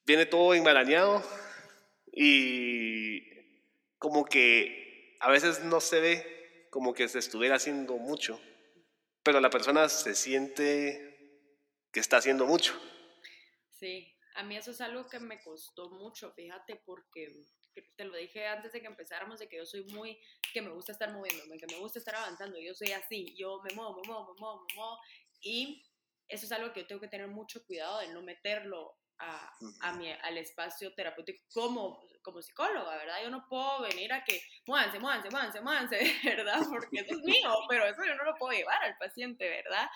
[0.07, 1.23] viene todo enmarañado
[2.11, 3.28] y
[3.99, 8.40] como que a veces no se ve como que se estuviera haciendo mucho,
[9.23, 11.09] pero la persona se siente
[11.93, 12.81] que está haciendo mucho.
[13.70, 17.28] Sí, a mí eso es algo que me costó mucho, fíjate, porque
[17.96, 20.18] te lo dije antes de que empezáramos, de que yo soy muy,
[20.52, 23.74] que me gusta estar moviéndome, que me gusta estar avanzando, yo soy así, yo me
[23.74, 24.98] muevo, me muevo, me muevo, me muevo,
[25.40, 25.84] y
[26.28, 29.92] eso es algo que yo tengo que tener mucho cuidado de no meterlo a, a
[29.94, 33.22] mi, al espacio terapéutico como, como psicóloga, ¿verdad?
[33.22, 36.60] Yo no puedo venir a que muévanse, muévanse, muévanse, muévanse, ¿verdad?
[36.68, 39.88] Porque eso es mío, pero eso yo no lo puedo llevar al paciente, ¿verdad?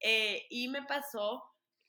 [0.00, 1.42] Eh, y me pasó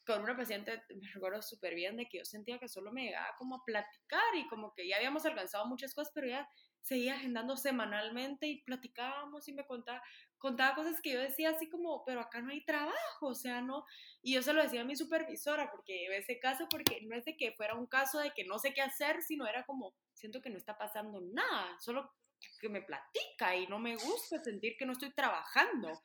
[0.09, 3.35] con una paciente, me recuerdo súper bien de que yo sentía que solo me llegaba
[3.37, 6.49] como a platicar y como que ya habíamos alcanzado muchas cosas, pero ya
[6.81, 10.01] seguía agendando semanalmente y platicábamos y me contaba,
[10.39, 13.85] contaba cosas que yo decía así como, pero acá no hay trabajo, o sea, no,
[14.23, 17.37] y yo se lo decía a mi supervisora porque ese caso, porque no es de
[17.37, 20.49] que fuera un caso de que no sé qué hacer, sino era como, siento que
[20.49, 22.11] no está pasando nada, solo
[22.59, 26.01] que me platica y no me gusta sentir que no estoy trabajando.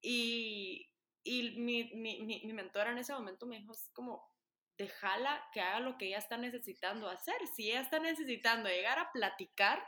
[0.00, 0.88] Y,
[1.26, 4.32] y mi, mi, mi, mentora en ese momento me dijo, es como,
[4.78, 7.34] déjala que haga lo que ella está necesitando hacer.
[7.54, 9.84] Si ella está necesitando llegar a platicar,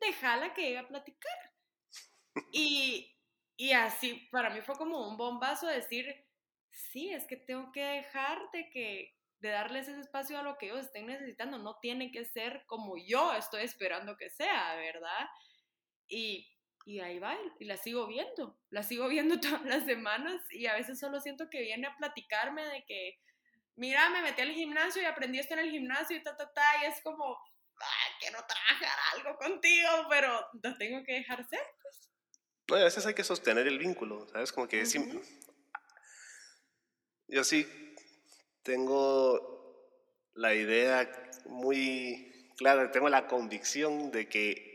[0.00, 1.52] déjala que llegue a platicar.
[2.52, 3.16] Y,
[3.56, 6.12] y así, para mí fue como un bombazo decir,
[6.70, 10.66] sí, es que tengo que dejar de que de darles ese espacio a lo que
[10.66, 11.58] ellos estén necesitando.
[11.58, 15.28] No tiene que ser como yo estoy esperando que sea, ¿verdad?
[16.08, 16.52] Y,
[16.90, 20.74] y ahí va, y la sigo viendo, la sigo viendo todas las semanas y a
[20.74, 23.20] veces solo siento que viene a platicarme de que,
[23.76, 26.64] mira, me metí al gimnasio y aprendí esto en el gimnasio y ta, ta, ta,
[26.82, 27.38] y es como,
[28.18, 31.62] quiero trabajar algo contigo, pero lo tengo que dejar ser.
[31.80, 32.10] Pues.
[32.68, 34.50] No, a veces hay que sostener el vínculo, ¿sabes?
[34.52, 34.84] Como que
[37.28, 37.94] yo sí
[38.64, 39.94] tengo
[40.34, 41.08] la idea
[41.46, 44.69] muy clara, tengo la convicción de que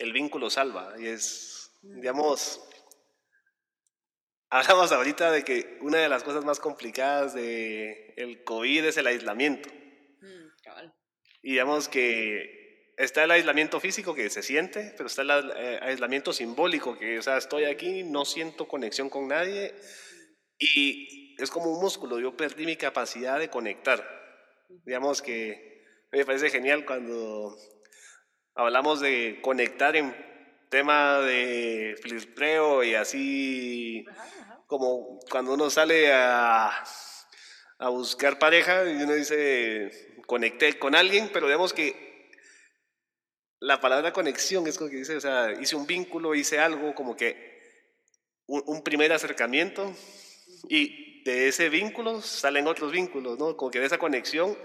[0.00, 2.60] el vínculo salva y es, digamos,
[4.50, 9.06] hablamos ahorita de que una de las cosas más complicadas de el COVID es el
[9.06, 9.68] aislamiento.
[9.68, 10.90] Mm,
[11.42, 16.32] y digamos que está el aislamiento físico que se siente, pero está el eh, aislamiento
[16.32, 19.74] simbólico, que, o sea, estoy aquí, no siento conexión con nadie
[20.58, 24.06] y es como un músculo, yo perdí mi capacidad de conectar.
[24.84, 27.56] Digamos que me parece genial cuando
[28.60, 30.14] hablamos de conectar en
[30.68, 34.04] tema de flirteo y así
[34.66, 36.84] como cuando uno sale a,
[37.78, 39.90] a buscar pareja y uno dice
[40.26, 42.28] conecté con alguien, pero digamos que
[43.60, 47.16] la palabra conexión es como que dice, o sea, hice un vínculo, hice algo, como
[47.16, 47.60] que
[48.46, 49.92] un, un primer acercamiento
[50.68, 53.56] y de ese vínculo salen otros vínculos, ¿no?
[53.56, 54.56] Como que de esa conexión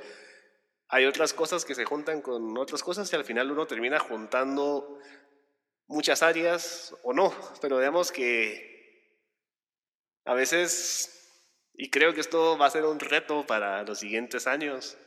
[0.87, 4.99] hay otras cosas que se juntan con otras cosas y al final uno termina juntando
[5.87, 8.75] muchas áreas o no, pero digamos que
[10.25, 11.41] a veces,
[11.73, 14.97] y creo que esto va a ser un reto para los siguientes años,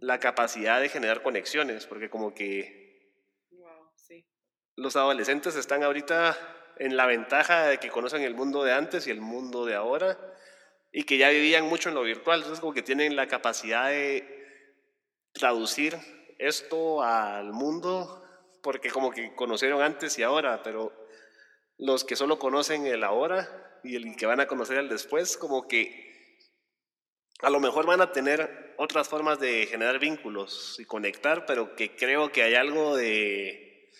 [0.00, 2.80] la capacidad de generar conexiones, porque como que
[4.76, 6.38] los adolescentes están ahorita
[6.78, 10.18] en la ventaja de que conocen el mundo de antes y el mundo de ahora
[10.92, 14.39] y que ya vivían mucho en lo virtual, entonces como que tienen la capacidad de
[15.32, 15.96] traducir
[16.38, 18.24] esto al mundo
[18.62, 20.92] porque como que conocieron antes y ahora, pero
[21.78, 25.66] los que solo conocen el ahora y el que van a conocer el después, como
[25.66, 26.10] que
[27.40, 31.96] a lo mejor van a tener otras formas de generar vínculos y conectar, pero que
[31.96, 33.90] creo que hay algo de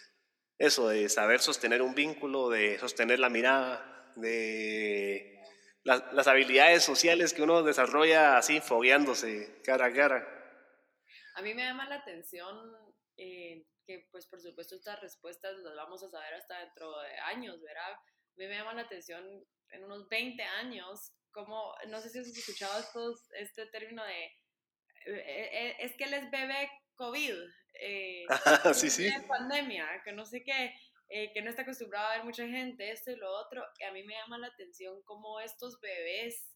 [0.58, 5.40] eso, de saber sostener un vínculo, de sostener la mirada, de
[5.84, 10.39] las, habilidades sociales que uno desarrolla así, fogueándose cara a cara.
[11.40, 12.76] A mí me llama la atención
[13.16, 17.62] eh, que, pues, por supuesto, estas respuestas las vamos a saber hasta dentro de años,
[17.62, 17.92] ¿verdad?
[17.92, 19.24] A mí me llama la atención
[19.70, 24.34] en unos 20 años, como, no sé si has escuchado estos, este término de, eh,
[25.06, 27.36] eh, es que él es bebé COVID,
[27.80, 28.26] eh,
[28.74, 29.10] sí, sí.
[29.26, 30.74] pandemia, que no sé qué,
[31.08, 33.92] eh, que no está acostumbrado a ver mucha gente, esto y lo otro, y a
[33.92, 36.54] mí me llama la atención cómo estos bebés,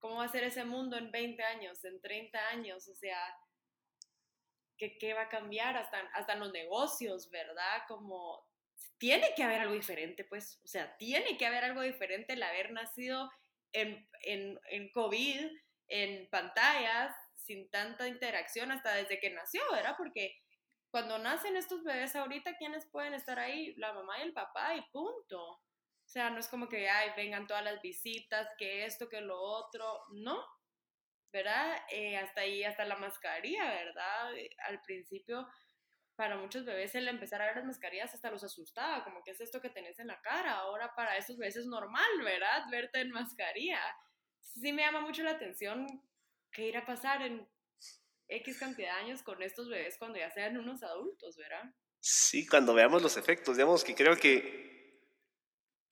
[0.00, 3.16] cómo va a ser ese mundo en 20 años, en 30 años, o sea,
[4.82, 7.84] ¿qué, qué va a cambiar hasta, hasta los negocios, verdad?
[7.86, 8.44] Como
[8.98, 12.72] tiene que haber algo diferente, pues, o sea, tiene que haber algo diferente el haber
[12.72, 13.30] nacido
[13.72, 15.52] en, en, en COVID,
[15.86, 19.94] en pantallas, sin tanta interacción hasta desde que nació, ¿verdad?
[19.96, 20.36] Porque
[20.90, 23.74] cuando nacen estos bebés ahorita, ¿quiénes pueden estar ahí?
[23.76, 25.40] La mamá y el papá y punto.
[25.48, 29.40] O sea, no es como que, ay, vengan todas las visitas, que esto, que lo
[29.40, 30.44] otro, no,
[31.32, 31.76] ¿verdad?
[31.90, 34.36] Eh, hasta ahí, hasta la mascarilla, ¿verdad?
[34.36, 35.48] Eh, al principio,
[36.14, 39.40] para muchos bebés el empezar a ver las mascarillas hasta los asustaba, como que es
[39.40, 42.64] esto que tenés en la cara, ahora para esos bebés es normal, ¿verdad?
[42.70, 43.80] Verte en mascarilla.
[44.40, 45.86] Sí me llama mucho la atención
[46.52, 47.48] qué irá a pasar en
[48.28, 51.64] X cantidad de años con estos bebés cuando ya sean unos adultos, ¿verdad?
[52.00, 55.08] Sí, cuando veamos los efectos, digamos que creo que,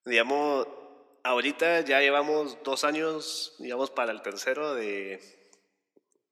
[0.05, 0.67] digamos,
[1.23, 5.19] ahorita ya llevamos dos años, digamos, para el tercero de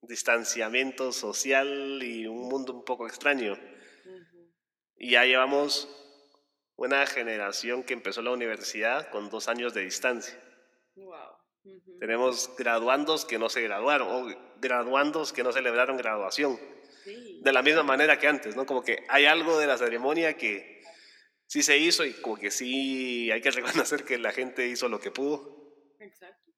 [0.02, 3.58] distanciamiento social y un mundo un poco extraño.
[4.98, 5.88] Y ya llevamos
[6.76, 10.38] una generación que empezó la universidad con dos años de distancia.
[10.96, 11.40] Wow.
[12.00, 16.60] Tenemos graduandos que no se graduaron o graduandos que no celebraron graduación.
[17.42, 18.66] De la misma manera que antes, ¿no?
[18.66, 20.79] Como que hay algo de la ceremonia que
[21.50, 25.02] sí se hizo y como que sí hay que reconocer que la gente hizo lo
[25.02, 25.74] que pudo.
[26.00, 26.54] Exacto.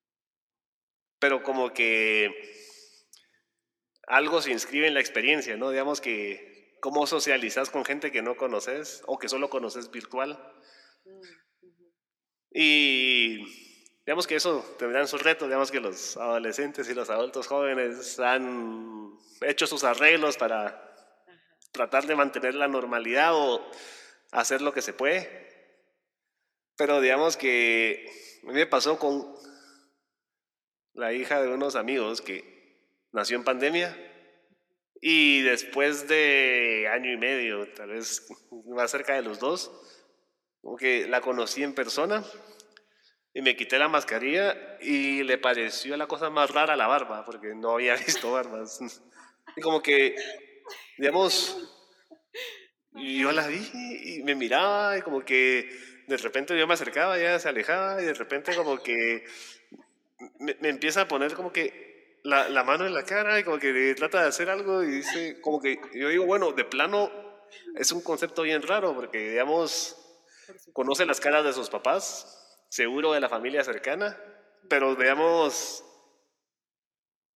[1.18, 2.30] Pero como que
[4.08, 5.72] algo se inscribe en la experiencia, ¿no?
[5.72, 10.38] Digamos que cómo socializas con gente que no conoces o que solo conoces virtual.
[11.06, 11.22] Mm,
[12.54, 13.72] y
[14.06, 19.14] Digamos que eso tendrán sus retos, digamos que los adolescentes y los adultos jóvenes han
[19.42, 20.92] hecho sus arreglos para
[21.72, 23.64] tratar de mantener la normalidad o
[24.32, 25.50] hacer lo que se puede.
[26.78, 28.10] Pero digamos que
[28.44, 29.36] me pasó con
[30.94, 32.52] la hija de unos amigos que
[33.12, 33.96] nació en pandemia
[35.00, 38.28] y después de año y medio, tal vez
[38.68, 39.72] más cerca de los dos,
[40.62, 42.24] como que la conocí en persona
[43.34, 47.56] y me quité la mascarilla y le pareció la cosa más rara la barba, porque
[47.56, 48.80] no había visto barbas.
[49.56, 50.16] Y como que,
[50.98, 51.58] digamos,
[52.94, 53.70] yo la vi
[54.04, 55.70] y me miraba y como que
[56.08, 59.26] de repente yo me acercaba, ya se alejaba y de repente como que
[60.40, 63.60] me, me empieza a poner como que la, la, mano en la cara y como
[63.60, 67.10] que trata de hacer algo y dice, como que yo digo, bueno, de plano
[67.76, 69.98] es un concepto bien raro porque, digamos,
[70.74, 74.18] conoce las caras de sus papás, seguro de la familia cercana,
[74.70, 75.84] pero, digamos,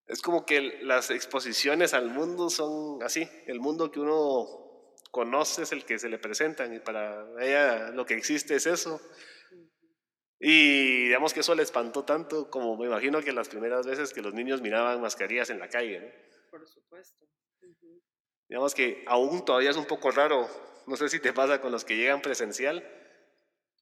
[0.07, 4.64] es como que las exposiciones al mundo son así, el mundo que uno
[5.15, 8.99] conoce es el que se le presentan y para ella lo que existe es eso.
[10.41, 14.21] Y digamos que eso le espantó tanto como me imagino que las primeras veces que
[14.21, 16.01] los niños miraban mascarillas en la calle.
[16.01, 16.07] ¿no?
[16.51, 17.25] Por supuesto.
[18.49, 20.49] Digamos que aún todavía es un poco raro,
[20.85, 22.83] no sé si te pasa con los que llegan presencial,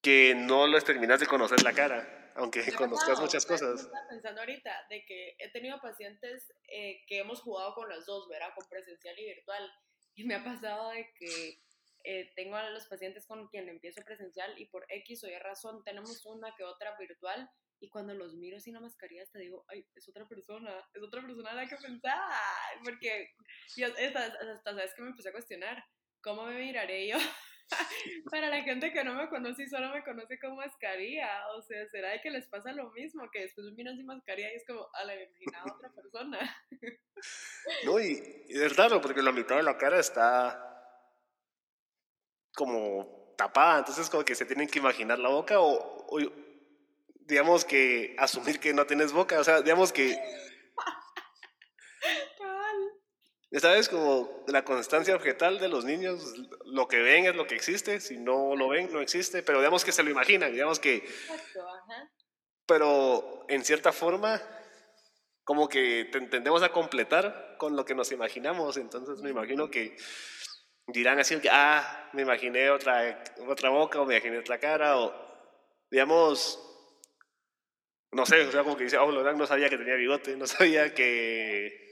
[0.03, 3.81] que no les terminas de conocer la cara, aunque conozcas muchas cosas.
[3.81, 8.29] Estaba pensando ahorita de que he tenido pacientes eh, que hemos jugado con los dos,
[8.29, 8.49] ¿verdad?
[8.55, 9.71] Con presencial y virtual.
[10.15, 11.59] Y me ha pasado de que
[12.03, 15.83] eh, tengo a los pacientes con quien empiezo presencial y por X o Y razón
[15.83, 17.49] tenemos una que otra virtual
[17.79, 21.21] y cuando los miro sin la mascarilla te digo, ay, es otra persona, es otra
[21.21, 22.15] persona a la que pensar,
[22.83, 23.33] porque
[23.75, 25.83] yo, hasta, hasta sabes que me empecé a cuestionar,
[26.21, 27.17] ¿cómo me miraré yo?
[28.31, 31.87] Para la gente que no me conoce y solo me conoce con mascarilla, o sea,
[31.89, 33.29] ¿será de que les pasa lo mismo?
[33.31, 36.57] Que después me miran sin mascarilla y es como, a la imaginada otra persona.
[37.85, 40.73] No, y, y es raro porque la mitad de la cara está
[42.53, 46.19] como tapada, entonces como que se tienen que imaginar la boca o,
[47.21, 50.19] digamos que asumir que no tienes boca, o sea, digamos que...
[53.59, 53.87] ¿Sabes?
[53.87, 56.33] Como la constancia objetal de los niños,
[56.65, 59.85] lo que ven es lo que existe, si no lo ven, no existe, pero digamos
[59.85, 61.07] que se lo imaginan, digamos que...
[62.65, 64.41] Pero en cierta forma,
[65.43, 69.97] como que tendemos a completar con lo que nos imaginamos, entonces me imagino que
[70.87, 75.13] dirán así, ah, me imaginé otra, otra boca o me imaginé otra cara o,
[75.91, 76.59] digamos,
[78.11, 80.93] no sé, o sea, como que dice, oh, no sabía que tenía bigote, no sabía
[80.93, 81.82] que...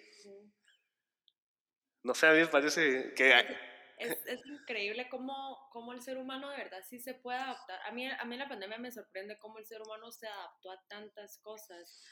[2.04, 3.58] No sé, a mí me parece que...
[3.98, 4.18] Es,
[4.48, 7.80] increíble cómo, cómo, el ser humano de verdad sí se puede adaptar.
[7.86, 10.82] A mí, a mí la pandemia me sorprende cómo el ser humano se adaptó a
[10.88, 12.04] tantas cosas.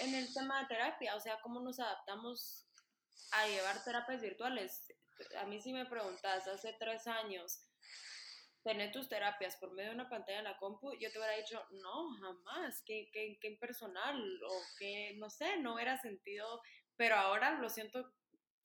[0.00, 2.66] en el tema de terapia, o sea, cómo nos adaptamos
[3.32, 4.88] a llevar terapias virtuales
[5.40, 7.60] a mí si me preguntas hace tres años,
[8.62, 11.62] tener tus terapias por medio de una pantalla en la compu, yo te hubiera dicho,
[11.70, 16.62] no, jamás, que, que, que impersonal, o que, no sé, no hubiera sentido,
[16.96, 18.10] pero ahora lo siento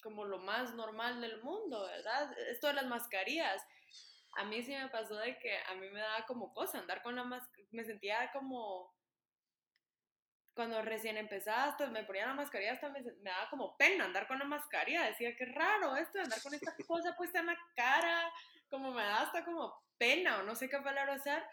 [0.02, 2.32] como lo más normal del mundo, ¿verdad?
[2.50, 3.62] Esto de las mascarillas,
[4.36, 7.16] a mí sí me pasó de que a mí me daba como cosa andar con
[7.16, 8.94] la mascarilla, me sentía como
[10.60, 14.40] cuando recién empezaba, hasta me ponía la mascarilla, hasta me, daba como pena andar con
[14.40, 15.06] la mascarilla.
[15.06, 18.30] Decía, qué raro esto de andar con esta cosa puesta en la cara,
[18.70, 21.50] como me da hasta como pena o no sé qué palabra usar.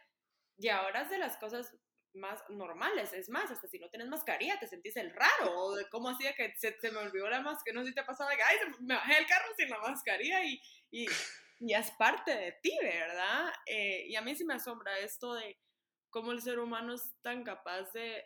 [0.58, 1.72] Y ahora es de las cosas
[2.16, 3.12] más normales.
[3.12, 5.58] Es más, hasta si no tienes mascarilla te sentís el raro.
[5.58, 7.80] O de cómo hacía que se, me olvidó la mascarilla.
[7.80, 10.44] No sé si te ha pasado que, ay, me bajé el carro sin la mascarilla
[10.44, 10.60] y,
[10.90, 11.06] y,
[11.60, 13.52] y es parte de ti, ¿verdad?
[13.66, 15.58] Eh, y a mí sí me asombra esto de
[16.10, 18.24] cómo el ser humano es tan capaz de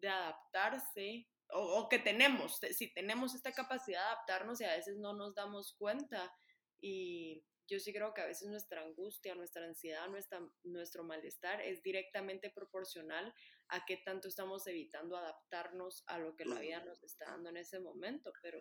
[0.00, 5.14] de adaptarse o, que tenemos, si tenemos esta capacidad de adaptarnos y a veces no
[5.14, 6.32] nos damos cuenta.
[6.80, 11.82] Y yo sí creo que a veces nuestra angustia, nuestra ansiedad, nuestra, nuestro malestar es
[11.82, 13.32] directamente proporcional
[13.68, 17.58] a qué tanto estamos evitando adaptarnos a lo que la vida nos está dando en
[17.58, 18.60] ese momento, pero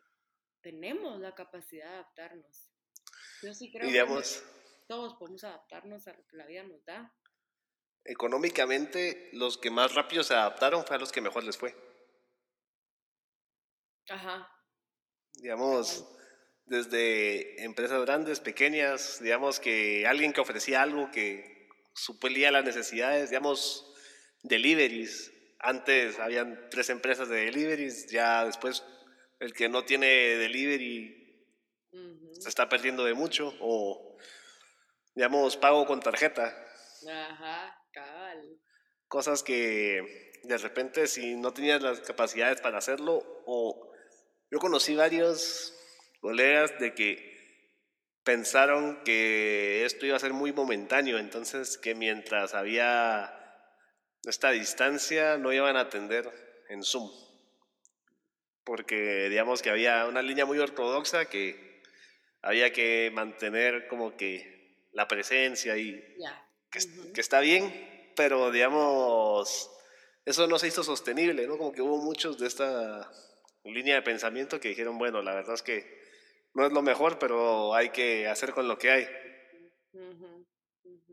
[0.61, 2.71] tenemos la capacidad de adaptarnos.
[3.41, 4.23] Yo sí creo que
[4.87, 7.13] todos podemos adaptarnos a lo que la vida nos da
[8.05, 11.75] económicamente los que más rápido se adaptaron fue a los que mejor les fue.
[14.09, 14.49] Ajá.
[15.33, 16.05] Digamos,
[16.69, 23.91] desde empresas grandes, pequeñas, digamos que alguien que ofrecía algo que suplía las necesidades, digamos,
[24.43, 25.33] deliveries.
[25.59, 28.83] Antes habían tres empresas de deliveries, ya después
[29.39, 31.17] el que no tiene delivery
[32.39, 34.17] se está perdiendo de mucho, o
[35.15, 36.55] digamos, pago con tarjeta.
[37.09, 37.75] Ajá.
[39.07, 43.91] Cosas que de repente si no tenías las capacidades para hacerlo, o
[44.51, 45.78] yo conocí varios
[46.19, 47.29] colegas de que
[48.23, 53.35] pensaron que esto iba a ser muy momentáneo, entonces que mientras había
[54.25, 56.29] esta distancia no iban a atender
[56.69, 57.09] en Zoom.
[58.63, 61.81] porque digamos que había una línea muy ortodoxa que
[62.43, 65.99] había que mantener como que la presencia y
[66.69, 66.79] que,
[67.13, 69.71] que, está bien, pero digamos,
[70.25, 71.57] eso no se hizo sostenible, ¿no?
[71.57, 73.11] Como que hubo muchos de esta
[73.63, 75.98] línea de pensamiento que dijeron, bueno, la verdad es que
[76.53, 79.07] no es lo mejor, pero hay que hacer con lo que hay.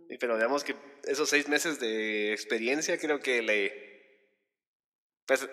[0.09, 3.87] Y, pero digamos que esos seis meses de experiencia creo que le...
[5.27, 5.49] Pues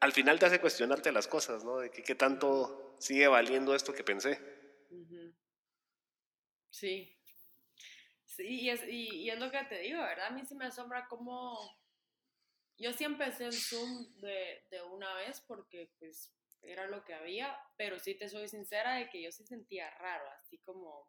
[0.00, 1.78] al final te hace cuestionarte las cosas, ¿no?
[1.78, 4.38] De qué tanto sigue valiendo esto que pensé.
[6.70, 7.12] Sí.
[8.26, 10.26] Sí, y es, y, es lo que te digo, ¿verdad?
[10.26, 11.58] A mí sí me asombra cómo...
[12.78, 16.35] Yo sí empecé en Zoom de, de una vez porque pues
[16.66, 20.28] era lo que había, pero sí te soy sincera de que yo sí sentía raro,
[20.40, 21.08] así como,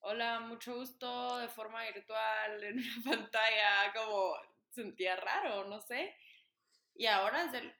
[0.00, 3.02] hola, mucho gusto de forma virtual en una
[3.32, 4.34] pantalla, como
[4.70, 6.14] sentía raro, no sé.
[6.94, 7.74] Y ahora es de,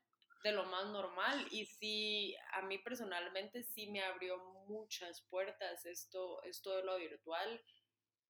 [0.44, 6.42] de lo más normal y sí, a mí personalmente sí me abrió muchas puertas esto,
[6.44, 7.60] esto de lo virtual,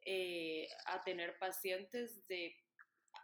[0.03, 2.57] eh, a tener pacientes de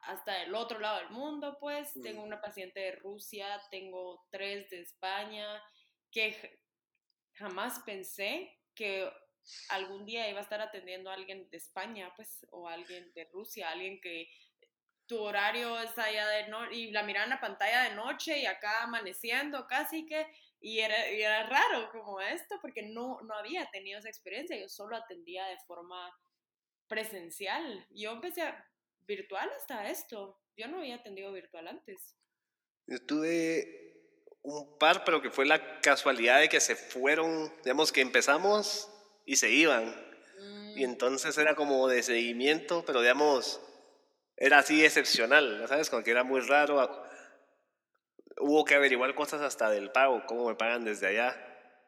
[0.06, 1.92] hasta el otro lado del mundo, pues.
[2.02, 5.62] Tengo una paciente de Rusia, tengo tres de España,
[6.10, 6.60] que
[7.34, 9.10] jamás pensé que
[9.68, 13.70] algún día iba a estar atendiendo a alguien de España, pues, o alguien de Rusia,
[13.70, 14.28] alguien que
[15.06, 18.46] tu horario es allá de noche, y la miraba en la pantalla de noche y
[18.46, 20.26] acá amaneciendo casi que,
[20.60, 24.68] y era, y era raro como esto, porque no, no había tenido esa experiencia, yo
[24.68, 26.10] solo atendía de forma
[26.86, 27.86] presencial.
[27.90, 28.66] Yo empecé a,
[29.06, 30.40] virtual hasta esto.
[30.56, 32.16] Yo no había atendido virtual antes.
[32.86, 33.84] Yo tuve
[34.42, 38.90] un par, pero que fue la casualidad de que se fueron, digamos que empezamos
[39.24, 39.94] y se iban.
[40.76, 40.90] Y mm.
[40.90, 43.60] entonces era como de seguimiento, pero digamos,
[44.36, 45.88] era así excepcional, ¿sabes?
[45.88, 47.06] Como que era muy raro.
[48.38, 51.34] Hubo que averiguar cosas hasta del pago, cómo me pagan desde allá.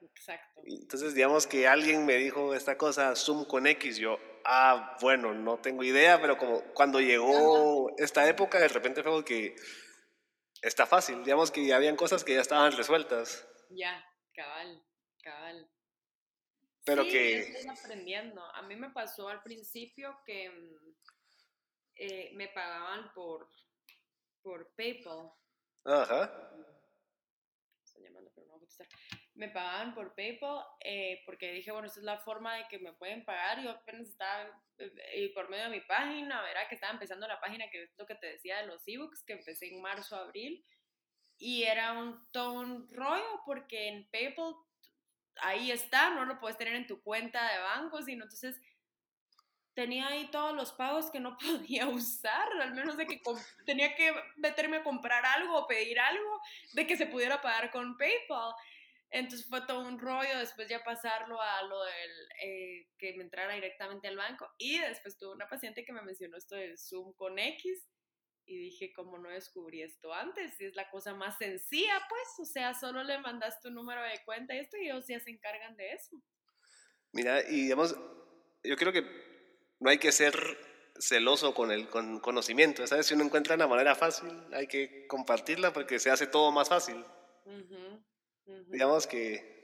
[0.01, 0.63] Exacto.
[0.65, 5.59] Entonces, digamos que alguien me dijo esta cosa, Zoom con X, yo, ah, bueno, no
[5.59, 9.57] tengo idea, pero como cuando llegó esta época, de repente fue que
[10.63, 13.47] está fácil, digamos que habían cosas que ya estaban resueltas.
[13.71, 14.83] Ya, cabal,
[15.23, 15.69] cabal.
[16.85, 17.53] Pero que...
[17.69, 18.41] Aprendiendo.
[18.55, 20.95] A mí me pasó al principio que mm,
[21.97, 23.51] eh, me pagaban por,
[24.43, 25.33] por PayPal.
[25.85, 26.53] Ajá.
[27.85, 28.87] Estoy llamando, pero no voy a contestar
[29.37, 32.93] me pagaban por PayPal eh, porque dije, bueno, esta es la forma de que me
[32.95, 33.63] pueden pagar.
[33.63, 34.49] Yo apenas estaba
[34.79, 38.07] eh, por medio de mi página, verá que estaba empezando la página, que es lo
[38.07, 40.65] que te decía de los ebooks, que empecé en marzo, abril.
[41.39, 44.55] Y era un, todo un rollo porque en PayPal
[45.43, 48.59] ahí está, no lo puedes tener en tu cuenta de banco, sino entonces
[49.75, 53.21] tenía ahí todos los pagos que no podía usar, al menos de que
[53.67, 56.41] tenía que meterme a comprar algo o pedir algo,
[56.73, 58.55] de que se pudiera pagar con PayPal.
[59.11, 62.11] Entonces fue todo un rollo, después ya pasarlo a lo del
[62.43, 66.37] eh, que me entrara directamente al banco y después tuve una paciente que me mencionó
[66.37, 67.87] esto de Zoom con X
[68.47, 70.61] y dije, ¿cómo no descubrí esto antes?
[70.61, 74.55] Es la cosa más sencilla, pues, o sea, solo le mandas tu número de cuenta
[74.55, 76.23] y esto y ellos ya se encargan de eso.
[77.13, 77.97] Mira, y digamos,
[78.63, 79.03] yo creo que
[79.81, 80.35] no hay que ser
[80.99, 83.07] celoso con el con conocimiento, ¿sabes?
[83.07, 87.05] Si uno encuentra una manera fácil, hay que compartirla porque se hace todo más fácil.
[88.69, 89.57] Digamos que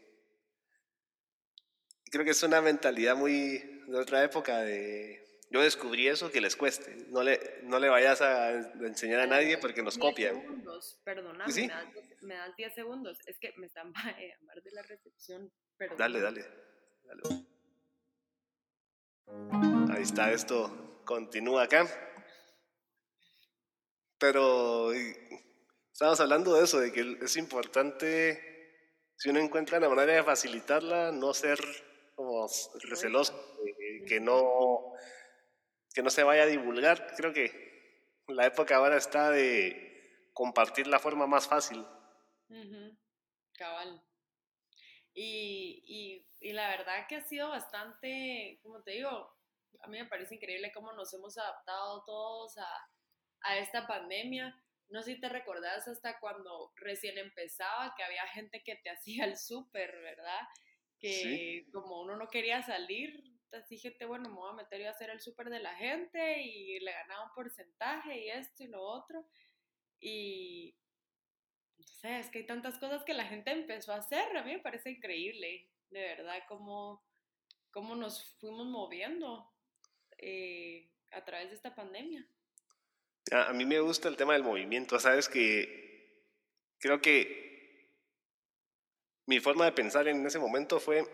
[2.10, 5.22] creo que es una mentalidad muy de otra época de
[5.52, 6.96] yo descubrí eso que les cueste.
[7.10, 10.40] No le, no le vayas a enseñar a nadie porque nos copian.
[10.40, 11.86] segundos, perdóname, me, das,
[12.22, 13.18] me, 10 segundos.
[13.26, 15.52] Es que me están llamando de la recepción.
[15.98, 16.46] Dale, dale,
[17.04, 17.22] dale.
[19.94, 21.86] Ahí está, esto continúa acá.
[24.16, 24.90] Pero
[25.92, 28.51] estamos hablando de eso, de que es importante
[29.22, 31.56] si uno encuentra la manera de facilitarla, no ser
[32.16, 32.44] como
[32.90, 33.32] receloso,
[34.08, 34.94] que no,
[35.94, 37.14] que no se vaya a divulgar.
[37.16, 41.86] Creo que la época ahora está de compartir la forma más fácil.
[43.52, 44.02] Cabal.
[45.14, 49.36] Y, y, y, la verdad que ha sido bastante, como te digo,
[49.82, 52.68] a mí me parece increíble cómo nos hemos adaptado todos a,
[53.42, 54.52] a esta pandemia.
[54.92, 59.24] No sé si te recordás hasta cuando recién empezaba, que había gente que te hacía
[59.24, 60.40] el súper, ¿verdad?
[60.98, 64.90] Que como uno no quería salir, así gente, bueno, me voy a meter yo a
[64.90, 68.82] hacer el súper de la gente y le ganaba un porcentaje y esto y lo
[68.82, 69.26] otro.
[69.98, 70.76] Y
[71.78, 74.52] no sé, es que hay tantas cosas que la gente empezó a hacer, a mí
[74.52, 77.02] me parece increíble, de verdad, cómo,
[77.70, 79.50] cómo nos fuimos moviendo
[80.18, 82.26] eh, a través de esta pandemia.
[83.30, 86.26] A, mí me gusta el tema del movimiento, sabes que
[86.78, 87.40] creo que
[89.26, 91.06] mi forma de pensar en ese momento fue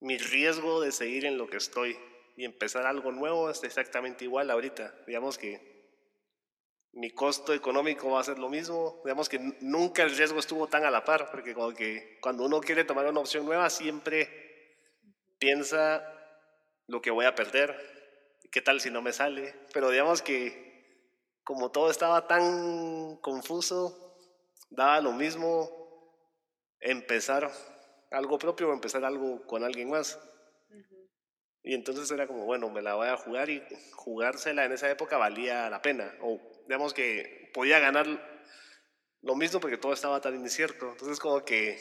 [0.00, 1.96] mi riesgo de seguir en lo que estoy
[2.36, 4.94] y empezar algo nuevo es exactamente igual ahorita.
[5.06, 5.72] Digamos que
[6.94, 9.00] mi costo económico va a ser lo mismo.
[9.04, 11.54] Digamos que nunca el riesgo estuvo tan a la par, porque
[12.20, 14.28] cuando uno quiere tomar una opción nueva siempre
[15.38, 16.06] piensa
[16.86, 17.91] lo que voy a perder,
[18.52, 19.54] qué tal si no me sale.
[19.72, 20.70] Pero digamos que
[21.42, 24.16] como todo estaba tan confuso,
[24.70, 25.68] daba lo mismo
[26.78, 27.50] empezar
[28.12, 30.20] algo propio o empezar algo con alguien más.
[31.64, 33.62] Y entonces era como, bueno, me la voy a jugar y
[33.92, 36.12] jugársela en esa época valía la pena.
[36.20, 38.06] O digamos que podía ganar
[39.22, 40.90] lo mismo porque todo estaba tan incierto.
[40.90, 41.78] Entonces como que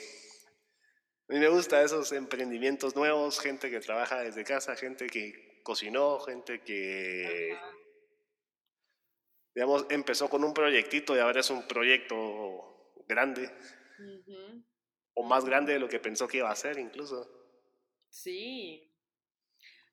[1.28, 6.20] a mí me gusta esos emprendimientos nuevos, gente que trabaja desde casa, gente que cocinó,
[6.20, 7.58] gente que,
[9.54, 13.50] digamos, empezó con un proyectito y ahora es un proyecto grande.
[15.14, 17.30] O más grande de lo que pensó que iba a ser incluso.
[18.10, 18.92] Sí,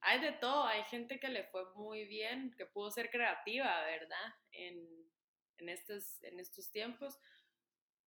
[0.01, 4.35] hay de todo, hay gente que le fue muy bien, que pudo ser creativa, ¿verdad?
[4.53, 5.11] En,
[5.59, 7.19] en, estos, en estos tiempos,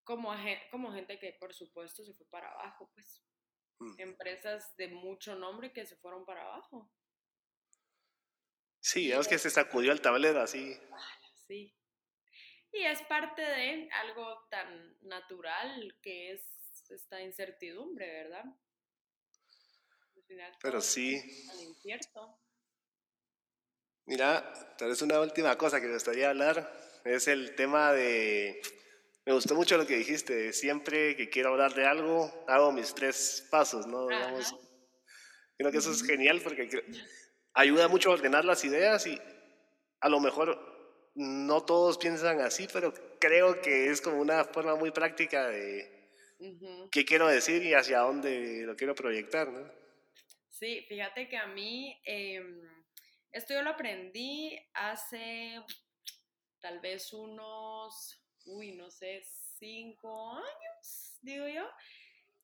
[0.04, 0.34] como,
[0.72, 3.24] como gente que por supuesto se fue para abajo, pues.
[3.80, 3.96] Mm.
[3.98, 6.92] Empresas de mucho nombre que se fueron para abajo.
[8.82, 10.78] Sí, es que se sacudió el tablero así.
[11.48, 11.74] Sí.
[12.74, 16.42] Y es parte de algo tan natural que es
[16.90, 18.46] esta incertidumbre, ¿verdad?
[20.62, 21.22] Pero sí.
[24.06, 26.72] Mira, tal vez una última cosa que me gustaría hablar
[27.06, 28.62] es el tema de...
[29.26, 33.48] Me gustó mucho lo que dijiste, siempre que quiero hablar de algo, hago mis tres
[33.52, 34.08] pasos, ¿no?
[35.58, 36.68] creo que eso es genial porque
[37.54, 39.20] ayuda mucho a ordenar las ideas y
[40.00, 40.72] a lo mejor
[41.16, 46.10] no todos piensan así, pero creo que es como una forma muy práctica de
[46.92, 49.70] qué quiero decir y hacia dónde lo quiero proyectar, ¿no?
[50.50, 52.62] Sí, fíjate que a mí em,
[53.32, 55.60] esto yo lo aprendí hace
[56.60, 59.22] tal vez unos, uy, no sé,
[59.58, 61.68] cinco años, digo yo.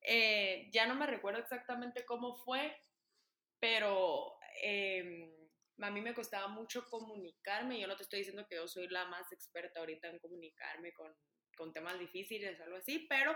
[0.02, 2.76] Eh, ya no me recuerdo exactamente cómo fue,
[3.60, 5.32] pero em,
[5.80, 7.80] a mí me costaba mucho comunicarme.
[7.80, 11.14] Yo no te estoy diciendo que yo soy la más experta ahorita en comunicarme con,
[11.56, 13.36] con temas difíciles, algo así, pero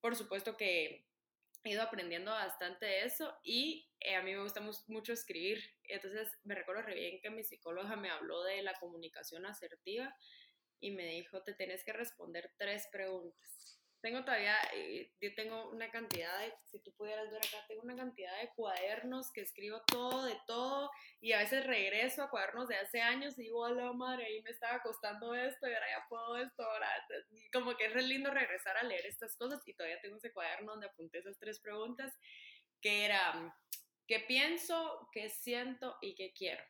[0.00, 1.06] por supuesto que
[1.64, 5.62] he ido aprendiendo bastante de eso y eh, a mí me gusta mucho escribir.
[5.84, 10.14] Entonces me recuerdo re bien que mi psicóloga me habló de la comunicación asertiva
[10.80, 13.77] y me dijo, te tienes que responder tres preguntas.
[14.00, 17.96] Tengo todavía, eh, yo tengo una cantidad de, si tú pudieras ver acá, tengo una
[17.96, 22.76] cantidad de cuadernos que escribo todo de todo y a veces regreso a cuadernos de
[22.76, 26.36] hace años y digo, hola madre, ahí me estaba costando esto y ahora ya puedo
[26.36, 26.88] esto, ahora
[27.52, 30.72] como que es re lindo regresar a leer estas cosas y todavía tengo ese cuaderno
[30.72, 32.16] donde apunté esas tres preguntas
[32.80, 33.56] que era,
[34.06, 36.62] ¿qué pienso, qué siento y qué quiero?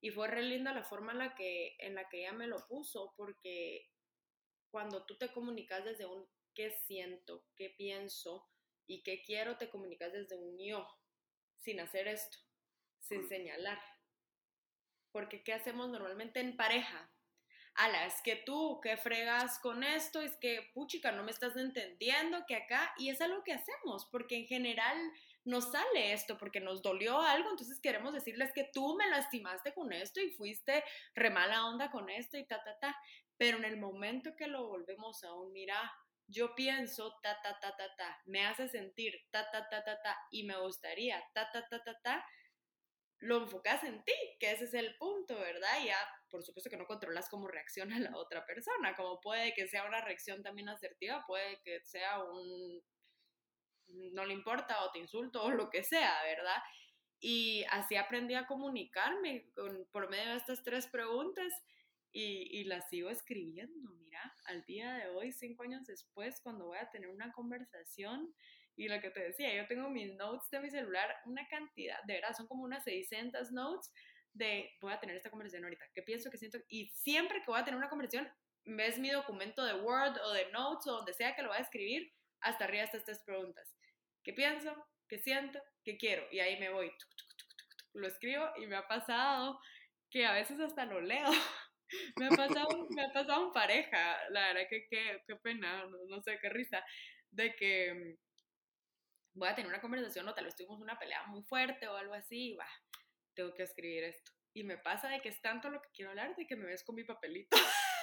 [0.00, 2.64] Y fue re linda la forma en la que, en la que ella me lo
[2.68, 3.90] puso porque
[4.70, 8.48] cuando tú te comunicas desde un qué siento, qué pienso
[8.86, 10.86] y qué quiero, te comunicas desde un yo,
[11.58, 12.38] sin hacer esto,
[13.00, 13.80] sin señalar.
[15.12, 17.10] Porque ¿qué hacemos normalmente en pareja?
[17.76, 20.20] Ala, es que tú, ¿qué fregas con esto?
[20.20, 24.36] Es que, puchica, no me estás entendiendo que acá, y es algo que hacemos, porque
[24.36, 24.96] en general
[25.44, 29.92] nos sale esto, porque nos dolió algo, entonces queremos decirles que tú me lastimaste con
[29.92, 32.96] esto y fuiste re mala onda con esto y ta, ta, ta.
[33.36, 35.92] Pero en el momento que lo volvemos a un mira,
[36.26, 40.18] yo pienso ta, ta, ta, ta, ta, me hace sentir ta, ta, ta, ta, ta,
[40.30, 42.26] y me gustaría ta, ta, ta, ta, ta,
[43.18, 45.84] lo enfocas en ti, que ese es el punto, ¿verdad?
[45.84, 45.96] Ya,
[46.28, 50.00] por supuesto que no controlas cómo reacciona la otra persona, como puede que sea una
[50.00, 52.82] reacción también asertiva, puede que sea un
[53.86, 56.62] no le importa o te insulto o lo que sea, ¿verdad?
[57.20, 61.52] Y así aprendí a comunicarme con, por medio de estas tres preguntas
[62.14, 66.78] y, y las sigo escribiendo, mira, al día de hoy, cinco años después, cuando voy
[66.78, 68.32] a tener una conversación,
[68.76, 72.14] y lo que te decía, yo tengo mis notes de mi celular, una cantidad, de
[72.14, 73.92] verdad, son como unas 600 notes
[74.32, 77.60] de voy a tener esta conversación ahorita, qué pienso, qué siento, y siempre que voy
[77.60, 78.28] a tener una conversación,
[78.64, 81.62] ves mi documento de Word o de Notes o donde sea que lo voy a
[81.62, 83.74] escribir, hasta arriba estas tres preguntas.
[84.22, 84.72] ¿Qué pienso?
[85.08, 85.60] ¿Qué siento?
[85.82, 86.26] ¿Qué quiero?
[86.30, 86.92] Y ahí me voy,
[87.92, 89.58] lo escribo y me ha pasado
[90.10, 91.28] que a veces hasta lo leo
[92.16, 96.38] me ha pasado, me ha pasado en pareja, la verdad que qué, pena, no, sé,
[96.40, 96.84] qué risa,
[97.30, 101.42] de que mm, voy a tener una conversación o tal vez tuvimos una pelea muy
[101.42, 102.68] fuerte o algo así, y va,
[103.34, 104.32] tengo que escribir esto.
[104.52, 106.84] Y me pasa de que es tanto lo que quiero hablar de que me ves
[106.84, 107.56] con mi papelito.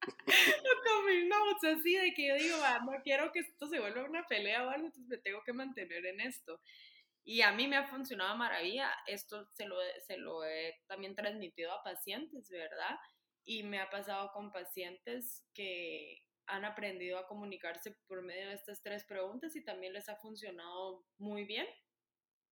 [0.00, 4.04] con mi my notes, así de que yo digo, no quiero que esto se vuelva
[4.04, 6.60] una pelea o algo, entonces me tengo que mantener en esto.
[7.24, 9.76] Y a mí me ha funcionado maravilla, esto se lo,
[10.06, 12.96] se lo he también transmitido a pacientes, ¿verdad?
[13.46, 18.82] Y me ha pasado con pacientes que han aprendido a comunicarse por medio de estas
[18.82, 21.66] tres preguntas y también les ha funcionado muy bien.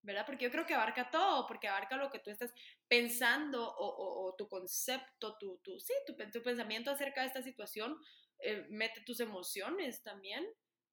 [0.05, 0.27] ¿verdad?
[0.27, 2.53] Porque yo creo que abarca todo, porque abarca lo que tú estás
[2.89, 7.97] pensando o, o, tu concepto, tu, tu, sí, tu, tu, pensamiento acerca de esta situación,
[8.41, 10.47] eh, mete tus emociones también,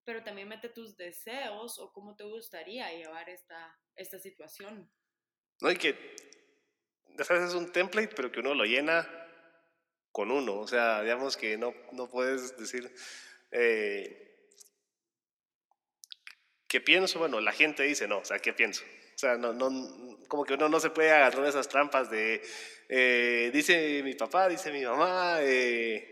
[0.06, 4.90] pero también mete tus deseos o cómo te gustaría llevar esta, esta situación.
[5.60, 5.92] No, hay que,
[7.18, 9.21] veces es un template, pero que uno lo llena
[10.12, 12.94] con uno, o sea, digamos que no, no puedes decir...
[13.52, 14.28] Eh,
[16.68, 17.20] ¿Qué pienso?
[17.20, 18.84] Bueno, la gente dice, no, o sea, ¿qué pienso?
[19.16, 19.70] O sea, no, no,
[20.30, 22.42] como que uno no se puede agarrar esas trampas de,
[22.88, 26.12] eh, dice mi papá, dice mi mamá, eh,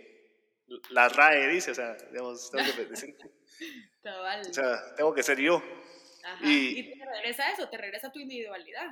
[0.89, 3.15] la RAE dice, o sea, digamos, tengo que decir.
[4.03, 5.63] O sea, tengo que ser yo.
[6.41, 8.87] Y, y, te regresa a eso, te regresa a tu individualidad.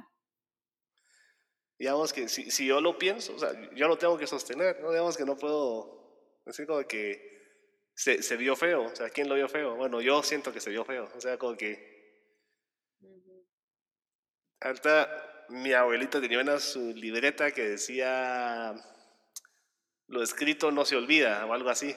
[1.80, 4.90] Digamos que si, si yo lo pienso, o sea, yo lo tengo que sostener, ¿no?
[4.90, 7.38] Digamos que no puedo decir como que
[7.94, 8.84] se, se, vio feo.
[8.84, 9.76] O sea, ¿quién lo vio feo?
[9.76, 11.10] Bueno, yo siento que se vio feo.
[11.16, 11.96] O sea, como que...
[14.60, 18.74] Ahorita mi abuelita tenía una su libreta que decía,
[20.08, 21.96] lo escrito no se olvida o algo así.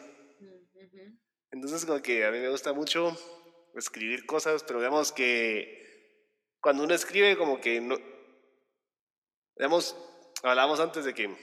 [1.51, 3.17] Entonces, como que a mí me gusta mucho
[3.75, 5.81] escribir cosas, pero digamos que
[6.61, 7.97] cuando uno escribe, como que no...
[9.61, 9.95] Digamos,
[10.43, 11.37] hablábamos antes de que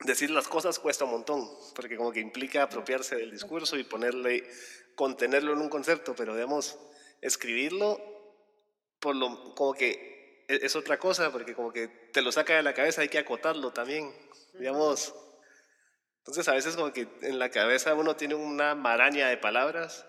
[0.00, 4.46] decir las cosas cuesta un montón, porque como que implica apropiarse del discurso y ponerle,
[4.94, 6.78] contenerlo en un concepto, pero digamos,
[7.22, 7.98] escribirlo,
[8.98, 12.62] por lo, como que e, es, otra cosa, porque como que te lo saca de
[12.62, 14.14] la cabeza, hay que acotarlo también,
[14.58, 15.14] digamos.
[16.18, 20.06] Entonces a veces como que en la cabeza uno tiene una maraña de palabras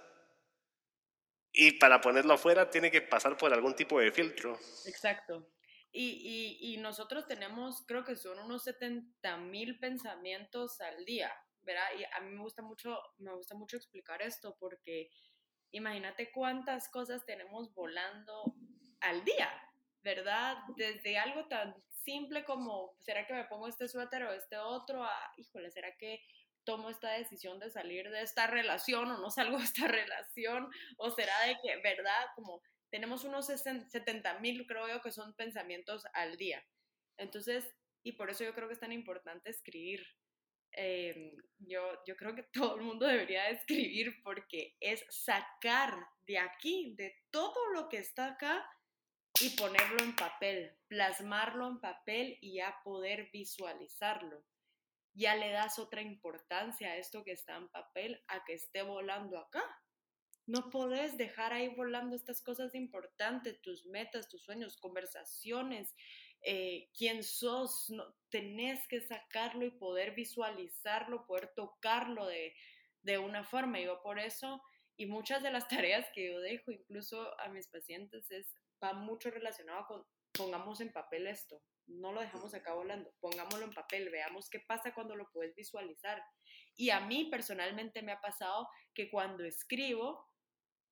[1.53, 4.59] y para ponerlo afuera tiene que pasar por algún tipo de filtro.
[4.85, 5.47] Exacto.
[5.93, 11.31] Y, y, y, nosotros tenemos, creo que son unos 70 mil pensamientos al día,
[11.63, 11.83] ¿verdad?
[11.99, 15.09] Y a mí me gusta mucho, me gusta mucho explicar esto porque
[15.71, 18.55] imagínate cuántas cosas tenemos volando
[19.01, 19.49] al día,
[20.03, 20.57] ¿verdad?
[20.77, 25.03] Desde algo tan simple como, ¿será que me pongo este suéter o este otro?
[25.03, 26.21] A, híjole, ¿será que
[26.63, 30.69] tomo esta decisión de salir de esta relación o no salgo de esta relación?
[30.97, 32.25] ¿O será de que, verdad?
[32.35, 32.61] Como
[32.91, 36.63] tenemos unos 70 mil, creo yo, que son pensamientos al día.
[37.17, 37.73] Entonces,
[38.03, 40.05] y por eso yo creo que es tan importante escribir.
[40.73, 45.97] Em, yo, yo creo que todo el mundo debería escribir porque es sacar
[46.27, 48.69] de aquí, de todo lo que está acá
[49.39, 54.43] y ponerlo en papel, plasmarlo en papel y ya poder visualizarlo.
[55.13, 59.37] Ya le das otra importancia a esto que está en papel a que esté volando
[59.37, 59.63] acá.
[60.47, 65.95] No podés dejar ahí volando estas cosas importantes, tus metas, tus sueños, conversaciones,
[66.41, 67.89] eh, quién sos.
[67.89, 72.55] No, tenés que sacarlo y poder visualizarlo, poder tocarlo de,
[73.01, 73.79] de una forma.
[73.79, 74.61] Yo por eso,
[74.97, 78.53] y muchas de las tareas que yo dejo incluso a mis pacientes es,
[78.83, 83.71] va mucho relacionado con pongamos en papel esto, no lo dejamos acá volando, pongámoslo en
[83.71, 86.23] papel, veamos qué pasa cuando lo puedes visualizar.
[86.75, 90.30] Y a mí personalmente me ha pasado que cuando escribo,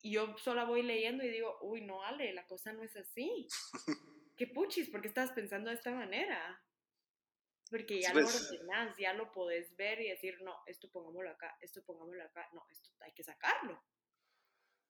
[0.02, 3.48] y yo sola voy leyendo y digo, uy, no, Ale, la cosa no es así.
[4.38, 4.90] ¿Qué puchis?
[4.90, 6.62] ¿Por qué estás pensando de esta manera?
[7.70, 11.56] Porque ya lo pues ordenas, ya lo podés ver y decir, no, esto pongámoslo acá,
[11.62, 13.84] esto pongámoslo acá, no, esto hay que sacarlo.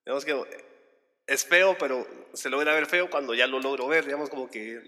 [0.06, 0.34] Digamos que
[1.28, 4.82] es feo, pero se logra ver feo cuando ya lo logro ver, digamos como que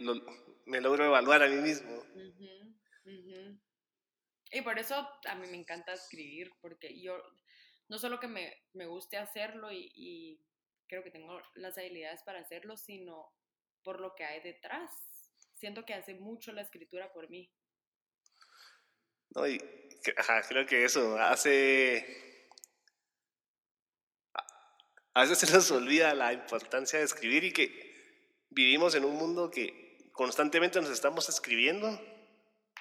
[0.65, 2.01] me logro evaluar a mí mismo.
[4.53, 7.21] Y por eso a mí me encanta escribir, porque yo,
[7.91, 10.39] no solo que me, me guste hacerlo y,
[10.87, 13.33] creo que tengo las habilidades para hacerlo, sino
[13.83, 14.89] por lo que hay detrás.
[15.55, 17.49] Siento que hace mucho la escritura por mí.
[19.35, 19.57] No, y
[20.47, 22.47] creo que eso hace...
[25.13, 28.09] A veces se nos olvida la importancia de escribir y que
[28.49, 31.99] vivimos en un mundo que constantemente nos estamos escribiendo,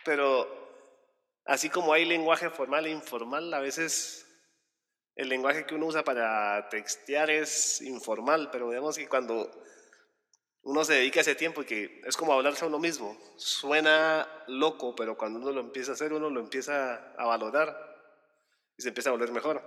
[0.05, 0.49] pero
[1.47, 4.30] así como hay lenguaje formal e informal, a veces
[5.20, 9.51] el lenguaje que uno usa para textear es informal, pero digamos que cuando
[10.62, 14.97] uno se dedica ese tiempo y que es como hablarse a uno mismo, suena loco,
[14.97, 17.76] pero cuando uno lo empieza a hacer, uno lo empieza a valorar
[18.78, 19.62] y se empieza a volver mejor.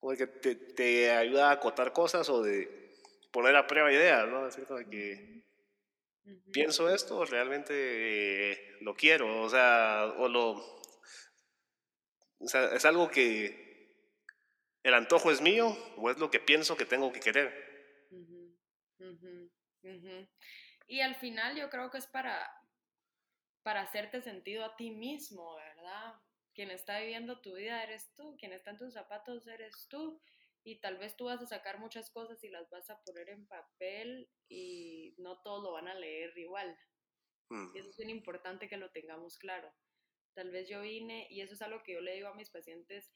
[0.00, 2.96] Como que te, ayuda a acotar cosas o de
[3.32, 4.48] poner a prueba ideas, ¿no?
[4.48, 5.42] Es cierto que
[6.50, 10.52] pienso esto, realmente lo quiero, o sea, o lo...
[12.38, 13.61] O sea, es algo que
[14.82, 17.52] ¿El antojo es mío o es lo que pienso que tengo que querer?
[20.86, 22.50] Y al final yo creo que es para,
[23.62, 26.14] para hacerte sentido a ti mismo, ¿verdad?
[26.54, 30.20] Quien está viviendo tu vida eres tú, quien está en tus zapatos eres tú.
[30.64, 33.46] Y tal vez tú vas a sacar muchas cosas y las vas a poner en
[33.46, 36.78] papel y no todos lo van a leer igual.
[37.74, 39.74] Y eso es bien importante que lo tengamos claro.
[40.34, 43.12] Tal vez yo vine, y eso es algo que yo le digo a mis pacientes,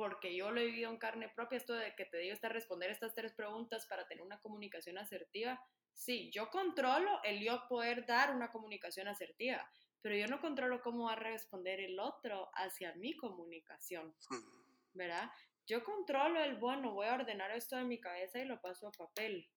[0.00, 2.90] porque yo lo he vivido en carne propia, esto de que te digo, está responder
[2.90, 5.62] estas tres preguntas para tener una comunicación asertiva.
[5.92, 9.70] Sí, yo controlo el yo poder dar una comunicación asertiva,
[10.00, 14.14] pero yo no controlo cómo va a responder el otro hacia mi comunicación,
[14.94, 15.30] ¿verdad?
[15.66, 18.92] Yo controlo el, bueno, voy a ordenar esto de mi cabeza y lo paso a
[18.92, 19.50] papel,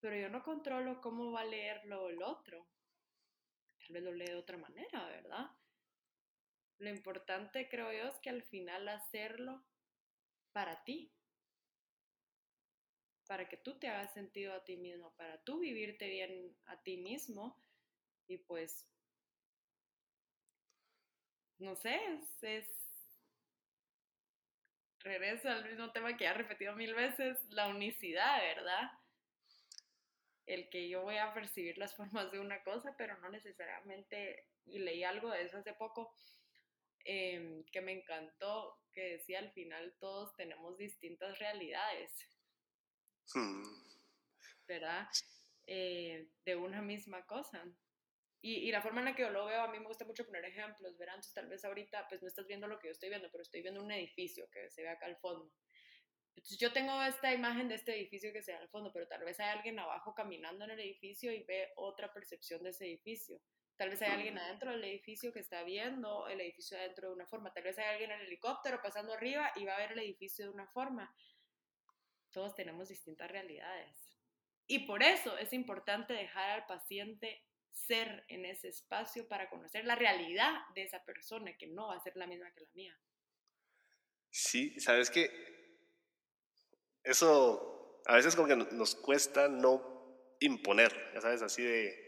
[0.00, 2.66] pero yo no controlo cómo va a leerlo el otro.
[3.80, 5.50] Tal vez lo lee de otra manera, ¿verdad?
[6.78, 9.62] Lo importante, creo yo, es que al final hacerlo
[10.54, 11.12] para ti,
[13.26, 16.96] para que tú te hagas sentido a ti mismo, para tú vivirte bien a ti
[16.96, 17.60] mismo
[18.28, 18.88] y pues,
[21.58, 22.00] no sé,
[22.42, 22.68] es,
[25.00, 28.92] regreso al mismo tema que ya he repetido mil veces, la unicidad, ¿verdad?
[30.46, 34.78] El que yo voy a percibir las formas de una cosa, pero no necesariamente, y
[34.78, 36.14] leí algo de eso hace poco,
[37.06, 42.10] Em, que me encantó, que decía al final todos tenemos distintas realidades,
[43.34, 43.62] hmm.
[44.66, 45.06] ¿verdad?
[45.66, 47.62] Eh, de una misma cosa.
[48.40, 50.24] Y, y, la forma en la que yo lo veo, a mí me gusta mucho
[50.24, 51.16] poner ejemplos, ¿verdad?
[51.16, 53.60] Entonces tal vez ahorita pues no estás viendo lo que yo estoy viendo, pero estoy
[53.60, 55.52] viendo un edificio que se ve acá al fondo.
[56.36, 59.24] Entonces yo tengo esta imagen de este edificio que se ve al fondo, pero tal
[59.24, 63.40] vez hay alguien abajo caminando en el edificio y ve otra percepción de ese edificio.
[63.76, 67.26] Tal vez hay alguien adentro del edificio que está viendo el edificio adentro de una
[67.26, 67.52] forma.
[67.52, 70.44] Tal vez hay alguien en el helicóptero pasando arriba y va a ver el edificio
[70.44, 71.14] de una forma.
[72.30, 73.96] Todos tenemos distintas realidades.
[74.66, 79.96] Y por eso es importante dejar al paciente ser en ese espacio para conocer la
[79.96, 82.98] realidad de esa persona, que no va a ser la misma que la mía.
[84.30, 85.30] Sí, sabes que
[87.02, 92.03] eso a veces como que nos cuesta no imponer, ya sabes, así de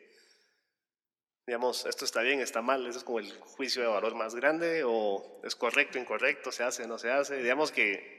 [1.47, 4.83] digamos, esto está bien, está mal, eso es como el juicio de valor más grande,
[4.85, 7.37] o es correcto, incorrecto, se hace, no se hace.
[7.37, 8.17] Digamos que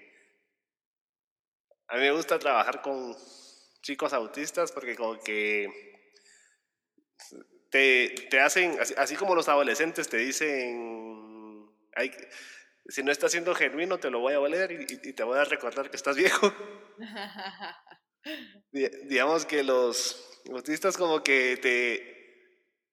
[1.88, 3.16] a mí me gusta trabajar con
[3.82, 5.70] chicos autistas porque como que
[7.70, 12.12] te, te hacen, así, como los adolescentes te dicen, hay,
[12.88, 15.44] si no estás siendo genuino te lo voy a valer y, y te voy a
[15.44, 16.54] recordar que estás viejo.
[18.72, 22.16] digamos que los autistas como que te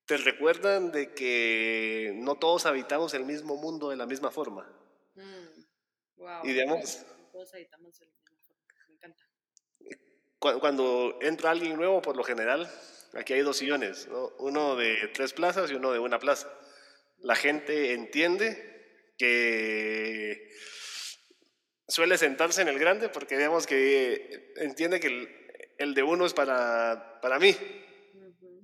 [0.06, 4.70] te recuerdan de que no todos habitamos el mismo mundo de la misma forma.
[6.16, 6.44] wow.
[6.44, 8.54] Mm, y digamos, todos habitamos el mismo.
[8.88, 9.24] Me encanta.
[10.60, 12.70] Cuando entra alguien nuevo, por lo general,
[13.14, 14.08] aquí hay dos sillones,
[14.38, 16.52] uno de tres plazas y uno de una plaza.
[17.18, 20.50] La gente entiende que
[21.88, 25.28] suele sentarse en el grande porque digamos que entiende que el,
[25.78, 27.56] el de uno es para, para mí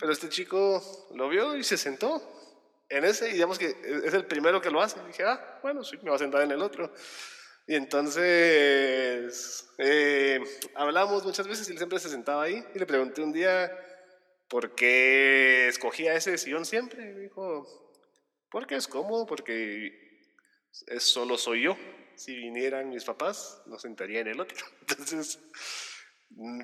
[0.01, 0.83] pero este chico
[1.15, 2.23] lo vio y se sentó
[2.89, 4.99] en ese, y digamos que es el primero que lo hace.
[5.05, 6.93] Y dije, ah, bueno, sí, me va a sentar en el otro.
[7.67, 10.41] Y entonces eh,
[10.75, 12.65] hablamos muchas veces y él siempre se sentaba ahí.
[12.75, 13.71] Y le pregunté un día
[14.49, 17.11] por qué escogía ese sillón siempre.
[17.11, 17.65] Y me dijo,
[18.51, 20.23] porque es cómodo, porque
[20.89, 21.77] es, solo soy yo.
[22.17, 24.67] Si vinieran mis papás, lo sentaría en el otro.
[24.81, 25.39] Entonces,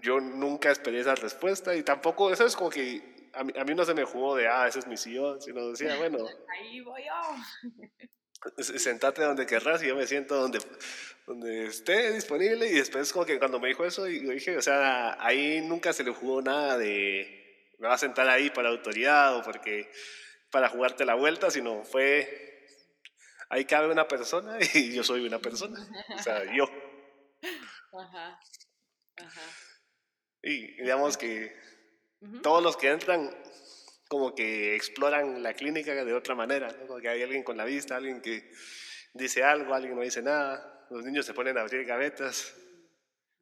[0.03, 3.75] yo nunca esperé esa respuesta y tampoco, eso es como que a mí, a mí
[3.75, 6.19] no se me jugó de, ah, ese es mi sillón, sino decía, bueno.
[6.49, 8.63] Ahí voy yo.
[8.63, 10.61] Sentate donde querrás y yo me siento donde,
[11.27, 12.67] donde esté disponible.
[12.69, 16.05] Y después, como que cuando me dijo eso, y dije, o sea, ahí nunca se
[16.05, 17.37] le jugó nada de,
[17.79, 19.91] me va a sentar ahí para autoridad o porque
[20.51, 22.67] para jugarte la vuelta, sino fue,
[23.51, 25.79] ahí cabe una persona y yo soy una persona.
[26.15, 26.65] O sea, yo.
[27.93, 28.41] Ajá.
[29.17, 29.43] Ajá.
[30.43, 31.57] Y digamos que
[32.43, 33.31] todos los que entran
[34.09, 36.87] como que exploran la clínica de otra manera, ¿no?
[36.87, 38.51] Como que hay alguien con la vista, alguien que
[39.13, 42.55] dice algo, alguien no dice nada, los niños se ponen a abrir gavetas.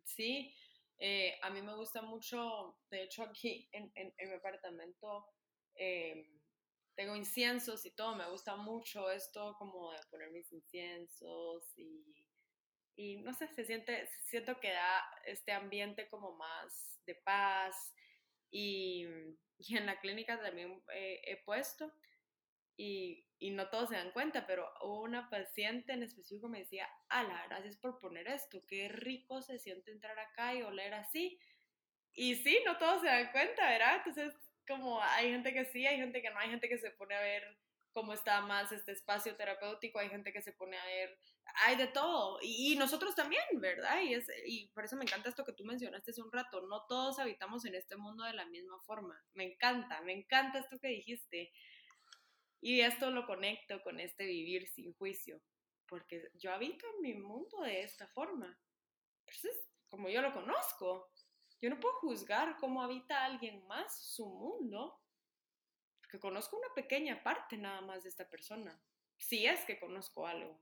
[0.05, 0.55] Sí,
[0.99, 5.27] eh, a mí me gusta mucho, de hecho aquí en, en, mi apartamento
[5.75, 6.25] em,
[6.95, 12.15] tengo inciensos y todo, me gusta mucho esto como de poner mis inciensos y,
[12.97, 17.93] y no sé, se siente, siento que da este ambiente como más de paz,
[18.55, 19.05] y,
[19.59, 21.93] y en la clínica también he puesto.
[22.77, 27.45] Y, y no todos se dan cuenta, pero una paciente en específico me decía, ala,
[27.49, 31.39] gracias por poner esto, qué rico se siente entrar acá y oler así.
[32.13, 33.97] Y sí, no todos se dan cuenta, ¿verdad?
[33.99, 34.35] Entonces,
[34.67, 37.21] como hay gente que sí, hay gente que no, hay gente que se pone a
[37.21, 37.43] ver
[37.95, 41.17] cómo está más este espacio terapéutico, hay gente que se pone a ver,
[41.65, 44.03] hay de todo, y, nosotros también, ¿verdad?
[44.03, 46.85] Y, es, y por eso me encanta esto que tú mencionaste hace un rato, no
[46.87, 50.89] todos habitamos en este mundo de la misma forma, me encanta, me encanta esto que
[50.89, 51.53] dijiste,
[52.61, 55.41] y esto lo conecto con este vivir sin juicio,
[55.87, 58.59] porque yo habito en mi mundo de esta forma,
[59.27, 61.11] entonces, como yo lo conozco,
[61.63, 65.01] yo no puedo juzgar cómo habita alguien más su mundo
[66.15, 68.81] que conozco una pequeña parte nada más de esta persona,
[69.17, 70.57] si es que conozco algo.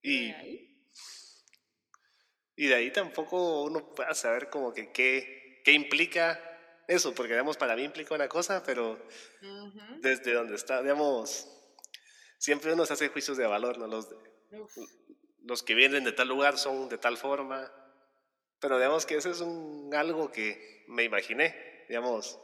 [0.00, 0.88] Y de ahí,
[2.56, 6.40] y de ahí tampoco uno puede saber como que qué, qué implica
[6.88, 9.06] eso, porque digamos, para mí implica una cosa, pero
[10.00, 11.46] desde donde está, digamos,
[12.38, 13.86] siempre uno se hace juicios de valor, ¿no?
[13.86, 14.08] Los,
[15.42, 17.70] los que vienen de tal lugar son de tal forma,
[18.60, 22.38] pero digamos que eso es un, algo que me imaginé, digamos.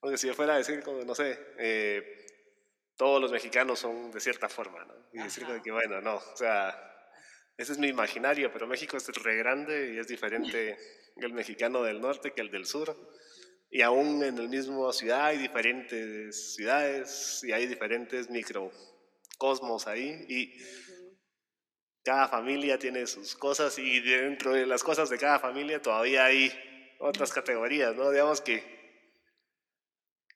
[0.00, 2.26] Porque si yo fuera a decir, como, no sé, eh,
[2.96, 4.94] todos los mexicanos son de cierta forma, ¿no?
[5.12, 6.76] Y decir que, bueno, no, o sea,
[7.56, 10.78] ese es mi imaginario, pero México es re grande y es diferente
[11.16, 12.96] el mexicano del norte que el del sur.
[13.70, 20.24] Y aún en el mismo ciudad hay diferentes ciudades y hay diferentes microcosmos ahí.
[20.28, 20.54] Y
[22.04, 26.52] cada familia tiene sus cosas y dentro de las cosas de cada familia todavía hay
[27.00, 28.10] otras categorías, ¿no?
[28.10, 28.77] Digamos que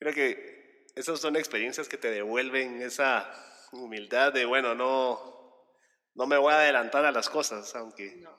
[0.02, 3.32] Creo que esas son experiencias que te devuelven esa
[3.70, 5.70] humildad de, bueno, no,
[6.16, 8.16] no me voy a adelantar a las cosas, aunque...
[8.16, 8.36] No.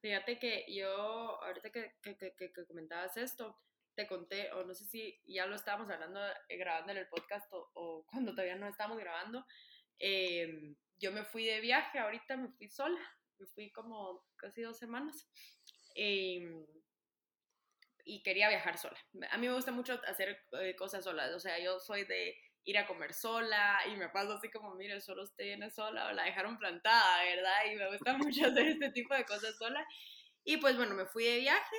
[0.00, 3.60] Fíjate que yo, ahorita que, que, que, comentabas esto,
[3.94, 7.46] te conté, o no sé si ya lo estábamos hablando, eh, grabando en el podcast
[7.52, 9.44] o, cuando todavía no estábamos grabando,
[9.98, 13.00] em, yo me fui de viaje, ahorita me fui sola,
[13.38, 15.28] me fui como casi dos semanas.
[15.94, 16.64] Eh,
[18.08, 18.98] y quería viajar sola.
[19.30, 22.78] A mí me gusta mucho hacer eh, cosas solas, o sea, yo soy de ir
[22.78, 26.24] a comer sola y me paso así como, mire, solo usted viene sola o la
[26.24, 27.66] dejaron plantada, ¿verdad?
[27.70, 29.86] Y me gusta mucho hacer este tipo de cosas sola.
[30.42, 31.76] Y pues bueno, me fui de viaje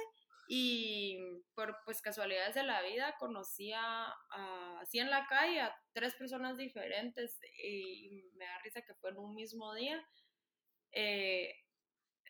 [0.47, 1.17] y
[1.55, 4.13] por pues casualidades de la vida conocí a,
[4.81, 9.17] así en la calle a tres personas diferentes y me da risa que fue en
[9.17, 9.99] un mismo día.
[10.91, 11.55] Eh,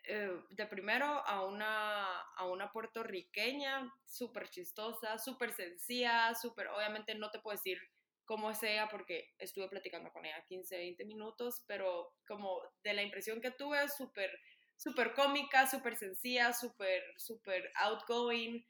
[0.07, 7.29] eh, de primero a una, a una puertorriqueña súper chistosa, súper sencilla, súper, obviamente no
[7.31, 7.79] te puedo decir
[8.25, 13.01] cómo es ella porque estuve platicando con ella 15, 20 minutos, pero como de la
[13.01, 14.31] impresión que tuve, súper,
[14.77, 18.63] súper cómica, súper sencilla, súper, súper outgoing.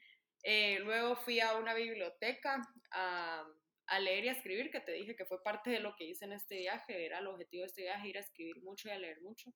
[0.44, 2.62] Eh, luego fui a una biblioteca
[2.92, 3.46] a,
[3.88, 6.26] a leer y a escribir, que te dije que fue parte de lo que hice
[6.26, 9.00] en este viaje, era el objetivo de este viaje, ir a escribir mucho y a
[9.00, 9.52] leer mucho.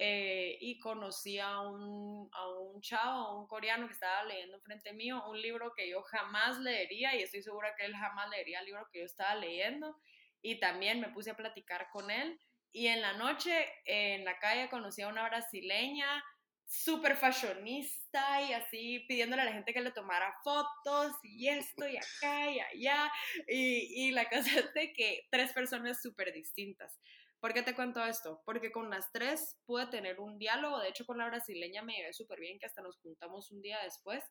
[0.00, 4.92] Eh, y conocí a un, a un chavo, a un coreano que estaba leyendo frente
[4.92, 8.66] mío un libro que yo jamás leería y estoy segura que él jamás leería el
[8.66, 9.96] libro que yo estaba leyendo
[10.40, 12.38] y también me puse a platicar con él.
[12.70, 16.22] Y en la noche en la calle conocí a una brasileña
[16.64, 21.96] súper fashionista y así pidiéndole a la gente que le tomara fotos y esto y
[21.96, 23.10] acá y allá
[23.48, 27.00] y, y la cosa es de que tres personas súper distintas
[27.40, 28.42] ¿Por qué te cuento esto?
[28.44, 32.12] Porque con las tres pude tener un diálogo, de hecho con la brasileña me llevé
[32.12, 34.24] súper bien, que hasta nos juntamos un día después,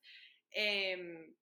[0.51, 1.33] em,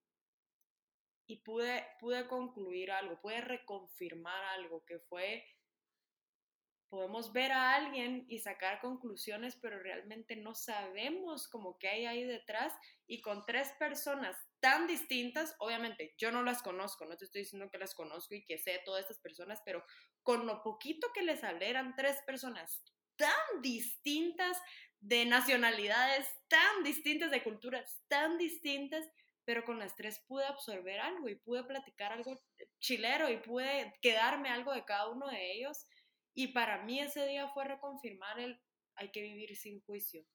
[1.27, 5.43] y pude, pude concluir algo, pude reconfirmar algo que fue,
[6.95, 12.23] podemos ver a alguien y sacar conclusiones, pero realmente no sabemos como qué hay ahí
[12.23, 12.71] detrás,
[13.05, 17.69] y con tres personas tan distintas, obviamente yo no las conozco, no te estoy diciendo
[17.69, 19.83] que las conozco y que sé todas estas personas, pero
[20.23, 22.81] con lo poquito que les hablé eran tres personas
[23.17, 24.57] tan distintas
[25.01, 29.05] de nacionalidades, tan distintas de culturas, tan distintas,
[29.43, 32.39] pero con las tres pude absorber algo y pude platicar algo
[32.79, 35.85] chilero y pude quedarme algo de cada uno de ellos.
[36.35, 38.61] Y para mí ese día fue reconfirmar el
[38.95, 40.25] hay que vivir sin juicio.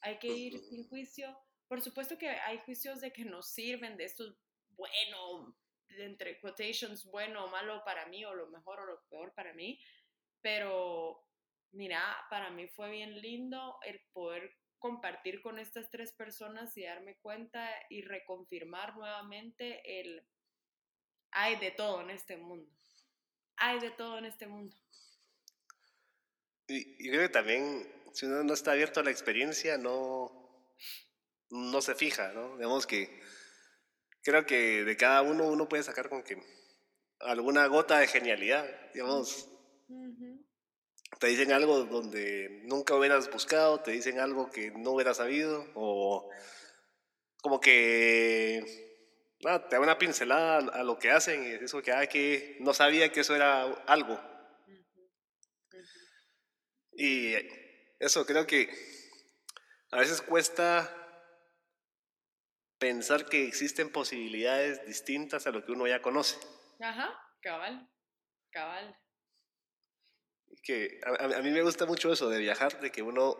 [0.00, 1.36] Hay que ir sin juicio.
[1.68, 4.36] Por supuesto que hay juicios de que nos sirven, de esto
[4.70, 5.56] bueno,
[5.88, 9.80] entre quotations, bueno o malo para mí, o lo mejor o lo peor para mí,
[10.40, 11.24] pero
[11.72, 12.00] mira,
[12.30, 17.68] para mí fue bien lindo el poder compartir con estas tres personas y darme cuenta
[17.90, 20.26] y reconfirmar nuevamente el
[21.32, 22.70] hay de todo en este mundo.
[23.58, 24.74] Hay de todo en este mundo.
[26.68, 30.46] Y, y creo que también, si uno no está abierto a la experiencia, no,
[31.50, 32.56] no se fija, ¿no?
[32.56, 33.20] Digamos que
[34.22, 36.42] creo que de cada uno uno puede sacar con que
[37.20, 39.48] alguna gota de genialidad, digamos.
[41.20, 46.28] Te dicen algo donde nunca hubieras buscado, te dicen algo que no hubieras sabido, o
[47.40, 48.85] como que
[49.40, 52.56] nada, te da una pincelada a, lo que hacen y es eso que, ah, que
[52.60, 54.20] no sabía que eso era algo.
[56.92, 57.34] Y
[57.98, 58.70] eso creo que
[59.90, 60.90] a veces cuesta
[62.78, 66.38] pensar que existen posibilidades distintas a lo que uno ya conoce.
[66.80, 67.88] Ajá, cabal,
[68.50, 68.98] cabal.
[70.62, 73.36] Que a, mí me gusta mucho eso de viajar, de que uno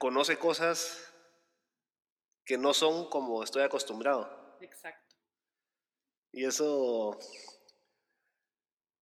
[0.00, 1.12] conoce cosas
[2.46, 4.56] que no son como estoy acostumbrado.
[4.62, 5.14] Exacto.
[6.32, 7.18] Y eso,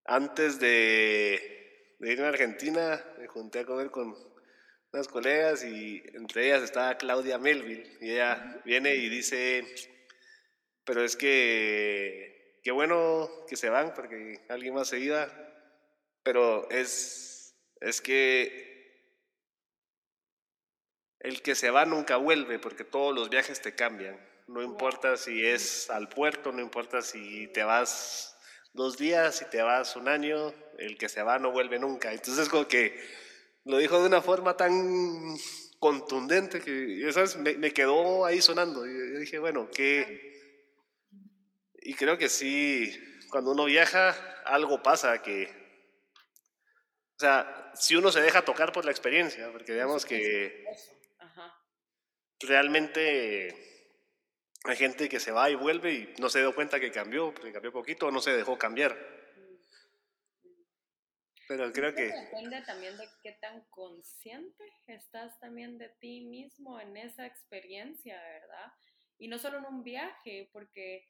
[0.05, 4.13] antes de, de irme a Argentina, me junté a comer con
[4.93, 9.65] unas colegas y entre ellas estaba Claudia Melville y ella viene y dice,
[10.83, 15.29] pero es que qué bueno que se van porque alguien más se iba,
[16.25, 18.68] pero es, es que
[21.21, 24.19] el que se va nunca vuelve porque todos los viajes te cambian.
[24.47, 28.37] No importa si es al puerto, no importa si te vas
[28.73, 32.13] dos días, si te vas un año, el que se va no vuelve nunca.
[32.13, 32.99] Entonces como que
[33.65, 35.37] lo dijo de una forma tan
[35.79, 37.37] contundente que, ¿sabes?
[37.37, 38.87] Me, me quedó ahí sonando.
[38.87, 40.29] Y yo dije, bueno, ¿qué?
[41.83, 42.93] Y creo que sí,
[43.31, 45.49] cuando uno viaja, algo pasa que,
[47.17, 50.65] o sea, si uno se deja tocar por la experiencia, porque digamos que
[52.41, 53.55] realmente
[54.65, 57.53] hay gente que se va y vuelve y no se dio cuenta que cambió, que
[57.53, 58.97] cambió poquito o no se dejó cambiar.
[61.49, 62.13] Pero creo que...
[62.13, 68.73] Depende también de qué tan consciente estás también de ti mismo en esa experiencia, ¿verdad?
[69.19, 71.07] Y no solo en un viaje, porque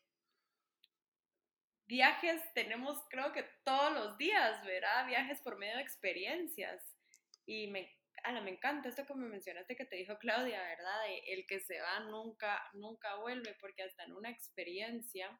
[1.86, 5.06] viajes tenemos creo que todos los días, ¿verdad?
[5.08, 6.96] Viajes por medio de experiencias.
[7.44, 7.97] Y me,
[8.32, 11.02] me encanta esto que me mencionaste que te dijo Claudia, ¿verdad?
[11.26, 15.38] el que se va nunca, nunca vuelve, porque hasta en una experiencia,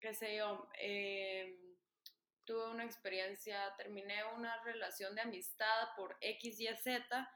[0.00, 1.56] qué sé yo, eh,
[2.44, 7.28] tuve una experiencia, terminé una relación de amistad por X, Y, Z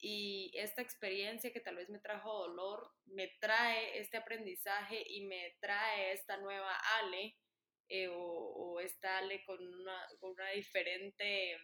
[0.00, 5.56] y esta experiencia que tal vez me trajo dolor, me trae este aprendizaje y me
[5.60, 7.36] trae esta nueva Ale
[7.88, 11.58] eh, o, esta Ale con una, con una diferente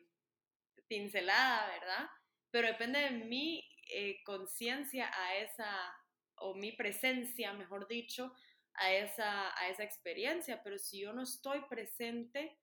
[0.88, 2.08] pincelada, ¿verdad?
[2.50, 5.94] Pero depende de mi eh, conciencia a esa,
[6.36, 8.32] o mi presencia, mejor dicho,
[8.74, 10.62] a esa, a esa experiencia.
[10.62, 12.58] Pero si yo no estoy presente,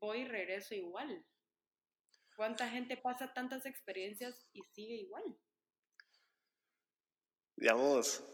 [0.00, 1.24] voy y regreso igual.
[2.36, 5.24] ¿Cuánta gente pasa tantas experiencias y sigue igual?
[7.56, 8.24] Digamos,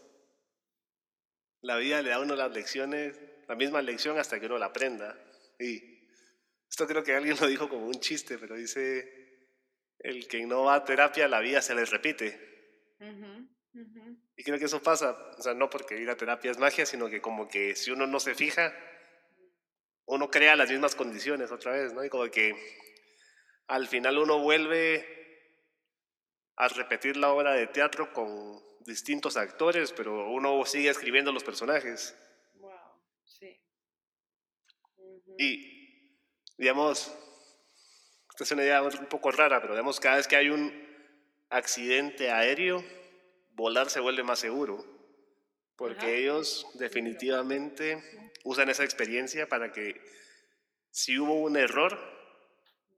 [1.61, 4.67] la vida le da a uno las lecciones, la misma lección hasta que uno la
[4.67, 5.17] aprenda.
[5.59, 5.98] Y
[6.79, 9.43] esto creo que alguien lo dijo como un chiste, pero dice,
[9.99, 12.39] el que no va a terapia, la vida se le repite.
[14.37, 17.09] Y creo que eso pasa, o sea, no porque ir a terapia es magia, sino
[17.09, 18.73] que como que si uno no se fija,
[20.05, 22.01] uno crea las mismas condiciones otra vez, ¿no?
[22.05, 22.55] Y como que
[23.67, 25.05] al final uno vuelve
[26.55, 32.17] a repetir la obra de teatro con distintos actores, pero uno sigue escribiendo los personajes.
[32.53, 32.71] Wow,
[33.25, 33.61] sí.
[35.37, 35.78] Y,
[36.59, 37.11] digamos,
[38.29, 40.71] esta es una idea un poco rara, pero digamos, cada vez que hay un
[41.49, 42.83] accidente aéreo,
[43.53, 44.85] volar se vuelve más seguro,
[45.77, 50.01] porque ellos definitivamente usan esa experiencia para que
[50.91, 51.97] si hubo un error,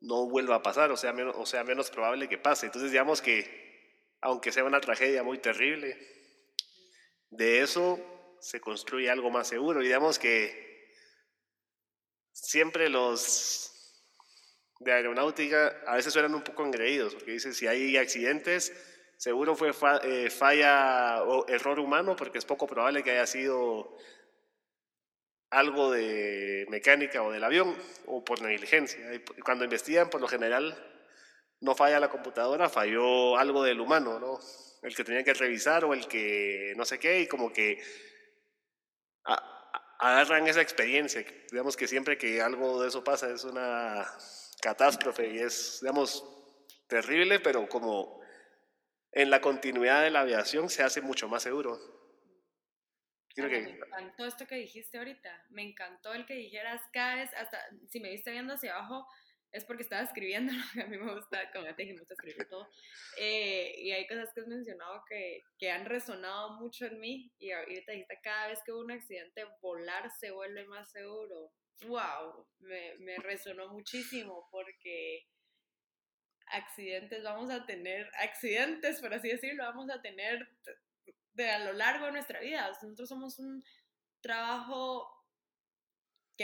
[0.02, 2.66] no vuelva a pasar, o sea, menos, o sea, menos probable que pase.
[2.66, 6.00] Entonces, digamos que, aunque sea una tragedia muy terrible,
[7.30, 8.00] de eso
[8.40, 9.82] se construye algo más seguro.
[9.82, 10.71] Y digamos que
[12.32, 13.72] siempre los
[14.80, 18.74] de aeronáutica a veces suenan un poco engreídos, porque dicen si hay accidentes,
[19.18, 19.72] seguro fue
[20.04, 23.96] eh, falla o error humano, porque es poco probable que haya sido
[25.52, 27.76] algo de mecánica o del avión
[28.08, 29.00] o por negligencia.
[29.44, 30.76] Cuando investigan, por lo general,
[31.60, 34.40] no falla la computadora, falló algo del humano, ¿no?
[34.82, 37.80] El que tenía que revisar o el que no sé qué, y como que
[40.02, 41.24] agarran esa experiencia.
[41.52, 44.06] Digamos que siempre que algo de eso pasa es una
[44.60, 46.26] catástrofe y es, digamos,
[46.88, 48.20] terrible, pero como
[49.12, 51.80] en la continuidad de la aviación se hace mucho más seguro.
[53.38, 55.46] Me encantó esto que dijiste ahorita.
[55.52, 59.08] Me encantó el que dijeras cada vez, hasta si me viste viendo hacia abajo,
[59.52, 60.52] es porque estaba escribiendo,
[60.84, 62.70] a mí me gusta, como te dije, me gusta escribir todo,
[63.18, 67.52] eh, y hay cosas que has mencionado que, que, han resonado mucho en mí, y
[67.52, 71.52] ahorita dijiste, cada vez que hubo un accidente, volar se vuelve más seguro.
[71.88, 72.48] ¡Wow!
[72.60, 75.26] Me, me resonó muchísimo porque
[76.52, 80.48] accidentes vamos a tener, accidentes, por así decirlo, vamos a tener
[81.34, 82.68] de a lo largo de nuestra vida.
[82.82, 83.64] Nosotros somos un
[84.22, 85.21] trabajo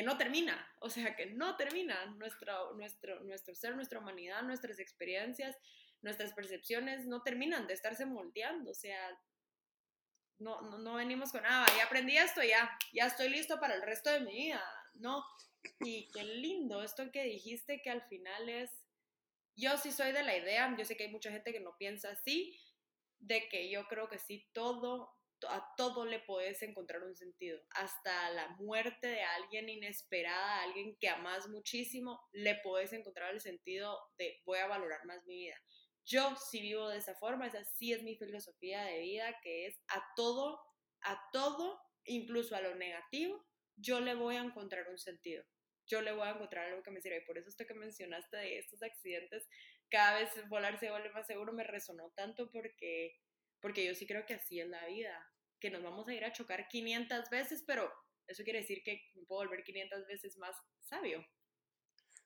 [0.02, 5.56] no termina, o sea, que no termina nuestro, nuestro, nuestro ser, nuestra humanidad, nuestras experiencias,
[6.02, 9.20] nuestras percepciones no terminan de estarse moldeando, o sea,
[10.40, 14.12] no, no, venimos con, ah, ya aprendí esto, ya, ya estoy listo para el resto
[14.12, 14.64] de mi vida,
[14.96, 15.26] no,
[15.80, 18.72] y qué lindo esto que dijiste que al final es,
[19.56, 22.12] yo sí soy de la idea, yo sé que hay mucha gente que no piensa
[22.12, 22.60] así,
[23.20, 25.17] de que yo creo que sí, todo
[25.50, 27.60] a todo le puedes encontrar un sentido.
[27.72, 34.00] Hasta la muerte de alguien inesperada, alguien que amas muchísimo, le puedes encontrar el sentido
[34.18, 35.56] de voy a valorar más mi vida.
[36.06, 39.78] Yo sí vivo de esa forma, esa sí es mi filosofía de vida, que es
[39.90, 40.60] a todo,
[41.02, 43.46] a todo, incluso a lo negativo,
[43.76, 45.44] yo le voy a encontrar un sentido.
[45.86, 47.18] Yo le voy a encontrar algo que me sirva.
[47.18, 49.48] Y por eso esto que mencionaste de estos accidentes,
[49.90, 53.16] cada vez volar se vuelve más seguro, me resonó tanto porque
[53.62, 56.34] porque yo sí creo que así es la vida, que nos vamos a ir a
[56.34, 57.92] chocar 500 veces, pero
[58.28, 61.26] eso quiere decir que puedo volver 500 veces más sabio.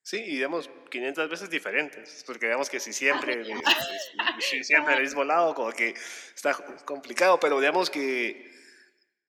[0.03, 3.43] Sí, y digamos 500 veces diferentes, porque digamos que si siempre,
[4.39, 5.93] si, siempre al mismo lado, como que
[6.35, 6.53] está
[6.85, 8.51] complicado, pero digamos que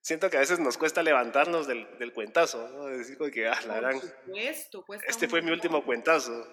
[0.00, 2.86] siento que a veces nos cuesta levantarnos del, del cuentazo, ¿no?
[2.86, 4.00] Decir que, ah, la gran...
[4.00, 6.48] Supuesto, este fue mi último cuentazo.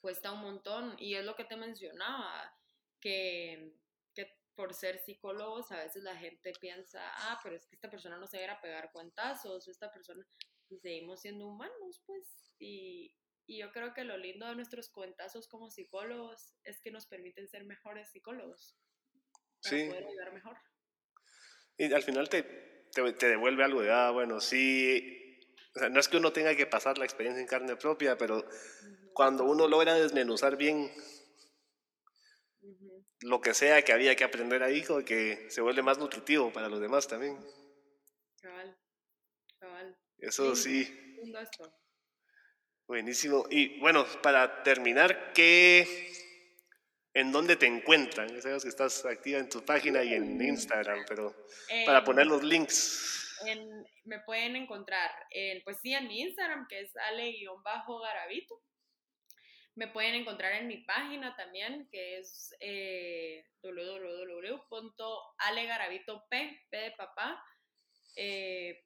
[0.00, 2.54] Cuesta un montón, y es lo que te mencionaba,
[3.00, 3.74] que
[4.54, 8.26] por ser psicólogos, a veces la gente piensa, ah, pero es que esta persona no
[8.26, 10.26] se va a pegar cuentazos, esta persona,
[10.68, 13.14] y seguimos siendo humanos, pues, y,
[13.46, 17.48] y, yo creo que lo lindo de nuestros cuentazos como psicólogos es que nos permiten
[17.48, 18.76] ser mejores psicólogos,
[19.62, 19.86] para sí.
[19.88, 20.56] poder ayudar mejor.
[21.76, 22.42] Y al final te,
[22.92, 25.40] te, te devuelve algo de, ah, bueno, sí,
[25.74, 28.44] o sea, no es que uno tenga que pasar la experiencia en carne propia, pero
[29.12, 30.92] cuando uno logra desmenuzar bien
[33.20, 36.68] lo que sea que había que aprender ahí, como que se vuelve más nutritivo para
[36.68, 37.38] los demás también.
[38.40, 38.76] Cabal,
[39.58, 39.98] cabal.
[40.18, 41.00] Eso sí.
[42.86, 43.46] Buenísimo.
[43.50, 46.12] Y bueno, para terminar, ¿qué,
[47.14, 48.28] ¿en dónde te encuentran?
[48.42, 51.34] Sabes que estás activa en tu página y en Instagram, pero
[51.86, 53.38] para poner los links.
[54.04, 58.62] me pueden encontrar, en, pues sí, en mi Instagram, que es ale-garavito.
[59.76, 63.44] Me pueden encontrar en mi página también, que es eh,
[68.16, 68.84] eh,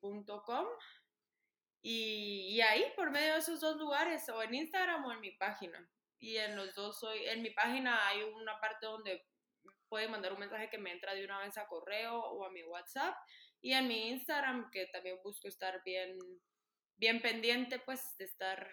[1.82, 5.88] y, ahí, por medio de esos dos lugares, o en Instagram o en mi página.
[6.18, 9.24] Y en los dos soy, en mi página hay una parte donde
[9.88, 12.62] pueden mandar un mensaje que me entra de una vez a correo o a mi
[12.64, 13.16] WhatsApp.
[13.60, 16.18] Y en mi Instagram, que también busco estar bien,
[16.96, 18.68] bien pendiente, pues, de estar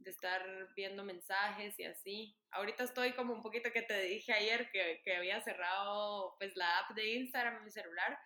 [0.00, 0.42] de estar
[0.74, 2.36] viendo mensajes y así.
[2.50, 6.78] Ahorita estoy como un poquito que te dije ayer que, que había cerrado pues la
[6.78, 8.18] app de Instagram en mi celular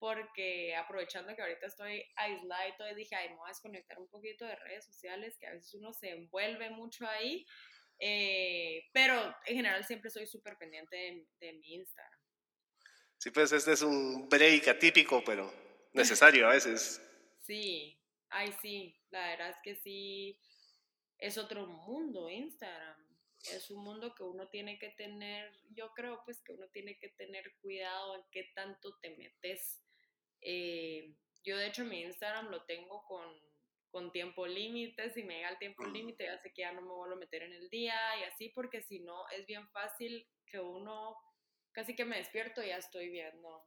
[0.00, 4.08] porque aprovechando que ahorita estoy aislada y todo, dije, ay, me voy a desconectar un
[4.08, 7.46] poquito de redes sociales, que a veces uno se envuelve mucho ahí,
[7.98, 9.14] eh, pero
[9.44, 12.18] en general siempre soy súper pendiente de, de, mi Instagram.
[13.18, 15.52] Sí, pues este es un break atípico, pero
[15.92, 17.02] necesario a veces.
[17.46, 20.40] sí, ay, sí, la verdad es que sí
[21.20, 22.96] es otro mundo Instagram.
[23.52, 27.08] Es un mundo que uno tiene que tener, yo creo pues que uno tiene que
[27.10, 29.82] tener cuidado en qué tanto te metes.
[30.42, 31.14] Eh,
[31.44, 33.24] yo de hecho mi Instagram lo tengo con,
[33.90, 36.92] con tiempo límite, si me llega el tiempo límite ya sé que ya no me
[36.92, 40.60] vuelvo a meter en el día y así porque si no es bien fácil que
[40.60, 41.16] uno
[41.72, 43.66] casi que me despierto y ya estoy viendo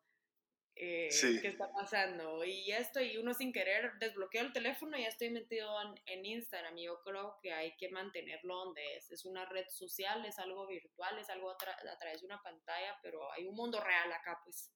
[0.75, 1.09] eh,
[1.41, 2.43] qué está pasando.
[2.43, 5.69] Y esto, y uno sin querer desbloquea el teléfono y ya estoy metido
[6.05, 6.77] en, Instagram.
[6.77, 9.11] Y yo creo que hay que mantenerlo donde es.
[9.11, 13.31] Es una red social, es algo virtual, es algo a, través de una pantalla, pero
[13.33, 14.71] hay un mundo real acá, pues.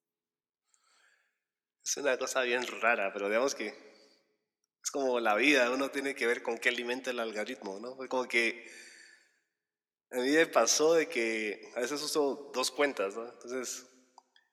[1.84, 6.28] Es una cosa bien rara, pero digamos que es como la vida, uno tiene que
[6.28, 7.96] ver con qué alimenta el algoritmo, ¿no?
[8.08, 8.70] Como que
[10.12, 13.30] a mí me pasó de que a veces uso dos cuentas, ¿no?
[13.30, 13.97] Entonces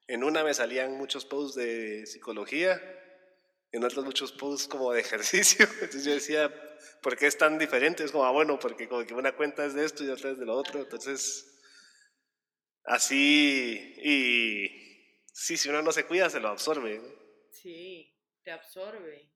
[0.06, 2.80] en una me salían muchos posts de psicología,
[3.72, 5.66] en otros muchos posts como de ejercicio.
[5.80, 6.52] Entonces yo decía,
[7.02, 8.04] ¿por qué es tan diferente?
[8.04, 10.38] Es como, ah, bueno, porque como que una cuenta es de esto y otra es
[10.38, 10.80] de lo otro.
[10.80, 11.60] Entonces,
[12.84, 14.68] así, y
[15.32, 17.00] sí, si uno no se cuida, se lo absorbe.
[17.50, 19.30] Sí, te absorbe,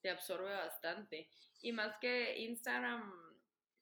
[0.00, 1.28] te absorbe bastante.
[1.62, 3.12] Y más que Instagram,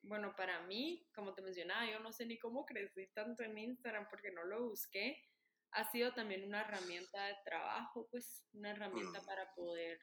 [0.03, 4.09] bueno, para mí, como te mencionaba, yo no sé ni cómo crecí tanto en Instagram
[4.09, 5.28] porque no lo busqué.
[5.73, 9.99] Ha sido también una herramienta de trabajo, pues una herramienta para poder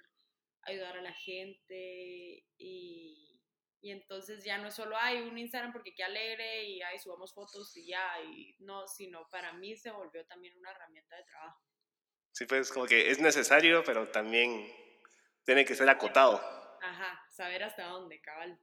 [0.63, 3.41] ayudar a la gente y,
[3.81, 7.33] y entonces ya no es solo hay un Instagram porque qué alegre y ahí subamos
[7.33, 11.61] fotos y ya, y no, sino para mí se volvió también una herramienta de trabajo.
[12.31, 14.67] Sí, pues como que es necesario, pero también
[15.45, 16.41] tiene que ser acotado.
[16.81, 18.59] Ajá, saber hasta dónde, cabal.